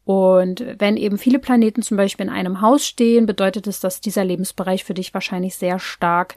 Und 0.07 0.65
wenn 0.79 0.97
eben 0.97 1.19
viele 1.19 1.41
Planeten 1.41 1.83
zum 1.83 1.97
Beispiel 1.97 2.27
in 2.27 2.33
einem 2.33 2.61
Haus 2.61 2.87
stehen, 2.87 3.27
bedeutet 3.27 3.67
es, 3.67 3.81
dass 3.81 4.01
dieser 4.01 4.25
Lebensbereich 4.25 4.85
für 4.85 4.95
dich 4.95 5.13
wahrscheinlich 5.13 5.57
sehr 5.57 5.81
stark 5.81 6.37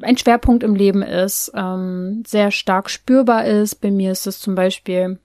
ein 0.00 0.16
Schwerpunkt 0.16 0.62
im 0.62 0.74
Leben 0.74 1.02
ist, 1.02 1.52
ähm, 1.54 2.22
sehr 2.26 2.50
stark 2.50 2.88
spürbar 2.88 3.44
ist. 3.44 3.82
Bei 3.82 3.90
mir 3.90 4.12
ist 4.12 4.26
es 4.26 4.40
zum 4.40 4.54
Beispiel 4.54 5.18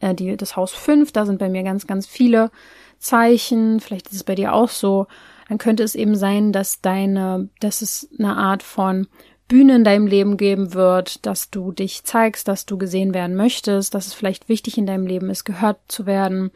äh, 0.00 0.14
die, 0.14 0.36
das 0.36 0.56
Haus 0.56 0.72
5, 0.72 1.10
da 1.12 1.24
sind 1.24 1.38
bei 1.38 1.48
mir 1.48 1.62
ganz, 1.62 1.86
ganz 1.86 2.06
viele 2.06 2.50
Zeichen. 2.98 3.80
Vielleicht 3.80 4.08
ist 4.08 4.16
es 4.16 4.24
bei 4.24 4.34
dir 4.34 4.52
auch 4.52 4.68
so. 4.68 5.06
Dann 5.48 5.56
könnte 5.56 5.84
es 5.84 5.94
eben 5.94 6.16
sein, 6.16 6.52
dass 6.52 6.82
deine, 6.82 7.48
dass 7.60 7.80
es 7.80 8.10
eine 8.18 8.36
Art 8.36 8.62
von 8.62 9.06
Bühne 9.54 9.76
in 9.76 9.84
deinem 9.84 10.08
Leben 10.08 10.36
geben 10.36 10.74
wird, 10.74 11.24
dass 11.26 11.48
du 11.48 11.70
dich 11.70 12.02
zeigst, 12.02 12.48
dass 12.48 12.66
du 12.66 12.76
gesehen 12.76 13.14
werden 13.14 13.36
möchtest, 13.36 13.94
dass 13.94 14.08
es 14.08 14.12
vielleicht 14.12 14.48
wichtig 14.48 14.78
in 14.78 14.84
deinem 14.84 15.06
Leben 15.06 15.30
ist, 15.30 15.44
gehört 15.44 15.78
zu 15.86 16.06
werden, 16.06 16.50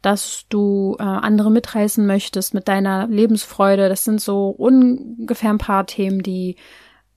dass 0.00 0.46
du 0.48 0.96
äh, 0.98 1.02
andere 1.02 1.50
mitreißen 1.50 2.06
möchtest 2.06 2.54
mit 2.54 2.66
deiner 2.66 3.06
Lebensfreude. 3.08 3.90
Das 3.90 4.04
sind 4.04 4.22
so 4.22 4.48
ungefähr 4.48 5.50
ein 5.50 5.58
paar 5.58 5.84
Themen, 5.84 6.22
die 6.22 6.56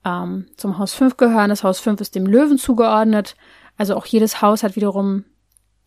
ähm, 0.04 0.44
zum 0.58 0.76
Haus 0.76 0.92
5 0.92 1.16
gehören. 1.16 1.48
Das 1.48 1.64
Haus 1.64 1.80
5 1.80 2.02
ist 2.02 2.14
dem 2.14 2.26
Löwen 2.26 2.58
zugeordnet. 2.58 3.34
Also 3.78 3.96
auch 3.96 4.04
jedes 4.04 4.42
Haus 4.42 4.62
hat 4.62 4.76
wiederum 4.76 5.24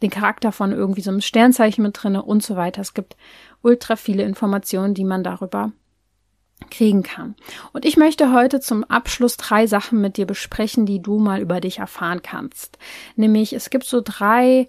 den 0.01 0.09
Charakter 0.09 0.51
von 0.51 0.71
irgendwie 0.71 1.01
so 1.01 1.11
einem 1.11 1.21
Sternzeichen 1.21 1.83
mit 1.83 2.01
drinne 2.01 2.23
und 2.23 2.41
so 2.41 2.55
weiter. 2.55 2.81
Es 2.81 2.95
gibt 2.95 3.15
ultra 3.61 3.97
viele 3.97 4.23
Informationen, 4.23 4.95
die 4.95 5.05
man 5.05 5.23
darüber 5.23 5.73
kriegen 6.69 7.03
kann. 7.03 7.35
Und 7.73 7.85
ich 7.85 7.97
möchte 7.97 8.33
heute 8.33 8.59
zum 8.59 8.83
Abschluss 8.83 9.37
drei 9.37 9.67
Sachen 9.67 10.01
mit 10.01 10.17
dir 10.17 10.25
besprechen, 10.25 10.85
die 10.85 11.01
du 11.01 11.19
mal 11.19 11.39
über 11.39 11.61
dich 11.61 11.79
erfahren 11.79 12.21
kannst. 12.21 12.77
Nämlich, 13.15 13.53
es 13.53 13.69
gibt 13.69 13.85
so 13.85 14.01
drei 14.03 14.67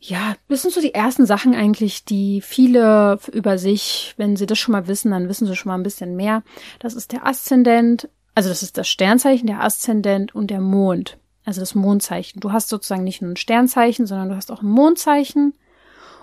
ja, 0.00 0.34
das 0.48 0.62
sind 0.62 0.74
so 0.74 0.80
die 0.80 0.94
ersten 0.94 1.26
Sachen 1.26 1.54
eigentlich, 1.54 2.04
die 2.04 2.40
viele 2.40 3.18
über 3.32 3.58
sich, 3.58 4.14
wenn 4.16 4.36
sie 4.36 4.46
das 4.46 4.58
schon 4.58 4.72
mal 4.72 4.88
wissen, 4.88 5.10
dann 5.10 5.28
wissen 5.28 5.46
sie 5.46 5.56
schon 5.56 5.70
mal 5.70 5.78
ein 5.78 5.82
bisschen 5.82 6.16
mehr. 6.16 6.42
Das 6.78 6.94
ist 6.94 7.12
der 7.12 7.26
Aszendent, 7.26 8.08
also 8.34 8.48
das 8.48 8.62
ist 8.62 8.76
das 8.76 8.88
Sternzeichen, 8.88 9.46
der 9.46 9.62
Aszendent 9.64 10.34
und 10.34 10.48
der 10.48 10.60
Mond, 10.60 11.18
also 11.44 11.60
das 11.60 11.74
Mondzeichen. 11.74 12.40
Du 12.40 12.52
hast 12.52 12.68
sozusagen 12.68 13.04
nicht 13.04 13.22
nur 13.22 13.32
ein 13.32 13.36
Sternzeichen, 13.36 14.06
sondern 14.06 14.28
du 14.28 14.36
hast 14.36 14.52
auch 14.52 14.62
ein 14.62 14.68
Mondzeichen 14.68 15.54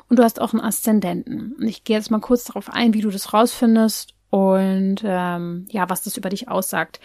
und 0.07 0.19
du 0.19 0.23
hast 0.23 0.39
auch 0.39 0.53
einen 0.53 0.61
Aszendenten. 0.61 1.55
Und 1.59 1.67
ich 1.67 1.83
gehe 1.83 1.97
jetzt 1.97 2.11
mal 2.11 2.19
kurz 2.19 2.45
darauf 2.45 2.69
ein, 2.69 2.93
wie 2.93 3.01
du 3.01 3.09
das 3.09 3.33
rausfindest 3.33 4.12
und 4.33 5.03
ähm, 5.03 5.67
ja, 5.69 5.91
was 5.91 6.01
das 6.01 6.17
über 6.17 6.29
dich 6.29 6.47
aussagt. 6.47 6.99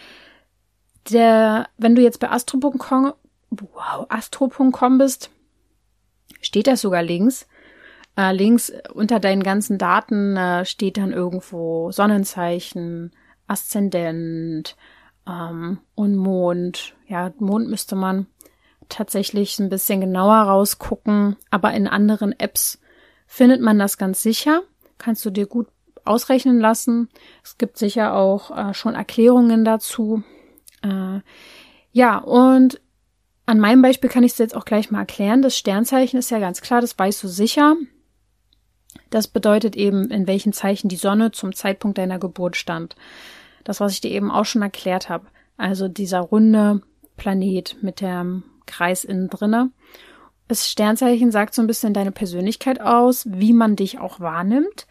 Der, 1.11 1.69
wenn 1.77 1.93
du 1.93 2.01
jetzt 2.01 2.19
bei 2.19 2.31
astro.com 2.31 3.13
wow, 3.51 4.07
astro.com 4.09 4.97
bist, 4.97 5.29
steht 6.41 6.65
das 6.65 6.81
sogar 6.81 7.03
links. 7.03 7.47
Äh, 8.17 8.31
links 8.33 8.73
unter 8.95 9.19
deinen 9.19 9.43
ganzen 9.43 9.77
Daten 9.77 10.37
äh, 10.37 10.65
steht 10.65 10.97
dann 10.97 11.13
irgendwo 11.13 11.91
Sonnenzeichen, 11.91 13.11
Aszendent 13.45 14.75
ähm, 15.27 15.81
und 15.93 16.15
Mond. 16.15 16.95
Ja, 17.05 17.31
Mond 17.37 17.69
müsste 17.69 17.95
man 17.95 18.25
tatsächlich 18.89 19.59
ein 19.59 19.69
bisschen 19.69 20.01
genauer 20.01 20.33
rausgucken, 20.33 21.35
aber 21.51 21.75
in 21.75 21.87
anderen 21.87 22.33
Apps 22.39 22.79
findet 23.27 23.61
man 23.61 23.77
das 23.77 23.99
ganz 23.99 24.23
sicher. 24.23 24.63
Kannst 24.97 25.23
du 25.25 25.29
dir 25.29 25.45
gut 25.45 25.67
ausrechnen 26.09 26.59
lassen. 26.59 27.09
Es 27.43 27.57
gibt 27.57 27.77
sicher 27.77 28.13
auch 28.13 28.55
äh, 28.55 28.73
schon 28.73 28.95
Erklärungen 28.95 29.63
dazu. 29.63 30.23
Äh, 30.81 31.19
ja, 31.91 32.17
und 32.17 32.81
an 33.45 33.59
meinem 33.59 33.81
Beispiel 33.81 34.09
kann 34.09 34.23
ich 34.23 34.33
es 34.33 34.37
jetzt 34.37 34.55
auch 34.55 34.65
gleich 34.65 34.91
mal 34.91 34.99
erklären. 34.99 35.41
Das 35.41 35.57
Sternzeichen 35.57 36.19
ist 36.19 36.31
ja 36.31 36.39
ganz 36.39 36.61
klar, 36.61 36.81
das 36.81 36.97
weißt 36.97 37.23
du 37.23 37.27
sicher. 37.27 37.75
Das 39.09 39.27
bedeutet 39.27 39.75
eben, 39.75 40.09
in 40.11 40.27
welchen 40.27 40.53
Zeichen 40.53 40.87
die 40.87 40.95
Sonne 40.95 41.31
zum 41.31 41.53
Zeitpunkt 41.53 41.97
deiner 41.97 42.19
Geburt 42.19 42.55
stand. 42.55 42.95
Das, 43.63 43.79
was 43.79 43.93
ich 43.93 44.01
dir 44.01 44.11
eben 44.11 44.31
auch 44.31 44.45
schon 44.45 44.61
erklärt 44.61 45.09
habe. 45.09 45.27
Also 45.57 45.87
dieser 45.87 46.19
runde 46.19 46.81
Planet 47.17 47.77
mit 47.81 48.01
dem 48.01 48.43
Kreis 48.65 49.03
innen 49.03 49.29
drinne. 49.29 49.71
Das 50.47 50.69
Sternzeichen 50.69 51.31
sagt 51.31 51.53
so 51.53 51.61
ein 51.61 51.67
bisschen 51.67 51.93
deine 51.93 52.11
Persönlichkeit 52.11 52.81
aus, 52.81 53.27
wie 53.29 53.53
man 53.53 53.75
dich 53.75 53.99
auch 53.99 54.19
wahrnimmt 54.19 54.87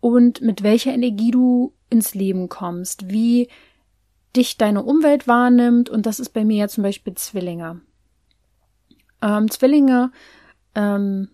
und 0.00 0.40
mit 0.40 0.62
welcher 0.62 0.92
Energie 0.92 1.30
du 1.30 1.72
ins 1.90 2.14
Leben 2.14 2.48
kommst, 2.48 3.10
wie 3.10 3.48
dich 4.34 4.56
deine 4.56 4.82
Umwelt 4.82 5.26
wahrnimmt. 5.26 5.88
Und 5.88 6.06
das 6.06 6.20
ist 6.20 6.30
bei 6.30 6.44
mir 6.44 6.56
ja 6.56 6.68
zum 6.68 6.82
Beispiel 6.82 7.14
Zwillinge. 7.14 7.80
Ähm, 9.22 9.50
Zwillinge 9.50 10.12
ähm, 10.74 11.28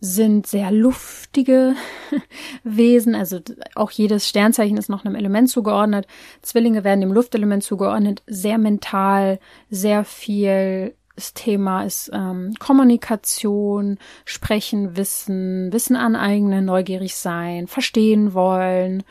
sind 0.00 0.46
sehr 0.46 0.70
luftige 0.72 1.74
Wesen, 2.64 3.14
also 3.14 3.40
auch 3.76 3.92
jedes 3.92 4.28
Sternzeichen 4.28 4.76
ist 4.76 4.88
noch 4.88 5.04
einem 5.04 5.14
Element 5.14 5.48
zugeordnet. 5.48 6.06
Zwillinge 6.42 6.84
werden 6.84 7.00
dem 7.00 7.12
Luftelement 7.12 7.62
zugeordnet, 7.62 8.22
sehr 8.26 8.58
mental, 8.58 9.38
sehr 9.70 10.04
viel. 10.04 10.94
Das 11.14 11.34
Thema 11.34 11.84
ist 11.84 12.10
ähm, 12.12 12.54
Kommunikation, 12.58 13.98
Sprechen, 14.24 14.96
Wissen, 14.96 15.72
Wissen 15.72 15.96
aneignen, 15.96 16.64
neugierig 16.64 17.16
sein, 17.16 17.66
verstehen 17.66 18.32
wollen, 18.32 19.02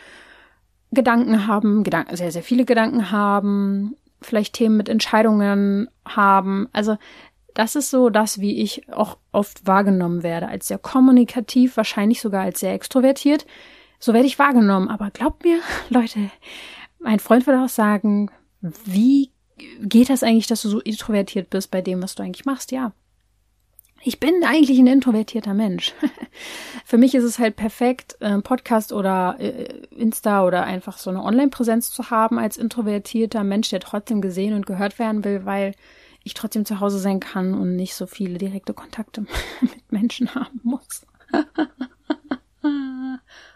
Gedanken 0.92 1.48
haben, 1.48 1.84
Gedanken, 1.84 2.16
sehr, 2.18 2.32
sehr 2.32 2.44
viele 2.44 2.66
Gedanken 2.66 3.12
haben, 3.12 3.96
vielleicht 4.22 4.54
Themen 4.54 4.78
mit 4.78 4.90
Entscheidungen 4.90 5.90
haben. 6.06 6.68
Also 6.74 6.98
das 7.54 7.76
ist 7.76 7.90
so 7.90 8.10
das, 8.10 8.40
wie 8.40 8.62
ich 8.62 8.92
auch 8.92 9.18
oft 9.32 9.68
wahrgenommen 9.68 10.24
werde, 10.24 10.48
als 10.48 10.68
sehr 10.68 10.78
kommunikativ, 10.78 11.78
wahrscheinlich 11.78 12.22
sogar 12.22 12.44
als 12.44 12.60
sehr 12.60 12.74
extrovertiert. 12.74 13.46
So 14.00 14.14
werde 14.14 14.28
ich 14.28 14.40
wahrgenommen. 14.40 14.90
Aber 14.90 15.12
glaubt 15.12 15.44
mir, 15.44 15.60
Leute, 15.90 16.32
mein 17.00 17.20
Freund 17.20 17.46
würde 17.48 17.64
auch 17.64 17.70
sagen, 17.70 18.32
wie 18.62 19.32
geht 19.82 20.10
das 20.10 20.24
eigentlich, 20.24 20.48
dass 20.48 20.62
du 20.62 20.70
so 20.70 20.80
introvertiert 20.80 21.50
bist 21.50 21.72
bei 21.72 21.82
dem, 21.82 22.02
was 22.02 22.16
du 22.16 22.24
eigentlich 22.24 22.46
machst? 22.46 22.72
Ja. 22.72 22.94
Ich 24.04 24.20
bin 24.20 24.44
eigentlich 24.44 24.80
ein 24.80 24.88
introvertierter 24.88 25.54
Mensch. 25.54 25.94
Für 26.86 26.98
mich 26.98 27.14
ist 27.14 27.24
es 27.24 27.38
halt 27.38 27.56
perfekt, 27.56 28.18
äh, 28.20 28.40
Podcast 28.40 28.94
oder 28.94 29.36
äh, 29.40 29.86
Insta 29.96 30.46
oder 30.46 30.64
einfach 30.64 30.98
so 30.98 31.12
eine 31.12 31.24
Online-Präsenz 31.24 31.92
zu 31.92 32.10
haben 32.10 32.40
als 32.40 32.58
introvertierter 32.58 33.44
Mensch, 33.44 33.70
der 33.70 33.80
trotzdem 33.80 34.22
gesehen 34.22 34.56
und 34.56 34.66
gehört 34.66 34.98
werden 34.98 35.24
will, 35.24 35.46
weil 35.46 35.76
ich 36.24 36.34
trotzdem 36.34 36.66
zu 36.66 36.80
Hause 36.80 37.00
sein 37.00 37.20
kann 37.20 37.54
und 37.54 37.76
nicht 37.76 37.94
so 37.94 38.08
viele 38.08 38.40
direkte 38.40 38.74
Kontakte 38.74 39.22
mit 39.62 39.92
Menschen 39.92 40.34
haben 40.34 40.60
muss. 40.64 41.06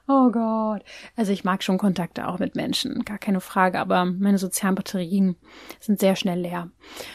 oh 0.08 0.32
Gott. 0.32 0.84
Also 1.16 1.32
ich 1.32 1.44
mag 1.44 1.64
schon 1.64 1.78
Kontakte 1.78 2.28
auch 2.28 2.40
mit 2.40 2.56
Menschen, 2.56 3.04
gar 3.06 3.18
keine 3.18 3.42
Frage, 3.42 3.80
aber 3.80 4.06
meine 4.06 4.38
sozialen 4.38 4.76
Batterien 4.76 5.36
sind 5.80 6.00
sehr 6.00 6.16
schnell 6.16 6.40
leer. 6.40 6.70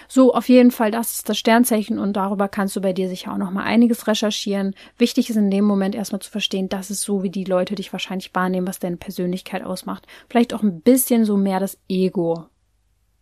So, 0.08 0.34
auf 0.34 0.48
jeden 0.48 0.70
Fall, 0.70 0.90
das 0.90 1.12
ist 1.12 1.28
das 1.28 1.38
Sternzeichen 1.38 1.98
und 1.98 2.14
darüber 2.14 2.48
kannst 2.48 2.76
du 2.76 2.80
bei 2.80 2.92
dir 2.92 3.08
sicher 3.08 3.32
auch 3.32 3.38
noch 3.38 3.50
mal 3.50 3.64
einiges 3.64 4.06
recherchieren. 4.06 4.74
Wichtig 4.98 5.30
ist 5.30 5.36
in 5.36 5.50
dem 5.50 5.64
Moment 5.64 5.94
erstmal 5.94 6.20
zu 6.20 6.30
verstehen, 6.30 6.68
das 6.68 6.90
ist 6.90 7.02
so, 7.02 7.22
wie 7.22 7.30
die 7.30 7.44
Leute 7.44 7.74
dich 7.74 7.92
wahrscheinlich 7.92 8.34
wahrnehmen, 8.34 8.66
was 8.66 8.78
deine 8.78 8.96
Persönlichkeit 8.96 9.62
ausmacht. 9.62 10.06
Vielleicht 10.28 10.54
auch 10.54 10.62
ein 10.62 10.80
bisschen 10.80 11.24
so 11.24 11.36
mehr 11.36 11.60
das 11.60 11.78
Ego. 11.88 12.46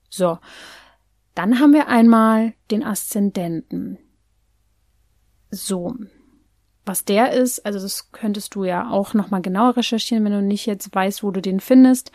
So. 0.09 0.39
Dann 1.35 1.61
haben 1.61 1.73
wir 1.73 1.89
einmal 1.89 2.55
den 2.71 2.83
Aszendenten. 2.83 3.99
So. 5.51 5.95
Was 6.89 7.05
der 7.05 7.32
ist, 7.32 7.64
also 7.66 7.78
das 7.78 8.12
könntest 8.12 8.55
du 8.55 8.64
ja 8.64 8.91
auch 8.91 9.14
nochmal 9.14 9.43
genauer 9.43 9.76
recherchieren, 9.76 10.24
wenn 10.24 10.32
du 10.32 10.43
nicht 10.43 10.66
jetzt 10.66 10.95
weißt, 10.95 11.22
wo 11.22 11.30
du 11.30 11.43
den 11.43 11.61
findest. 11.61 12.12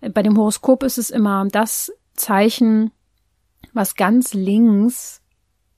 Bei 0.00 0.22
dem 0.22 0.36
Horoskop 0.36 0.82
ist 0.82 0.98
es 0.98 1.10
immer 1.10 1.46
das 1.50 1.92
Zeichen, 2.14 2.90
was 3.72 3.94
ganz 3.94 4.34
links, 4.34 5.22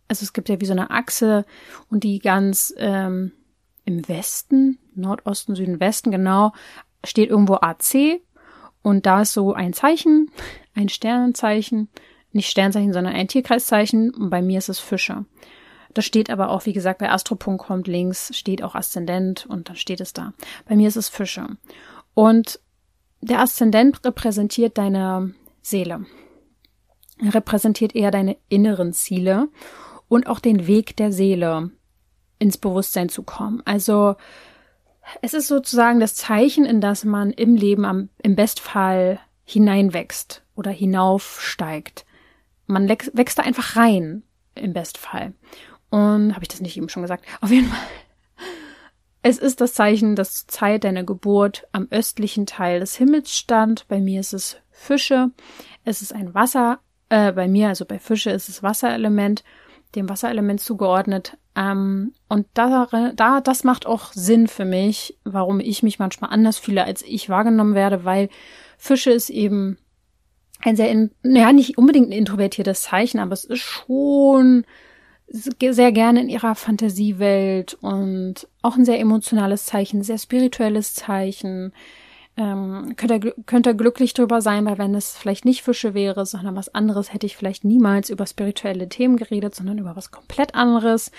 also 0.08 0.24
es 0.24 0.32
gibt 0.32 0.48
ja 0.48 0.60
wie 0.60 0.66
so 0.66 0.72
eine 0.72 0.90
Achse 0.90 1.44
und 1.90 2.04
die 2.04 2.18
ganz 2.18 2.74
ähm, 2.76 3.32
im 3.84 4.08
Westen, 4.08 4.78
Nordosten, 4.94 5.54
Süden, 5.54 5.80
Westen, 5.80 6.10
genau, 6.10 6.52
steht 7.04 7.30
irgendwo 7.30 7.54
AC 7.54 8.20
und 8.82 9.06
da 9.06 9.22
ist 9.22 9.32
so 9.32 9.52
ein 9.52 9.72
Zeichen, 9.72 10.30
ein 10.74 10.88
Sternzeichen 10.88 11.88
nicht 12.34 12.50
Sternzeichen, 12.50 12.92
sondern 12.92 13.14
ein 13.14 13.28
Tierkreiszeichen. 13.28 14.12
Und 14.12 14.30
bei 14.30 14.42
mir 14.42 14.58
ist 14.58 14.68
es 14.68 14.80
Fische. 14.80 15.24
Das 15.94 16.04
steht 16.04 16.28
aber 16.30 16.50
auch, 16.50 16.66
wie 16.66 16.72
gesagt, 16.72 16.98
bei 16.98 17.10
Astropunkt 17.10 17.64
kommt 17.64 17.86
links, 17.86 18.36
steht 18.36 18.62
auch 18.62 18.74
Aszendent 18.74 19.46
und 19.46 19.68
dann 19.68 19.76
steht 19.76 20.00
es 20.00 20.12
da. 20.12 20.32
Bei 20.66 20.76
mir 20.76 20.88
ist 20.88 20.96
es 20.96 21.08
Fische. 21.08 21.46
Und 22.14 22.60
der 23.20 23.40
Aszendent 23.40 24.04
repräsentiert 24.04 24.76
deine 24.76 25.34
Seele. 25.62 26.04
Er 27.22 27.34
repräsentiert 27.34 27.94
eher 27.94 28.10
deine 28.10 28.36
inneren 28.48 28.92
Ziele 28.92 29.48
und 30.08 30.26
auch 30.26 30.40
den 30.40 30.66
Weg 30.66 30.96
der 30.96 31.12
Seele 31.12 31.70
ins 32.38 32.58
Bewusstsein 32.58 33.08
zu 33.08 33.22
kommen. 33.22 33.62
Also 33.64 34.16
es 35.22 35.32
ist 35.32 35.48
sozusagen 35.48 36.00
das 36.00 36.14
Zeichen, 36.14 36.64
in 36.64 36.80
das 36.80 37.04
man 37.04 37.30
im 37.30 37.54
Leben 37.54 37.84
am, 37.84 38.08
im 38.22 38.36
Bestfall 38.36 39.20
hineinwächst 39.44 40.42
oder 40.54 40.70
hinaufsteigt. 40.70 42.04
Man 42.66 42.88
wächst 42.88 43.38
da 43.38 43.42
einfach 43.42 43.76
rein, 43.76 44.22
im 44.54 44.72
Bestfall. 44.72 45.34
Und 45.94 46.34
habe 46.34 46.42
ich 46.42 46.48
das 46.48 46.60
nicht 46.60 46.76
eben 46.76 46.88
schon 46.88 47.02
gesagt? 47.02 47.24
Auf 47.40 47.52
jeden 47.52 47.68
Fall. 47.68 47.78
Es 49.22 49.38
ist 49.38 49.60
das 49.60 49.74
Zeichen, 49.74 50.16
dass 50.16 50.44
zur 50.44 50.48
Zeit 50.48 50.82
deiner 50.82 51.04
Geburt 51.04 51.68
am 51.70 51.86
östlichen 51.92 52.46
Teil 52.46 52.80
des 52.80 52.96
Himmels 52.96 53.36
stand. 53.36 53.86
Bei 53.86 54.00
mir 54.00 54.18
ist 54.18 54.32
es 54.32 54.56
Fische. 54.72 55.30
Es 55.84 56.02
ist 56.02 56.12
ein 56.12 56.34
Wasser, 56.34 56.80
äh, 57.10 57.30
bei 57.30 57.46
mir, 57.46 57.68
also 57.68 57.84
bei 57.84 58.00
Fische 58.00 58.30
ist 58.32 58.48
es 58.48 58.60
Wasserelement, 58.60 59.44
dem 59.94 60.08
Wasserelement 60.08 60.60
zugeordnet. 60.60 61.38
Ähm, 61.54 62.12
und 62.28 62.48
da, 62.54 62.88
da, 63.14 63.40
das 63.40 63.62
macht 63.62 63.86
auch 63.86 64.12
Sinn 64.12 64.48
für 64.48 64.64
mich, 64.64 65.16
warum 65.22 65.60
ich 65.60 65.84
mich 65.84 66.00
manchmal 66.00 66.30
anders 66.30 66.58
fühle, 66.58 66.84
als 66.84 67.02
ich 67.02 67.28
wahrgenommen 67.28 67.76
werde, 67.76 68.04
weil 68.04 68.30
Fische 68.78 69.12
ist 69.12 69.30
eben 69.30 69.78
ein 70.60 70.74
sehr, 70.74 70.90
in, 70.90 71.12
ja, 71.22 71.52
nicht 71.52 71.78
unbedingt 71.78 72.08
ein 72.08 72.18
introvertiertes 72.18 72.82
Zeichen, 72.82 73.20
aber 73.20 73.34
es 73.34 73.44
ist 73.44 73.60
schon 73.60 74.64
sehr 75.26 75.92
gerne 75.92 76.20
in 76.20 76.28
ihrer 76.28 76.54
Fantasiewelt 76.54 77.74
und 77.80 78.46
auch 78.62 78.76
ein 78.76 78.84
sehr 78.84 79.00
emotionales 79.00 79.66
Zeichen, 79.66 80.02
sehr 80.02 80.18
spirituelles 80.18 80.94
Zeichen. 80.94 81.72
Ähm, 82.36 82.94
könnt, 82.96 83.66
ihr, 83.66 83.74
glücklich 83.74 84.12
drüber 84.12 84.40
sein, 84.40 84.64
weil 84.66 84.78
wenn 84.78 84.94
es 84.94 85.16
vielleicht 85.16 85.44
nicht 85.44 85.62
Fische 85.62 85.94
wäre, 85.94 86.26
sondern 86.26 86.56
was 86.56 86.74
anderes, 86.74 87.12
hätte 87.12 87.26
ich 87.26 87.36
vielleicht 87.36 87.64
niemals 87.64 88.10
über 88.10 88.26
spirituelle 88.26 88.88
Themen 88.88 89.16
geredet, 89.16 89.54
sondern 89.54 89.78
über 89.78 89.94
was 89.94 90.10
komplett 90.10 90.54
anderes. 90.54 91.12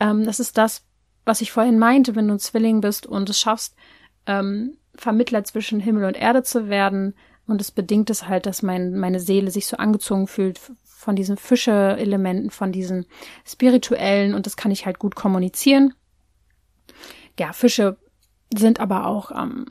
Ähm, 0.00 0.24
das 0.24 0.38
ist 0.38 0.58
das, 0.58 0.84
was 1.24 1.40
ich 1.40 1.50
vorhin 1.50 1.78
meinte, 1.78 2.14
wenn 2.14 2.28
du 2.28 2.34
ein 2.34 2.40
Zwilling 2.40 2.82
bist 2.82 3.06
und 3.06 3.30
es 3.30 3.40
schaffst, 3.40 3.74
ähm, 4.26 4.76
Vermittler 4.94 5.44
zwischen 5.44 5.80
Himmel 5.80 6.04
und 6.04 6.16
Erde 6.16 6.42
zu 6.42 6.68
werden. 6.68 7.14
Und 7.46 7.60
es 7.60 7.70
bedingt 7.70 8.10
es 8.10 8.28
halt, 8.28 8.44
dass 8.46 8.62
mein, 8.62 8.98
meine 8.98 9.18
Seele 9.18 9.50
sich 9.50 9.66
so 9.66 9.78
angezogen 9.78 10.26
fühlt 10.26 10.60
von 11.00 11.16
diesen 11.16 11.38
Fische-Elementen, 11.38 12.50
von 12.50 12.72
diesen 12.72 13.06
spirituellen 13.46 14.34
und 14.34 14.44
das 14.44 14.58
kann 14.58 14.70
ich 14.70 14.84
halt 14.84 14.98
gut 14.98 15.14
kommunizieren. 15.14 15.94
Ja, 17.38 17.54
Fische 17.54 17.96
sind 18.54 18.80
aber 18.80 19.06
auch, 19.06 19.30
ähm, 19.30 19.64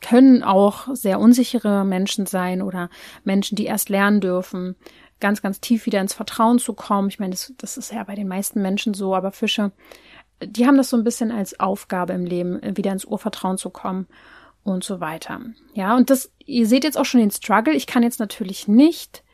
können 0.00 0.42
auch 0.42 0.88
sehr 0.94 1.20
unsichere 1.20 1.84
Menschen 1.84 2.24
sein 2.24 2.62
oder 2.62 2.88
Menschen, 3.24 3.56
die 3.56 3.66
erst 3.66 3.90
lernen 3.90 4.22
dürfen, 4.22 4.74
ganz, 5.20 5.42
ganz 5.42 5.60
tief 5.60 5.84
wieder 5.84 6.00
ins 6.00 6.14
Vertrauen 6.14 6.58
zu 6.58 6.72
kommen. 6.72 7.08
Ich 7.08 7.18
meine, 7.18 7.32
das, 7.32 7.52
das 7.58 7.76
ist 7.76 7.92
ja 7.92 8.02
bei 8.04 8.14
den 8.14 8.28
meisten 8.28 8.62
Menschen 8.62 8.94
so, 8.94 9.14
aber 9.14 9.32
Fische, 9.32 9.72
die 10.42 10.66
haben 10.66 10.78
das 10.78 10.88
so 10.88 10.96
ein 10.96 11.04
bisschen 11.04 11.30
als 11.30 11.60
Aufgabe 11.60 12.14
im 12.14 12.24
Leben, 12.24 12.58
wieder 12.74 12.92
ins 12.92 13.04
Urvertrauen 13.04 13.58
zu 13.58 13.68
kommen 13.68 14.06
und 14.62 14.82
so 14.82 15.00
weiter. 15.00 15.40
Ja, 15.74 15.94
und 15.94 16.08
das, 16.08 16.32
ihr 16.38 16.66
seht 16.66 16.84
jetzt 16.84 16.96
auch 16.96 17.04
schon 17.04 17.20
den 17.20 17.32
Struggle. 17.32 17.74
Ich 17.74 17.86
kann 17.86 18.02
jetzt 18.02 18.20
natürlich 18.20 18.66
nicht 18.66 19.24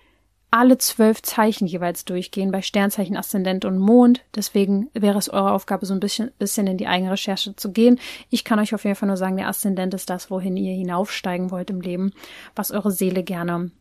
alle 0.54 0.78
zwölf 0.78 1.20
Zeichen 1.20 1.66
jeweils 1.66 2.04
durchgehen 2.04 2.52
bei 2.52 2.62
Sternzeichen, 2.62 3.16
Aszendent 3.16 3.64
und 3.64 3.76
Mond. 3.76 4.22
Deswegen 4.36 4.88
wäre 4.94 5.18
es 5.18 5.28
eure 5.28 5.50
Aufgabe, 5.50 5.84
so 5.84 5.94
ein 5.94 5.98
bisschen, 5.98 6.30
bisschen 6.38 6.68
in 6.68 6.78
die 6.78 6.86
eigene 6.86 7.10
Recherche 7.10 7.56
zu 7.56 7.72
gehen. 7.72 7.98
Ich 8.30 8.44
kann 8.44 8.60
euch 8.60 8.72
auf 8.72 8.84
jeden 8.84 8.94
Fall 8.94 9.08
nur 9.08 9.16
sagen, 9.16 9.36
der 9.36 9.48
Aszendent 9.48 9.94
ist 9.94 10.10
das, 10.10 10.30
wohin 10.30 10.56
ihr 10.56 10.72
hinaufsteigen 10.72 11.50
wollt 11.50 11.70
im 11.70 11.80
Leben, 11.80 12.12
was 12.54 12.70
eure 12.70 12.92
Seele 12.92 13.24
gerne 13.24 13.72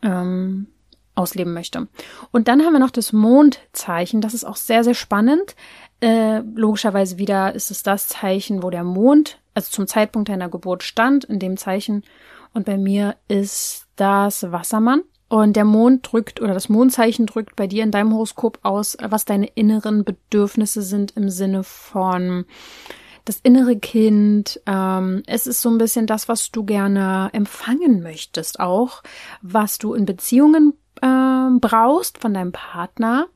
ähm, 0.00 0.68
ausleben 1.16 1.52
möchte. 1.52 1.86
Und 2.30 2.48
dann 2.48 2.62
haben 2.62 2.72
wir 2.72 2.80
noch 2.80 2.88
das 2.88 3.12
Mondzeichen. 3.12 4.22
Das 4.22 4.32
ist 4.32 4.44
auch 4.44 4.56
sehr, 4.56 4.84
sehr 4.84 4.94
spannend. 4.94 5.54
Äh, 6.00 6.38
logischerweise 6.38 7.18
wieder 7.18 7.54
ist 7.54 7.70
es 7.70 7.82
das 7.82 8.08
Zeichen, 8.08 8.62
wo 8.62 8.70
der 8.70 8.84
Mond, 8.84 9.38
also 9.52 9.70
zum 9.70 9.86
Zeitpunkt 9.86 10.30
deiner 10.30 10.48
Geburt 10.48 10.82
stand, 10.82 11.24
in 11.24 11.38
dem 11.38 11.58
Zeichen. 11.58 12.04
Und 12.54 12.64
bei 12.64 12.78
mir 12.78 13.16
ist 13.28 13.86
das 13.96 14.50
Wassermann. 14.50 15.02
Und 15.32 15.56
der 15.56 15.64
Mond 15.64 16.12
drückt 16.12 16.42
oder 16.42 16.52
das 16.52 16.68
Mondzeichen 16.68 17.24
drückt 17.24 17.56
bei 17.56 17.66
dir 17.66 17.84
in 17.84 17.90
deinem 17.90 18.12
Horoskop 18.12 18.58
aus, 18.64 18.98
was 19.02 19.24
deine 19.24 19.46
inneren 19.46 20.04
Bedürfnisse 20.04 20.82
sind 20.82 21.12
im 21.16 21.30
Sinne 21.30 21.64
von 21.64 22.44
das 23.24 23.40
innere 23.42 23.78
Kind. 23.78 24.60
Ähm, 24.66 25.22
es 25.26 25.46
ist 25.46 25.62
so 25.62 25.70
ein 25.70 25.78
bisschen 25.78 26.06
das, 26.06 26.28
was 26.28 26.50
du 26.50 26.64
gerne 26.64 27.30
empfangen 27.32 28.02
möchtest, 28.02 28.60
auch 28.60 29.02
was 29.40 29.78
du 29.78 29.94
in 29.94 30.04
Beziehungen 30.04 30.74
äh, 31.00 31.48
brauchst 31.58 32.18
von 32.18 32.34
deinem 32.34 32.52
Partner, 32.52 33.26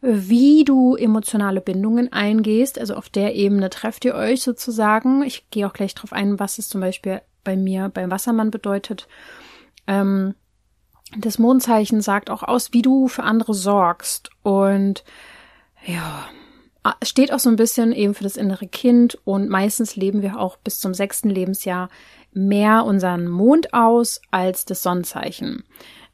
wie 0.00 0.64
du 0.64 0.96
emotionale 0.96 1.60
Bindungen 1.60 2.10
eingehst. 2.10 2.78
Also 2.78 2.94
auf 2.94 3.10
der 3.10 3.34
Ebene 3.34 3.68
trefft 3.68 4.06
ihr 4.06 4.14
euch 4.14 4.40
sozusagen. 4.40 5.22
Ich 5.22 5.50
gehe 5.50 5.66
auch 5.66 5.74
gleich 5.74 5.94
drauf 5.94 6.14
ein, 6.14 6.40
was 6.40 6.56
es 6.56 6.70
zum 6.70 6.80
Beispiel 6.80 7.20
bei 7.44 7.54
mir 7.54 7.90
beim 7.90 8.10
Wassermann 8.10 8.50
bedeutet. 8.50 9.08
Ähm, 9.86 10.34
das 11.16 11.38
Mondzeichen 11.38 12.00
sagt 12.00 12.30
auch 12.30 12.42
aus, 12.42 12.72
wie 12.72 12.82
du 12.82 13.08
für 13.08 13.22
andere 13.22 13.54
sorgst. 13.54 14.30
Und 14.42 15.04
ja, 15.84 16.26
steht 17.02 17.32
auch 17.32 17.38
so 17.38 17.48
ein 17.50 17.56
bisschen 17.56 17.92
eben 17.92 18.14
für 18.14 18.24
das 18.24 18.36
innere 18.36 18.66
Kind. 18.66 19.18
Und 19.24 19.48
meistens 19.48 19.96
leben 19.96 20.22
wir 20.22 20.38
auch 20.38 20.56
bis 20.56 20.80
zum 20.80 20.94
sechsten 20.94 21.30
Lebensjahr 21.30 21.88
mehr 22.32 22.84
unseren 22.84 23.28
Mond 23.28 23.72
aus 23.72 24.20
als 24.30 24.64
das 24.64 24.82
Sonnenzeichen. 24.82 25.64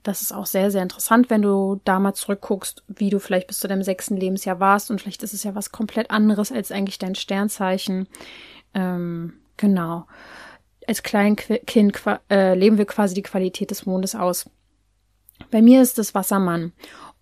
Das 0.03 0.23
ist 0.23 0.33
auch 0.33 0.47
sehr, 0.47 0.71
sehr 0.71 0.83
interessant, 0.83 1.29
wenn 1.29 1.43
du 1.43 1.81
da 1.85 1.99
mal 1.99 2.15
zurückguckst, 2.15 2.85
wie 2.89 3.11
du 3.11 3.19
vielleicht 3.19 3.49
bis 3.49 3.59
zu 3.59 3.69
deinem 3.69 3.83
sechsten 3.83 4.17
Lebensjahr 4.17 4.59
warst. 4.59 4.91
Und 4.91 5.01
vielleicht 5.01 5.23
ist 5.23 5.35
es 5.35 5.45
ja 5.45 5.55
was 5.55 5.73
komplett 5.73 6.11
anderes 6.11 6.53
als 6.53 6.73
eigentlich 6.73 6.99
dein 6.99 7.15
Sternzeichen. 7.15 8.09
Ähm, 8.73 9.35
genau. 9.57 10.07
Als 10.87 11.03
Kleinkind 11.03 12.01
äh, 12.31 12.55
leben 12.55 12.79
wir 12.79 12.87
quasi 12.87 13.15
die 13.15 13.23
Qualität 13.23 13.71
des 13.71 13.85
Mondes 13.85 14.15
aus. 14.15 14.49
Bei 15.51 15.63
mir 15.63 15.83
ist 15.83 15.99
es 15.99 16.15
Wassermann. 16.15 16.73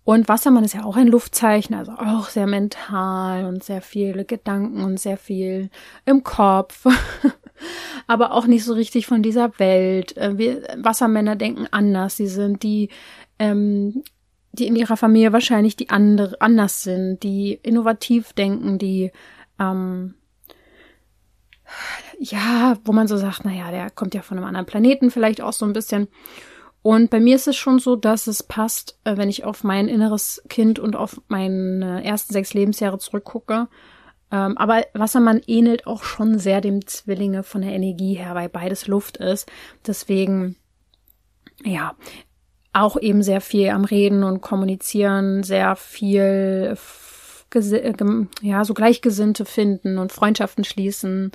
Und 0.03 0.27
Wassermann 0.27 0.63
ist 0.63 0.73
ja 0.73 0.85
auch 0.85 0.95
ein 0.95 1.07
Luftzeichen, 1.07 1.75
also 1.75 1.91
auch 1.91 2.29
sehr 2.29 2.47
mental 2.47 3.45
und 3.45 3.63
sehr 3.63 3.81
viele 3.81 4.25
Gedanken 4.25 4.83
und 4.83 4.99
sehr 4.99 5.17
viel 5.17 5.69
im 6.05 6.23
Kopf. 6.23 6.85
aber 8.07 8.33
auch 8.33 8.47
nicht 8.47 8.63
so 8.63 8.73
richtig 8.73 9.05
von 9.05 9.21
dieser 9.21 9.59
Welt. 9.59 10.17
Äh, 10.17 10.37
wir 10.37 10.63
Wassermänner 10.77 11.35
denken 11.35 11.67
anders. 11.71 12.17
Sie 12.17 12.27
sind 12.27 12.63
die, 12.63 12.89
ähm, 13.37 14.03
die 14.51 14.67
in 14.67 14.75
ihrer 14.75 14.97
Familie 14.97 15.33
wahrscheinlich 15.33 15.75
die 15.75 15.89
andere 15.89 16.41
anders 16.41 16.83
sind, 16.83 17.21
die 17.21 17.59
innovativ 17.61 18.33
denken, 18.33 18.79
die 18.79 19.11
ähm, 19.59 20.15
ja, 22.19 22.77
wo 22.83 22.91
man 22.91 23.07
so 23.07 23.17
sagt, 23.17 23.45
naja, 23.45 23.69
der 23.71 23.89
kommt 23.91 24.13
ja 24.15 24.21
von 24.21 24.37
einem 24.37 24.47
anderen 24.47 24.65
Planeten 24.65 25.11
vielleicht 25.11 25.41
auch 25.41 25.53
so 25.53 25.65
ein 25.65 25.73
bisschen. 25.73 26.07
Und 26.81 27.09
bei 27.09 27.19
mir 27.19 27.35
ist 27.35 27.47
es 27.47 27.57
schon 27.57 27.79
so, 27.79 27.95
dass 27.95 28.27
es 28.27 28.43
passt, 28.43 28.99
äh, 29.03 29.17
wenn 29.17 29.29
ich 29.29 29.43
auf 29.43 29.63
mein 29.63 29.87
inneres 29.87 30.41
Kind 30.49 30.79
und 30.79 30.95
auf 30.95 31.21
meine 31.27 32.03
ersten 32.03 32.33
sechs 32.33 32.53
Lebensjahre 32.53 32.99
zurückgucke. 32.99 33.67
Ähm, 34.31 34.57
aber 34.57 34.85
Wassermann 34.93 35.41
ähnelt 35.47 35.87
auch 35.87 36.03
schon 36.03 36.39
sehr 36.39 36.61
dem 36.61 36.85
Zwillinge 36.85 37.43
von 37.43 37.61
der 37.61 37.73
Energie 37.73 38.13
her, 38.13 38.35
weil 38.35 38.47
beides 38.47 38.87
Luft 38.87 39.17
ist. 39.17 39.51
Deswegen, 39.85 40.55
ja, 41.63 41.95
auch 42.71 42.97
eben 42.99 43.23
sehr 43.23 43.41
viel 43.41 43.69
am 43.69 43.83
Reden 43.83 44.23
und 44.23 44.41
Kommunizieren, 44.41 45.43
sehr 45.43 45.75
viel 45.75 46.77
ja, 48.41 48.63
so 48.63 48.75
Gleichgesinnte 48.75 49.43
finden 49.43 49.97
und 49.97 50.11
Freundschaften 50.11 50.63
schließen 50.63 51.31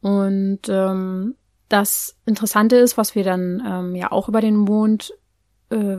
und 0.00 0.60
ähm, 0.68 1.34
das 1.70 2.16
Interessante 2.26 2.76
ist, 2.76 2.98
was 2.98 3.14
wir 3.14 3.24
dann 3.24 3.62
ähm, 3.64 3.94
ja 3.94 4.12
auch 4.12 4.28
über 4.28 4.40
den 4.40 4.56
Mond 4.56 5.14
äh, 5.70 5.98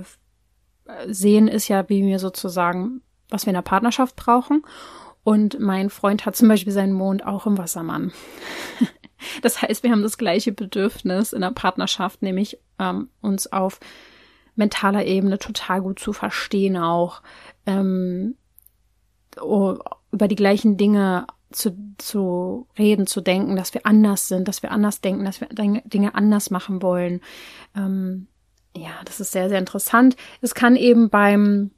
sehen, 1.08 1.48
ist 1.48 1.70
ja, 1.70 1.88
wie 1.90 2.06
wir 2.06 2.20
sozusagen, 2.20 3.02
was 3.30 3.46
wir 3.46 3.52
in 3.52 3.56
der 3.56 3.62
Partnerschaft 3.62 4.18
brauchen. 4.18 4.64
Und 5.24 5.60
mein 5.60 5.90
Freund 5.90 6.26
hat 6.26 6.36
zum 6.36 6.50
Beispiel 6.50 6.74
seinen 6.74 6.94
Mond 6.94 7.26
auch 7.26 7.48
im 7.48 7.58
Wassermann. 7.58 8.12
das 9.42 9.62
heißt, 9.62 9.84
wir 9.84 9.92
haben 9.92 10.02
das 10.02 10.18
gleiche 10.18 10.52
Bedürfnis 10.52 11.32
in 11.32 11.42
der 11.42 11.52
Partnerschaft, 11.52 12.22
nämlich 12.22 12.60
ähm, 12.78 13.10
uns 13.22 13.52
auf 13.52 13.80
mentaler 14.56 15.06
Ebene 15.06 15.40
total 15.40 15.82
gut 15.82 16.00
zu 16.00 16.12
verstehen, 16.12 16.76
auch 16.76 17.22
ähm, 17.66 18.36
über 19.38 20.28
die 20.28 20.36
gleichen 20.36 20.76
Dinge 20.76 21.28
zu, 21.52 21.78
zu 21.98 22.68
reden, 22.78 23.08
zu 23.08 23.22
denken, 23.22 23.56
dass 23.56 23.74
wir 23.74 23.86
anders 23.86 24.28
sind, 24.28 24.48
dass 24.48 24.64
wir 24.64 24.72
anders 24.72 25.02
denken, 25.02 25.26
dass 25.26 25.42
wir 25.42 25.48
Dinge 25.50 26.16
anders 26.16 26.50
machen 26.50 26.82
wollen. 26.82 27.22
Ähm, 27.76 28.28
ja, 28.76 28.92
das 29.06 29.20
ist 29.20 29.32
sehr, 29.32 29.50
sehr 29.50 29.60
interessant. 29.60 30.16
Es 30.42 30.56
kann 30.56 30.76
eben 30.76 31.10
beim 31.10 31.72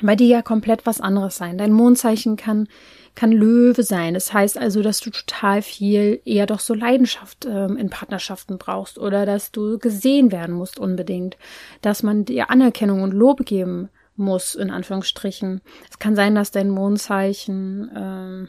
bei 0.00 0.16
dir 0.16 0.28
ja 0.28 0.42
komplett 0.42 0.86
was 0.86 1.02
anderes 1.02 1.36
sein. 1.36 1.58
Dein 1.58 1.72
Mondzeichen 1.72 2.36
kann 2.36 2.66
kann 3.14 3.30
Löwe 3.30 3.82
sein. 3.82 4.14
Das 4.14 4.32
heißt 4.32 4.58
also, 4.58 4.82
dass 4.82 5.00
du 5.00 5.10
total 5.10 5.62
viel 5.62 6.20
eher 6.24 6.46
doch 6.46 6.60
so 6.60 6.74
Leidenschaft 6.74 7.46
ähm, 7.46 7.76
in 7.76 7.90
Partnerschaften 7.90 8.58
brauchst 8.58 8.98
oder 8.98 9.26
dass 9.26 9.52
du 9.52 9.78
gesehen 9.78 10.32
werden 10.32 10.54
musst 10.54 10.78
unbedingt, 10.78 11.36
dass 11.82 12.02
man 12.02 12.24
dir 12.24 12.50
Anerkennung 12.50 13.02
und 13.02 13.12
Lob 13.12 13.44
geben 13.44 13.90
muss, 14.16 14.54
in 14.54 14.70
Anführungsstrichen. 14.70 15.60
Es 15.90 15.98
kann 15.98 16.16
sein, 16.16 16.34
dass 16.34 16.50
dein 16.50 16.70
Mondzeichen, 16.70 17.90
ähm, 17.94 18.48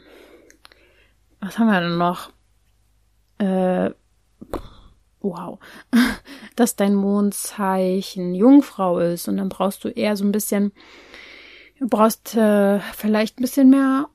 was 1.44 1.58
haben 1.58 1.66
wir 1.66 1.80
denn 1.80 1.98
noch? 1.98 2.30
Äh, 3.38 3.90
wow, 5.20 5.58
dass 6.56 6.76
dein 6.76 6.94
Mondzeichen 6.94 8.34
Jungfrau 8.34 8.98
ist 8.98 9.28
und 9.28 9.36
dann 9.36 9.48
brauchst 9.48 9.84
du 9.84 9.88
eher 9.88 10.16
so 10.16 10.24
ein 10.24 10.32
bisschen, 10.32 10.72
du 11.78 11.88
brauchst 11.88 12.36
äh, 12.36 12.80
vielleicht 12.80 13.38
ein 13.38 13.42
bisschen 13.42 13.70
mehr 13.70 14.08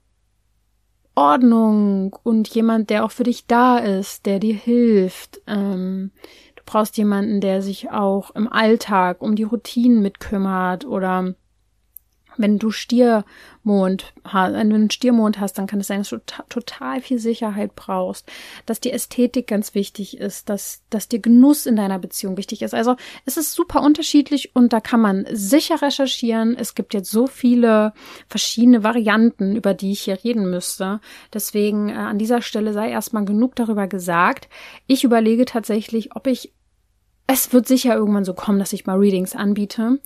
Ordnung 1.15 2.15
und 2.23 2.47
jemand, 2.49 2.89
der 2.89 3.03
auch 3.03 3.11
für 3.11 3.23
dich 3.23 3.45
da 3.45 3.77
ist, 3.77 4.25
der 4.25 4.39
dir 4.39 4.55
hilft. 4.55 5.41
Ähm, 5.47 6.11
du 6.55 6.63
brauchst 6.65 6.97
jemanden, 6.97 7.41
der 7.41 7.61
sich 7.61 7.91
auch 7.91 8.31
im 8.31 8.51
Alltag 8.51 9.21
um 9.21 9.35
die 9.35 9.43
Routinen 9.43 10.01
mitkümmert 10.01 10.85
oder 10.85 11.35
wenn 12.39 12.57
du 12.57 12.71
Stiermond 12.71 14.13
hast, 14.23 14.53
wenn 14.53 14.69
du 14.69 14.75
einen 14.75 14.89
Stiermond 14.89 15.39
hast, 15.39 15.57
dann 15.57 15.67
kann 15.67 15.81
es 15.81 15.87
sein, 15.87 15.99
dass 15.99 16.09
du 16.09 16.19
total 16.47 17.01
viel 17.01 17.19
Sicherheit 17.19 17.75
brauchst, 17.75 18.25
dass 18.65 18.79
die 18.79 18.91
Ästhetik 18.91 19.47
ganz 19.47 19.75
wichtig 19.75 20.17
ist, 20.17 20.49
dass, 20.49 20.81
dass 20.89 21.09
dir 21.09 21.19
Genuss 21.19 21.65
in 21.65 21.75
deiner 21.75 21.99
Beziehung 21.99 22.37
wichtig 22.37 22.61
ist. 22.61 22.73
Also 22.73 22.95
es 23.25 23.35
ist 23.35 23.53
super 23.53 23.81
unterschiedlich 23.81 24.55
und 24.55 24.71
da 24.71 24.79
kann 24.79 25.01
man 25.01 25.25
sicher 25.31 25.81
recherchieren. 25.81 26.55
Es 26.57 26.75
gibt 26.75 26.93
jetzt 26.93 27.11
so 27.11 27.27
viele 27.27 27.93
verschiedene 28.29 28.83
Varianten, 28.83 29.55
über 29.55 29.73
die 29.73 29.91
ich 29.91 30.01
hier 30.01 30.23
reden 30.23 30.49
müsste. 30.49 31.01
Deswegen 31.33 31.89
äh, 31.89 31.93
an 31.93 32.17
dieser 32.17 32.41
Stelle 32.41 32.71
sei 32.71 32.89
erstmal 32.89 33.25
genug 33.25 33.55
darüber 33.55 33.87
gesagt. 33.87 34.47
Ich 34.87 35.03
überlege 35.03 35.43
tatsächlich, 35.43 36.15
ob 36.15 36.25
ich 36.25 36.53
es 37.31 37.53
wird 37.53 37.67
sicher 37.67 37.93
irgendwann 37.93 38.25
so 38.25 38.33
kommen, 38.33 38.57
dass 38.57 38.73
ich 38.73 38.87
mal 38.87 38.97
Readings 38.97 39.35
anbiete. 39.35 39.99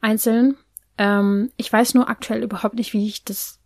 Einzeln, 0.00 0.56
ähm, 1.00 1.50
ich 1.56 1.72
weiß 1.72 1.94
nur 1.94 2.10
aktuell 2.10 2.42
überhaupt 2.42 2.74
nicht, 2.74 2.92
wie 2.92 3.06
ich 3.06 3.24
das 3.24 3.58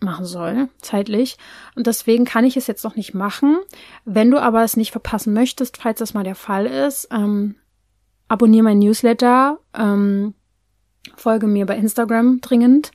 machen 0.00 0.26
soll, 0.26 0.68
zeitlich. 0.82 1.38
Und 1.74 1.86
deswegen 1.86 2.26
kann 2.26 2.44
ich 2.44 2.58
es 2.58 2.66
jetzt 2.66 2.84
noch 2.84 2.94
nicht 2.94 3.14
machen. 3.14 3.56
Wenn 4.04 4.30
du 4.30 4.38
aber 4.38 4.62
es 4.62 4.76
nicht 4.76 4.92
verpassen 4.92 5.32
möchtest, 5.32 5.78
falls 5.78 5.98
das 5.98 6.12
mal 6.12 6.24
der 6.24 6.34
Fall 6.34 6.66
ist, 6.66 7.08
ähm, 7.10 7.54
abonniere 8.28 8.64
mein 8.64 8.80
Newsletter, 8.80 9.60
ähm, 9.74 10.34
folge 11.16 11.46
mir 11.46 11.64
bei 11.64 11.76
Instagram 11.78 12.42
dringend 12.42 12.92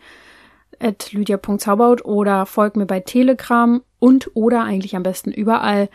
at 0.79 1.11
lydia.zauberhaut 1.11 2.05
oder 2.05 2.45
folg 2.45 2.75
mir 2.75 2.85
bei 2.85 2.99
Telegram 2.99 3.81
und 3.97 4.29
oder 4.35 4.63
eigentlich 4.63 4.95
am 4.95 5.03
besten 5.03 5.31
überall. 5.31 5.89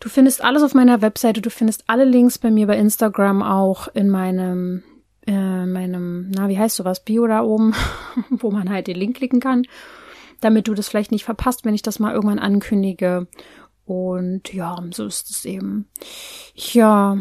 Du 0.00 0.10
findest 0.10 0.44
alles 0.44 0.62
auf 0.62 0.74
meiner 0.74 1.00
Webseite, 1.00 1.40
du 1.40 1.48
findest 1.48 1.84
alle 1.86 2.04
Links 2.04 2.36
bei 2.36 2.50
mir 2.50 2.66
bei 2.66 2.76
Instagram 2.76 3.42
auch 3.42 3.88
in 3.88 4.10
meinem 4.10 4.82
äh, 5.26 5.66
meinem, 5.66 6.30
na, 6.30 6.48
wie 6.48 6.58
heißt 6.58 6.76
sowas, 6.76 7.04
Bio 7.04 7.26
da 7.26 7.42
oben, 7.42 7.74
wo 8.30 8.50
man 8.50 8.70
halt 8.70 8.86
den 8.86 8.96
Link 8.96 9.16
klicken 9.16 9.40
kann, 9.40 9.66
damit 10.40 10.68
du 10.68 10.74
das 10.74 10.88
vielleicht 10.88 11.12
nicht 11.12 11.24
verpasst, 11.24 11.64
wenn 11.64 11.74
ich 11.74 11.82
das 11.82 11.98
mal 11.98 12.14
irgendwann 12.14 12.38
ankündige. 12.38 13.26
Und 13.84 14.52
ja, 14.52 14.76
so 14.90 15.06
ist 15.06 15.30
es 15.30 15.44
eben. 15.44 15.88
Ja, 16.54 17.18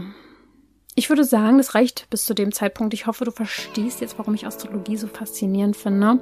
ich 0.97 1.09
würde 1.09 1.25
sagen, 1.25 1.57
das 1.57 1.75
reicht 1.75 2.09
bis 2.09 2.25
zu 2.25 2.33
dem 2.33 2.53
Zeitpunkt. 2.53 2.93
Ich 2.93 3.05
hoffe, 3.05 3.25
du 3.25 3.31
verstehst 3.31 3.99
jetzt, 3.99 4.17
warum 4.17 4.33
ich 4.33 4.47
Astrologie 4.47 4.95
so 4.95 5.07
faszinierend 5.07 5.75
finde. 5.75 6.21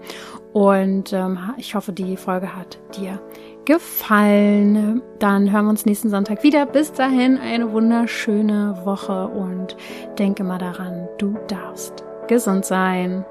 Und 0.51 1.13
ähm, 1.13 1.37
ich 1.57 1.75
hoffe, 1.75 1.93
die 1.93 2.17
Folge 2.17 2.55
hat 2.55 2.79
dir 2.97 3.21
gefallen. 3.65 5.01
Dann 5.19 5.51
hören 5.51 5.65
wir 5.65 5.69
uns 5.69 5.85
nächsten 5.85 6.09
Sonntag 6.09 6.43
wieder. 6.43 6.65
Bis 6.65 6.91
dahin 6.91 7.37
eine 7.37 7.71
wunderschöne 7.71 8.81
Woche 8.83 9.27
und 9.27 9.75
denke 10.17 10.43
mal 10.43 10.59
daran, 10.59 11.07
du 11.17 11.35
darfst 11.47 12.03
gesund 12.27 12.65
sein. 12.65 13.25